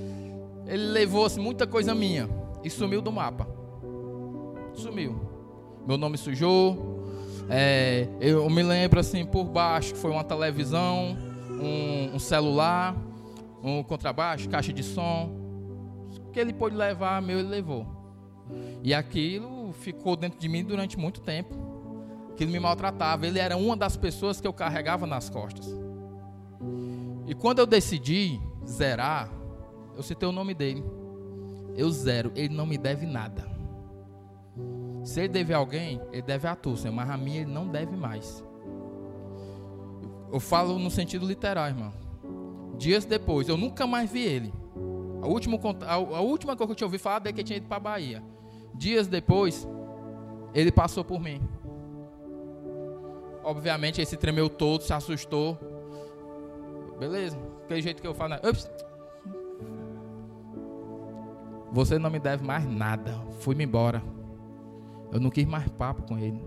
Ele 0.67 0.85
levou 0.87 1.25
assim, 1.25 1.41
muita 1.41 1.65
coisa 1.67 1.93
minha 1.95 2.29
e 2.63 2.69
sumiu 2.69 3.01
do 3.01 3.11
mapa. 3.11 3.47
Sumiu. 4.73 5.19
Meu 5.85 5.97
nome 5.97 6.17
sujou. 6.17 6.92
É, 7.49 8.07
eu 8.19 8.49
me 8.49 8.63
lembro 8.63 8.99
assim 8.99 9.25
por 9.25 9.45
baixo 9.45 9.95
foi 9.95 10.11
uma 10.11 10.23
televisão, 10.23 11.17
um, 11.49 12.15
um 12.15 12.19
celular, 12.19 12.95
um 13.63 13.83
contrabaixo, 13.83 14.49
caixa 14.49 14.73
de 14.73 14.83
som. 14.83 15.29
O 16.27 16.31
que 16.31 16.39
ele 16.39 16.53
pôde 16.53 16.75
levar, 16.75 17.21
meu 17.21 17.39
ele 17.39 17.49
levou. 17.49 17.85
E 18.81 18.93
aquilo 18.93 19.71
ficou 19.73 20.15
dentro 20.15 20.39
de 20.39 20.49
mim 20.49 20.63
durante 20.63 20.97
muito 20.97 21.21
tempo. 21.21 21.55
Aquilo 22.31 22.51
me 22.51 22.59
maltratava. 22.59 23.25
Ele 23.25 23.39
era 23.39 23.55
uma 23.55 23.77
das 23.77 23.95
pessoas 23.95 24.41
que 24.41 24.47
eu 24.47 24.53
carregava 24.53 25.05
nas 25.05 25.29
costas. 25.29 25.67
E 27.27 27.33
quando 27.33 27.59
eu 27.59 27.65
decidi 27.65 28.39
zerar, 28.67 29.29
eu 29.95 30.03
citei 30.03 30.27
o 30.27 30.31
nome 30.31 30.53
dele. 30.53 30.83
Eu 31.75 31.89
zero, 31.89 32.31
ele 32.35 32.53
não 32.53 32.65
me 32.65 32.77
deve 32.77 33.05
nada. 33.05 33.52
Se 35.03 35.19
ele 35.19 35.29
deve 35.29 35.53
a 35.53 35.57
alguém, 35.57 36.01
ele 36.11 36.21
deve 36.21 36.47
a 36.47 36.55
tu, 36.55 36.77
Senhor, 36.77 36.93
mas 36.93 37.09
a 37.09 37.17
mim 37.17 37.37
ele 37.37 37.51
não 37.51 37.67
deve 37.67 37.95
mais. 37.95 38.43
Eu 40.31 40.39
falo 40.39 40.79
no 40.79 40.89
sentido 40.89 41.25
literal, 41.25 41.67
irmão. 41.67 41.93
Dias 42.77 43.05
depois, 43.05 43.47
eu 43.47 43.57
nunca 43.57 43.85
mais 43.85 44.11
vi 44.11 44.23
ele. 44.23 44.53
A 45.21 45.27
última, 45.27 45.59
a, 45.87 46.21
última 46.21 46.55
coisa 46.55 46.67
que 46.67 46.71
eu 46.71 46.75
tinha 46.75 46.87
ouvido 46.87 47.01
falar 47.01 47.21
é 47.25 47.31
que 47.31 47.41
ele 47.41 47.43
tinha 47.43 47.57
ido 47.57 47.67
para 47.67 47.77
a 47.77 47.79
Bahia. 47.79 48.23
Dias 48.73 49.07
depois, 49.07 49.67
ele 50.53 50.71
passou 50.71 51.03
por 51.03 51.19
mim. 51.19 51.41
Obviamente, 53.43 53.99
ele 53.99 54.05
se 54.05 54.17
tremeu 54.17 54.49
todo, 54.49 54.81
se 54.81 54.93
assustou. 54.93 55.57
Beleza? 56.97 57.37
Aquele 57.65 57.81
jeito 57.81 58.01
que 58.01 58.07
eu 58.07 58.13
falo, 58.13 58.31
né? 58.31 58.41
Ups. 58.43 58.69
Você 61.71 61.99
não 61.99 62.09
me 62.09 62.19
deve 62.19 62.43
mais 62.45 62.65
nada. 62.65 63.13
Fui-me 63.39 63.63
embora. 63.63 64.01
Eu 65.13 65.19
não 65.19 65.29
quis 65.29 65.45
mais 65.45 65.67
papo 65.69 66.03
com 66.03 66.17
ele. 66.17 66.41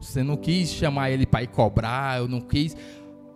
Você 0.00 0.22
não 0.22 0.36
quis 0.36 0.70
chamar 0.70 1.10
ele 1.10 1.26
para 1.26 1.42
ir 1.42 1.48
cobrar. 1.48 2.18
Eu 2.20 2.28
não 2.28 2.40
quis. 2.40 2.76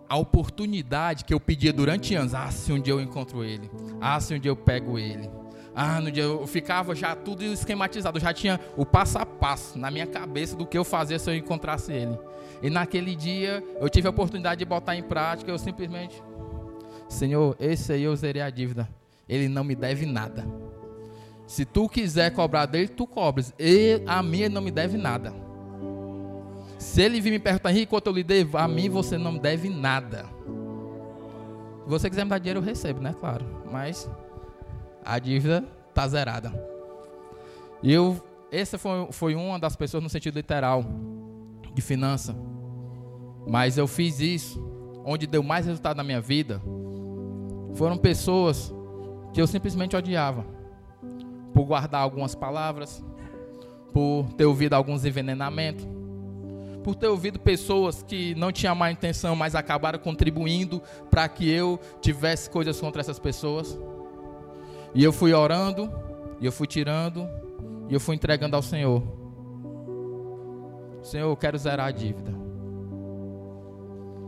A 0.07 0.17
oportunidade 0.17 1.25
que 1.25 1.33
eu 1.33 1.39
pedia 1.39 1.73
durante 1.73 2.15
anos. 2.15 2.33
Ah, 2.33 2.49
se 2.49 2.71
um 2.71 2.79
dia 2.79 2.93
eu 2.93 3.01
encontro 3.01 3.43
ele. 3.43 3.69
Ah, 3.99 4.19
se 4.19 4.33
um 4.33 4.39
dia 4.39 4.49
eu 4.49 4.55
pego 4.55 4.97
ele. 4.97 5.29
Ah, 5.75 5.99
no 5.99 6.09
dia 6.09 6.23
eu 6.23 6.47
ficava 6.47 6.95
já 6.95 7.15
tudo 7.15 7.43
esquematizado. 7.43 8.17
Eu 8.17 8.21
já 8.21 8.33
tinha 8.33 8.59
o 8.77 8.85
passo 8.85 9.17
a 9.17 9.25
passo 9.25 9.77
na 9.77 9.91
minha 9.91 10.07
cabeça 10.07 10.55
do 10.55 10.65
que 10.65 10.77
eu 10.77 10.85
fazia 10.85 11.19
se 11.19 11.29
eu 11.29 11.35
encontrasse 11.35 11.91
ele. 11.91 12.17
E 12.63 12.69
naquele 12.69 13.15
dia 13.15 13.61
eu 13.79 13.89
tive 13.89 14.07
a 14.07 14.11
oportunidade 14.11 14.59
de 14.59 14.65
botar 14.65 14.95
em 14.95 15.03
prática. 15.03 15.51
Eu 15.51 15.57
simplesmente 15.57 16.23
Senhor, 17.09 17.55
esse 17.59 17.93
aí 17.93 18.03
eu 18.03 18.15
zerei 18.15 18.41
a 18.41 18.49
dívida. 18.49 18.89
Ele 19.27 19.47
não 19.47 19.63
me 19.63 19.75
deve 19.75 20.05
nada. 20.05 20.45
Se 21.47 21.63
tu 21.65 21.87
quiser 21.87 22.31
cobrar 22.31 22.65
dele, 22.65 22.87
tu 22.87 23.05
cobres. 23.05 23.53
E 23.59 24.01
a 24.05 24.21
mim 24.23 24.41
ele 24.41 24.53
não 24.53 24.61
me 24.61 24.71
deve 24.71 24.97
nada. 24.97 25.33
Se 26.77 27.01
ele 27.01 27.21
vir 27.21 27.31
me 27.31 27.39
perguntar, 27.39 27.71
Henrique, 27.71 27.87
quanto 27.87 28.07
eu 28.07 28.13
lhe 28.13 28.23
devo, 28.23 28.57
a 28.57 28.67
mim 28.67 28.89
você 28.89 29.17
não 29.17 29.33
me 29.33 29.39
deve 29.39 29.69
nada. 29.69 30.25
Se 31.83 31.89
você 31.89 32.09
quiser 32.09 32.23
me 32.23 32.29
dar 32.29 32.39
dinheiro, 32.39 32.59
eu 32.59 32.63
recebo, 32.63 32.99
né? 32.99 33.15
Claro. 33.19 33.45
Mas 33.71 34.09
a 35.03 35.19
dívida 35.19 35.63
está 35.89 36.07
zerada. 36.07 36.51
E 37.81 37.93
eu, 37.93 38.21
essa 38.51 38.77
foi, 38.77 39.07
foi 39.11 39.35
uma 39.35 39.59
das 39.59 39.75
pessoas 39.75 40.01
no 40.01 40.09
sentido 40.09 40.35
literal 40.35 40.83
de 41.73 41.81
finança. 41.81 42.35
Mas 43.47 43.77
eu 43.77 43.87
fiz 43.87 44.19
isso, 44.19 44.59
onde 45.05 45.27
deu 45.27 45.43
mais 45.43 45.67
resultado 45.67 45.97
na 45.97 46.03
minha 46.03 46.19
vida, 46.19 46.59
foram 47.75 47.97
pessoas 47.97 48.73
que 49.33 49.39
eu 49.41 49.45
simplesmente 49.45 49.95
odiava. 49.95 50.54
Por 51.55 51.63
guardar 51.63 52.01
algumas 52.01 52.35
palavras, 52.35 53.01
por 53.93 54.25
ter 54.33 54.45
ouvido 54.45 54.73
alguns 54.73 55.05
envenenamentos, 55.05 55.87
por 56.83 56.95
ter 56.95 57.07
ouvido 57.07 57.39
pessoas 57.39 58.03
que 58.03 58.35
não 58.35 58.51
tinham 58.51 58.75
má 58.75 58.91
intenção, 58.91 59.37
mas 59.37 59.55
acabaram 59.55 59.97
contribuindo 59.97 60.81
para 61.09 61.27
que 61.29 61.49
eu 61.49 61.79
tivesse 62.01 62.49
coisas 62.49 62.79
contra 62.79 62.99
essas 62.99 63.17
pessoas. 63.17 63.79
E 64.93 65.01
eu 65.01 65.13
fui 65.13 65.33
orando, 65.33 65.89
e 66.41 66.45
eu 66.45 66.51
fui 66.51 66.67
tirando, 66.67 67.27
e 67.89 67.93
eu 67.93 67.99
fui 67.99 68.15
entregando 68.15 68.55
ao 68.55 68.61
Senhor. 68.61 69.01
Senhor, 71.01 71.29
eu 71.29 71.37
quero 71.37 71.57
zerar 71.57 71.87
a 71.87 71.91
dívida. 71.91 72.33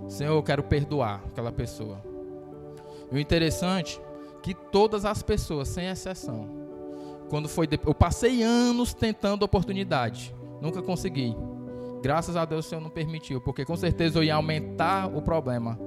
Senhor, 0.08 0.34
eu 0.34 0.44
quero 0.44 0.64
perdoar 0.64 1.22
aquela 1.28 1.52
pessoa. 1.52 2.02
E 3.12 3.16
o 3.16 3.20
interessante 3.20 4.00
que 4.42 4.54
todas 4.54 5.04
as 5.04 5.22
pessoas, 5.22 5.68
sem 5.68 5.88
exceção, 5.88 6.67
quando 7.30 7.48
foi 7.48 7.68
eu 7.86 7.94
passei 7.94 8.42
anos 8.42 8.94
tentando 8.94 9.44
oportunidade, 9.44 10.34
nunca 10.62 10.82
consegui. 10.82 11.36
Graças 12.02 12.36
a 12.36 12.46
Deus 12.46 12.66
o 12.66 12.70
Senhor 12.70 12.82
não 12.82 12.90
permitiu, 12.90 13.42
porque 13.42 13.66
com 13.66 13.76
certeza 13.76 14.20
eu 14.20 14.24
ia 14.24 14.36
aumentar 14.36 15.08
o 15.08 15.22
problema. 15.22 15.80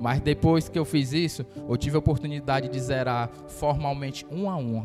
Mas 0.00 0.20
depois 0.20 0.68
que 0.68 0.78
eu 0.78 0.84
fiz 0.84 1.12
isso, 1.12 1.46
eu 1.68 1.76
tive 1.76 1.96
a 1.96 1.98
oportunidade 1.98 2.68
de 2.68 2.78
zerar 2.78 3.30
formalmente 3.48 4.26
um 4.30 4.50
a 4.50 4.56
um, 4.56 4.84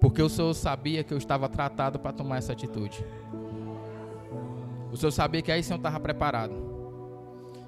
porque 0.00 0.22
o 0.22 0.28
Senhor 0.28 0.54
sabia 0.54 1.02
que 1.02 1.12
eu 1.12 1.18
estava 1.18 1.48
tratado 1.48 1.98
para 1.98 2.12
tomar 2.12 2.38
essa 2.38 2.52
atitude. 2.52 3.04
O 4.92 4.96
Senhor 4.96 5.10
sabia 5.10 5.42
que 5.42 5.50
aí 5.50 5.60
o 5.60 5.64
Senhor 5.64 5.78
estava 5.78 5.98
preparado. 5.98 6.54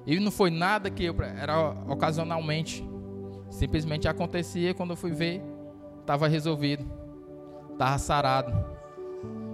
E 0.05 0.17
não 0.19 0.31
foi 0.31 0.49
nada 0.49 0.89
que 0.89 1.03
eu 1.03 1.15
era 1.21 1.71
ocasionalmente. 1.89 2.87
Simplesmente 3.49 4.07
acontecia 4.07 4.73
quando 4.73 4.91
eu 4.91 4.95
fui 4.95 5.11
ver, 5.11 5.43
estava 5.99 6.27
resolvido, 6.27 6.85
estava 7.77 7.97
sarado. 7.97 8.53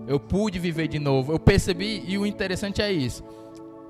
Eu 0.08 0.20
pude 0.20 0.58
viver 0.60 0.88
de 0.88 1.00
novo. 1.00 1.32
Eu 1.34 1.40
percebi, 1.40 2.04
e 2.08 2.18
o 2.18 2.26
interessante 2.26 2.82
é 2.82 2.92
isso. 2.92 3.24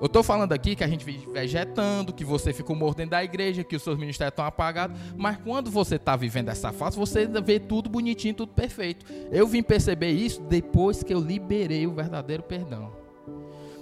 Eu 0.00 0.06
estou 0.06 0.22
falando 0.22 0.52
aqui 0.52 0.74
que 0.74 0.82
a 0.84 0.88
gente 0.88 1.04
vive 1.04 1.26
vegetando, 1.32 2.12
que 2.12 2.24
você 2.24 2.52
ficou 2.52 2.74
morto 2.74 2.98
dentro 2.98 3.12
da 3.12 3.24
igreja, 3.24 3.64
que 3.64 3.76
os 3.76 3.82
seus 3.82 3.96
ministérios 3.96 4.32
estão 4.32 4.44
apagados. 4.44 4.98
Mas 5.16 5.38
quando 5.38 5.70
você 5.70 5.94
está 5.96 6.16
vivendo 6.16 6.48
essa 6.48 6.72
fase, 6.72 6.96
você 6.96 7.26
vê 7.26 7.58
tudo 7.58 7.88
bonitinho, 7.88 8.34
tudo 8.34 8.52
perfeito. 8.52 9.06
Eu 9.30 9.46
vim 9.46 9.62
perceber 9.62 10.10
isso 10.10 10.42
depois 10.42 11.02
que 11.02 11.14
eu 11.14 11.20
liberei 11.20 11.86
o 11.86 11.94
verdadeiro 11.94 12.42
perdão. 12.42 12.92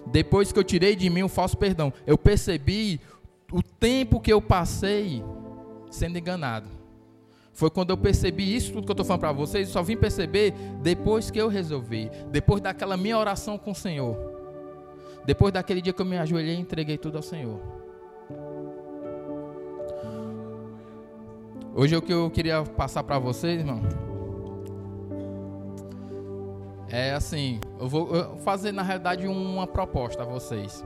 Depois 0.07 0.53
que 0.53 0.59
eu 0.59 0.65
tirei 0.65 0.95
de 0.95 1.09
mim 1.09 1.23
o 1.23 1.29
falso 1.29 1.57
perdão. 1.57 1.93
Eu 2.07 2.19
percebi 2.19 3.01
o 3.51 3.63
tempo 3.63 4.21
que 4.21 4.33
eu 4.33 4.41
passei 4.41 5.25
sendo 5.91 6.19
enganado. 6.19 6.82
Foi 7.53 7.71
quando 7.71 7.91
eu 7.91 7.97
percebi 7.97 8.55
isso 8.55 8.73
tudo 8.73 8.85
que 8.85 8.91
eu 8.91 8.95
estou 8.95 9.05
falando 9.05 9.21
para 9.21 9.33
vocês, 9.33 9.69
só 9.69 9.83
vim 9.83 9.97
perceber 9.97 10.53
depois 10.83 11.31
que 11.31 11.39
eu 11.39 11.49
resolvi, 11.49 12.11
depois 12.31 12.63
daquela 12.63 12.97
minha 12.97 13.19
oração 13.19 13.59
com 13.59 13.73
o 13.73 13.75
Senhor. 13.75 14.17
Depois 15.25 15.53
daquele 15.53 15.81
dia 15.81 15.93
que 15.93 16.01
eu 16.01 16.07
me 16.07 16.19
ajoelhei 16.19 16.57
e 16.57 16.61
entreguei 16.61 16.97
tudo 16.97 17.17
ao 17.17 17.23
Senhor. 17.23 17.61
Hoje 21.75 21.97
o 21.97 22.03
que 22.03 22.13
eu 22.13 22.31
queria 22.31 22.63
passar 22.63 23.03
para 23.03 23.19
vocês, 23.19 23.61
irmão, 23.61 23.81
é 26.89 27.13
assim, 27.13 27.59
eu 27.81 27.89
vou 27.89 28.37
fazer 28.39 28.73
na 28.73 28.83
realidade 28.83 29.27
uma 29.27 29.67
proposta 29.67 30.23
a 30.23 30.27
vocês. 30.27 30.85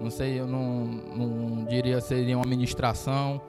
Não 0.00 0.10
sei, 0.10 0.40
eu 0.40 0.46
não, 0.48 0.84
não 0.84 1.64
diria 1.66 2.00
seria 2.00 2.36
uma 2.36 2.46
ministração. 2.46 3.40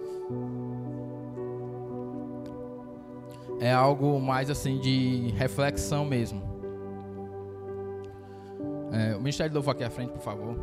É 3.64 3.72
algo 3.72 4.20
mais 4.20 4.50
assim 4.50 4.78
de 4.78 5.30
reflexão 5.38 6.04
mesmo. 6.04 6.44
É, 8.92 9.16
o 9.16 9.20
Ministério 9.20 9.54
do 9.54 9.56
Louvor 9.56 9.74
aqui 9.74 9.86
à 9.86 9.90
frente, 9.90 10.12
por 10.12 10.20
favor. 10.20 10.54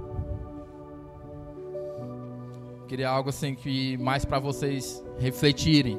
Queria 2.86 3.09
algo 3.09 3.30
assim 3.30 3.55
que 3.55 3.96
mais 3.96 4.26
para 4.26 4.38
vocês 4.38 5.03
refletirem. 5.18 5.98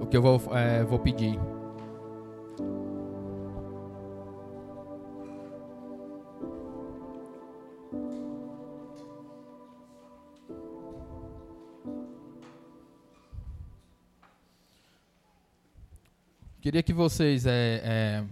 O 0.00 0.06
que 0.06 0.16
eu 0.16 0.22
vou, 0.22 0.42
é, 0.52 0.82
vou 0.82 0.98
pedir. 0.98 1.38
Queria 16.76 16.82
que 16.82 16.92
vocês, 16.92 17.46
é, 17.46 17.80
é, 17.82 18.24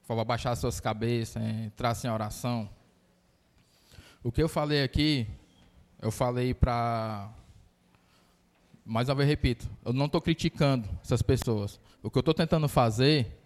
por 0.00 0.06
favor, 0.06 0.22
abaixassem 0.22 0.62
suas 0.62 0.80
cabeças, 0.80 1.42
entrassem 1.42 2.10
em 2.10 2.14
oração. 2.14 2.70
O 4.22 4.32
que 4.32 4.42
eu 4.42 4.48
falei 4.48 4.82
aqui, 4.82 5.26
eu 6.00 6.10
falei 6.10 6.54
para. 6.54 7.30
Mais 8.82 9.10
uma 9.10 9.16
vez 9.16 9.28
repito, 9.28 9.68
eu 9.84 9.92
não 9.92 10.06
estou 10.06 10.22
criticando 10.22 10.88
essas 11.02 11.20
pessoas. 11.20 11.78
O 12.02 12.10
que 12.10 12.16
eu 12.16 12.20
estou 12.20 12.32
tentando 12.32 12.66
fazer 12.66 13.38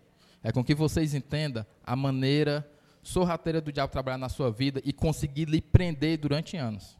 é 0.44 0.52
com 0.52 0.62
que 0.62 0.76
vocês 0.76 1.12
entendam 1.12 1.66
a 1.82 1.96
maneira 1.96 2.70
sorrateira 3.02 3.60
do 3.60 3.72
diabo 3.72 3.90
trabalhar 3.90 4.18
na 4.18 4.28
sua 4.28 4.48
vida 4.48 4.80
e 4.84 4.92
conseguir 4.92 5.46
lhe 5.46 5.60
prender 5.60 6.18
durante 6.18 6.56
anos. 6.56 6.96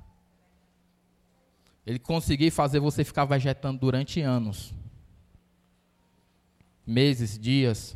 Ele 1.86 2.01
conseguir 2.01 2.51
fazer 2.51 2.80
você 2.80 3.05
ficar 3.05 3.24
vegetando 3.24 3.78
durante 3.78 4.20
anos 4.20 4.74
meses, 6.89 7.39
dias, 7.39 7.95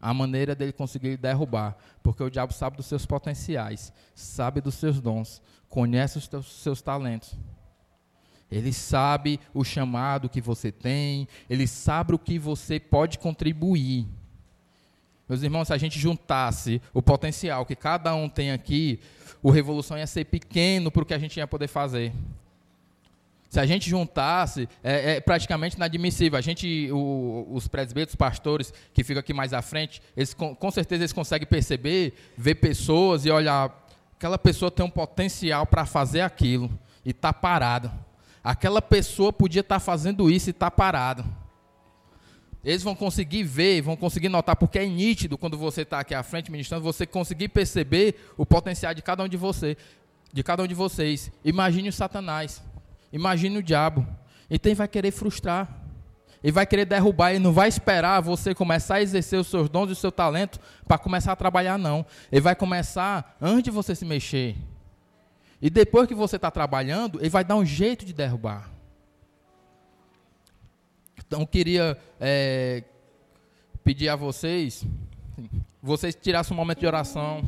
a 0.00 0.12
maneira 0.12 0.54
dele 0.54 0.72
conseguir 0.72 1.16
derrubar, 1.16 1.76
porque 2.02 2.22
o 2.22 2.28
diabo 2.28 2.52
sabe 2.52 2.76
dos 2.76 2.86
seus 2.86 3.06
potenciais, 3.06 3.92
sabe 4.14 4.60
dos 4.60 4.74
seus 4.74 5.00
dons, 5.00 5.40
conhece 5.68 6.18
os 6.18 6.26
teus, 6.26 6.60
seus 6.60 6.82
talentos. 6.82 7.38
Ele 8.50 8.72
sabe 8.72 9.40
o 9.54 9.64
chamado 9.64 10.28
que 10.28 10.40
você 10.40 10.72
tem, 10.72 11.28
ele 11.48 11.66
sabe 11.66 12.14
o 12.14 12.18
que 12.18 12.38
você 12.38 12.78
pode 12.78 13.18
contribuir. 13.18 14.06
Meus 15.28 15.42
irmãos, 15.42 15.68
se 15.68 15.72
a 15.72 15.78
gente 15.78 15.98
juntasse 15.98 16.82
o 16.92 17.00
potencial 17.00 17.64
que 17.64 17.74
cada 17.74 18.14
um 18.14 18.28
tem 18.28 18.50
aqui, 18.50 19.00
o 19.42 19.50
Revolução 19.50 19.96
ia 19.96 20.06
ser 20.06 20.24
pequeno 20.26 20.90
para 20.90 21.02
o 21.02 21.06
que 21.06 21.14
a 21.14 21.18
gente 21.18 21.38
ia 21.38 21.46
poder 21.46 21.68
fazer. 21.68 22.12
Se 23.54 23.60
a 23.60 23.66
gente 23.66 23.88
juntasse, 23.88 24.68
é, 24.82 25.12
é 25.12 25.20
praticamente 25.20 25.76
inadmissível. 25.76 26.36
A 26.36 26.40
gente, 26.40 26.90
o, 26.90 27.46
os 27.52 27.68
presbíteros, 27.68 28.16
pastores 28.16 28.74
que 28.92 29.04
ficam 29.04 29.20
aqui 29.20 29.32
mais 29.32 29.52
à 29.52 29.62
frente, 29.62 30.02
eles, 30.16 30.34
com, 30.34 30.56
com 30.56 30.72
certeza 30.72 31.04
eles 31.04 31.12
conseguem 31.12 31.46
perceber, 31.46 32.14
ver 32.36 32.56
pessoas 32.56 33.24
e 33.24 33.30
olhar, 33.30 33.86
aquela 34.16 34.36
pessoa 34.36 34.72
tem 34.72 34.84
um 34.84 34.90
potencial 34.90 35.66
para 35.66 35.86
fazer 35.86 36.22
aquilo 36.22 36.68
e 37.04 37.10
está 37.10 37.32
parado. 37.32 37.92
Aquela 38.42 38.82
pessoa 38.82 39.32
podia 39.32 39.60
estar 39.60 39.76
tá 39.76 39.80
fazendo 39.80 40.28
isso 40.28 40.48
e 40.48 40.50
está 40.50 40.68
parado. 40.68 41.24
Eles 42.64 42.82
vão 42.82 42.96
conseguir 42.96 43.44
ver, 43.44 43.82
vão 43.82 43.94
conseguir 43.94 44.30
notar, 44.30 44.56
porque 44.56 44.80
é 44.80 44.84
nítido 44.84 45.38
quando 45.38 45.56
você 45.56 45.82
está 45.82 46.00
aqui 46.00 46.12
à 46.12 46.24
frente 46.24 46.50
ministrando, 46.50 46.82
você 46.82 47.06
conseguir 47.06 47.50
perceber 47.50 48.16
o 48.36 48.44
potencial 48.44 48.92
de 48.92 49.00
cada 49.00 49.22
um 49.22 49.28
de 49.28 49.36
você, 49.36 49.76
de 50.32 50.42
cada 50.42 50.64
um 50.64 50.66
de 50.66 50.74
vocês. 50.74 51.30
Imagine 51.44 51.90
o 51.90 51.92
Satanás. 51.92 52.60
Imagine 53.14 53.58
o 53.58 53.62
diabo. 53.62 54.04
Então 54.50 54.70
ele 54.70 54.74
vai 54.76 54.88
querer 54.88 55.12
frustrar. 55.12 55.82
Ele 56.42 56.52
vai 56.52 56.66
querer 56.66 56.84
derrubar, 56.84 57.30
ele 57.30 57.38
não 57.38 57.54
vai 57.54 57.68
esperar 57.68 58.20
você 58.20 58.54
começar 58.54 58.96
a 58.96 59.02
exercer 59.02 59.38
os 59.38 59.46
seus 59.46 59.66
dons 59.70 59.88
e 59.88 59.92
o 59.92 59.96
seu 59.96 60.12
talento 60.12 60.60
para 60.86 60.98
começar 60.98 61.32
a 61.32 61.36
trabalhar, 61.36 61.78
não. 61.78 62.04
Ele 62.30 62.42
vai 62.42 62.54
começar 62.54 63.34
antes 63.40 63.62
de 63.62 63.70
você 63.70 63.94
se 63.94 64.04
mexer. 64.04 64.54
E 65.62 65.70
depois 65.70 66.06
que 66.06 66.14
você 66.14 66.36
está 66.36 66.50
trabalhando, 66.50 67.18
ele 67.18 67.30
vai 67.30 67.44
dar 67.44 67.56
um 67.56 67.64
jeito 67.64 68.04
de 68.04 68.12
derrubar. 68.12 68.68
Então 71.16 71.40
eu 71.40 71.46
queria 71.46 71.96
é, 72.20 72.84
pedir 73.82 74.10
a 74.10 74.16
vocês, 74.16 74.84
vocês 75.80 76.14
tirassem 76.14 76.52
um 76.52 76.56
momento 76.58 76.80
de 76.80 76.86
oração, 76.86 77.42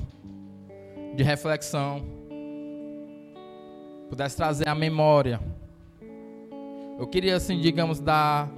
de 1.14 1.22
reflexão 1.22 2.15
pudesse 4.08 4.36
trazer 4.36 4.68
a 4.68 4.74
memória. 4.74 5.40
Eu 6.98 7.06
queria, 7.06 7.36
assim, 7.36 7.60
digamos, 7.60 8.00
dar 8.00 8.50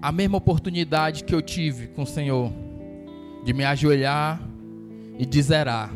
a 0.00 0.12
mesma 0.12 0.38
oportunidade 0.38 1.24
que 1.24 1.34
eu 1.34 1.40
tive 1.40 1.88
com 1.88 2.02
o 2.02 2.06
Senhor, 2.06 2.52
de 3.44 3.52
me 3.52 3.64
ajoelhar 3.64 4.40
e 5.18 5.24
de 5.24 5.42
zerar. 5.42 5.92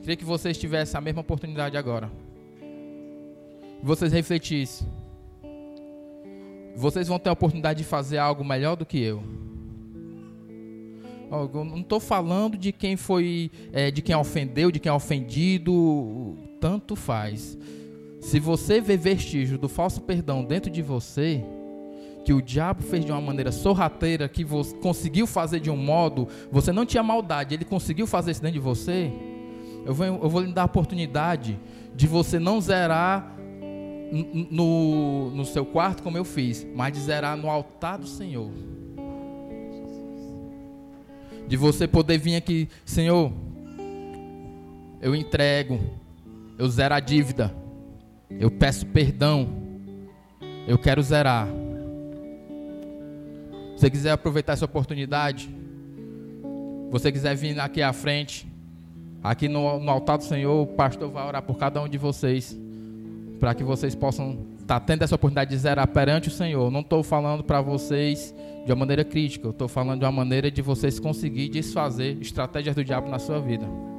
Queria 0.00 0.16
que 0.16 0.24
vocês 0.24 0.58
tivessem 0.58 0.98
a 0.98 1.00
mesma 1.00 1.20
oportunidade 1.20 1.76
agora. 1.76 2.10
Vocês 3.82 4.12
refletissem. 4.12 4.86
Vocês 6.74 7.08
vão 7.08 7.18
ter 7.18 7.28
a 7.28 7.32
oportunidade 7.32 7.78
de 7.78 7.84
fazer 7.84 8.18
algo 8.18 8.44
melhor 8.44 8.76
do 8.76 8.86
que 8.86 9.00
eu. 9.00 9.22
Eu 11.32 11.64
não 11.64 11.80
estou 11.80 11.98
falando 11.98 12.58
de 12.58 12.72
quem 12.72 12.96
foi, 12.96 13.50
é, 13.72 13.90
de 13.90 14.02
quem 14.02 14.14
ofendeu, 14.14 14.70
de 14.70 14.78
quem 14.78 14.90
é 14.90 14.92
ofendido 14.92 16.36
tanto 16.60 16.94
faz. 16.94 17.58
Se 18.20 18.38
você 18.38 18.80
vê 18.80 18.96
vestígio 18.96 19.58
do 19.58 19.68
falso 19.68 20.02
perdão 20.02 20.44
dentro 20.44 20.70
de 20.70 20.82
você, 20.82 21.42
que 22.24 22.32
o 22.32 22.42
diabo 22.42 22.82
fez 22.82 23.04
de 23.04 23.10
uma 23.10 23.20
maneira 23.20 23.50
sorrateira, 23.50 24.28
que 24.28 24.44
você 24.44 24.76
conseguiu 24.76 25.26
fazer 25.26 25.58
de 25.58 25.70
um 25.70 25.76
modo, 25.76 26.28
você 26.50 26.70
não 26.70 26.84
tinha 26.84 27.02
maldade, 27.02 27.54
ele 27.54 27.64
conseguiu 27.64 28.06
fazer 28.06 28.32
isso 28.32 28.42
dentro 28.42 28.60
de 28.60 28.64
você, 28.64 29.10
eu 29.84 29.94
vou, 29.94 30.06
eu 30.06 30.28
vou 30.28 30.40
lhe 30.42 30.52
dar 30.52 30.62
a 30.62 30.66
oportunidade 30.66 31.58
de 31.96 32.06
você 32.06 32.38
não 32.38 32.60
zerar 32.60 33.36
no, 34.50 35.30
no 35.30 35.44
seu 35.44 35.64
quarto 35.64 36.02
como 36.02 36.16
eu 36.16 36.24
fiz, 36.24 36.66
mas 36.74 36.92
de 36.92 37.00
zerar 37.00 37.36
no 37.36 37.50
altar 37.50 37.98
do 37.98 38.06
Senhor. 38.06 38.50
De 41.52 41.56
você 41.58 41.86
poder 41.86 42.16
vir 42.16 42.34
aqui, 42.34 42.66
Senhor, 42.82 43.30
eu 45.02 45.14
entrego, 45.14 45.78
eu 46.56 46.66
zero 46.66 46.94
a 46.94 46.98
dívida. 46.98 47.54
Eu 48.30 48.50
peço 48.50 48.86
perdão. 48.86 49.50
Eu 50.66 50.78
quero 50.78 51.02
zerar. 51.02 51.46
Se 53.76 53.80
você 53.80 53.90
quiser 53.90 54.12
aproveitar 54.12 54.54
essa 54.54 54.64
oportunidade, 54.64 55.54
você 56.90 57.12
quiser 57.12 57.36
vir 57.36 57.60
aqui 57.60 57.82
à 57.82 57.92
frente, 57.92 58.50
aqui 59.22 59.46
no, 59.46 59.78
no 59.78 59.90
altar 59.90 60.16
do 60.16 60.24
Senhor, 60.24 60.58
o 60.62 60.66
pastor 60.66 61.10
vai 61.10 61.26
orar 61.26 61.42
por 61.42 61.58
cada 61.58 61.82
um 61.82 61.86
de 61.86 61.98
vocês, 61.98 62.58
para 63.38 63.54
que 63.54 63.62
vocês 63.62 63.94
possam 63.94 64.38
estar 64.62 64.80
tá 64.80 64.80
tendo 64.80 65.02
essa 65.02 65.14
oportunidade 65.14 65.50
de 65.50 65.58
zerar 65.58 65.86
perante 65.88 66.28
o 66.28 66.30
Senhor. 66.30 66.70
Não 66.70 66.80
estou 66.80 67.02
falando 67.02 67.44
para 67.44 67.60
vocês 67.60 68.34
de 68.64 68.72
uma 68.72 68.76
maneira 68.76 69.04
crítica, 69.04 69.46
eu 69.46 69.50
estou 69.50 69.68
falando 69.68 70.00
de 70.00 70.04
uma 70.04 70.12
maneira 70.12 70.50
de 70.50 70.62
vocês 70.62 70.98
conseguir 70.98 71.48
desfazer 71.48 72.16
estratégias 72.20 72.74
do 72.74 72.84
diabo 72.84 73.08
na 73.08 73.18
sua 73.18 73.40
vida. 73.40 73.91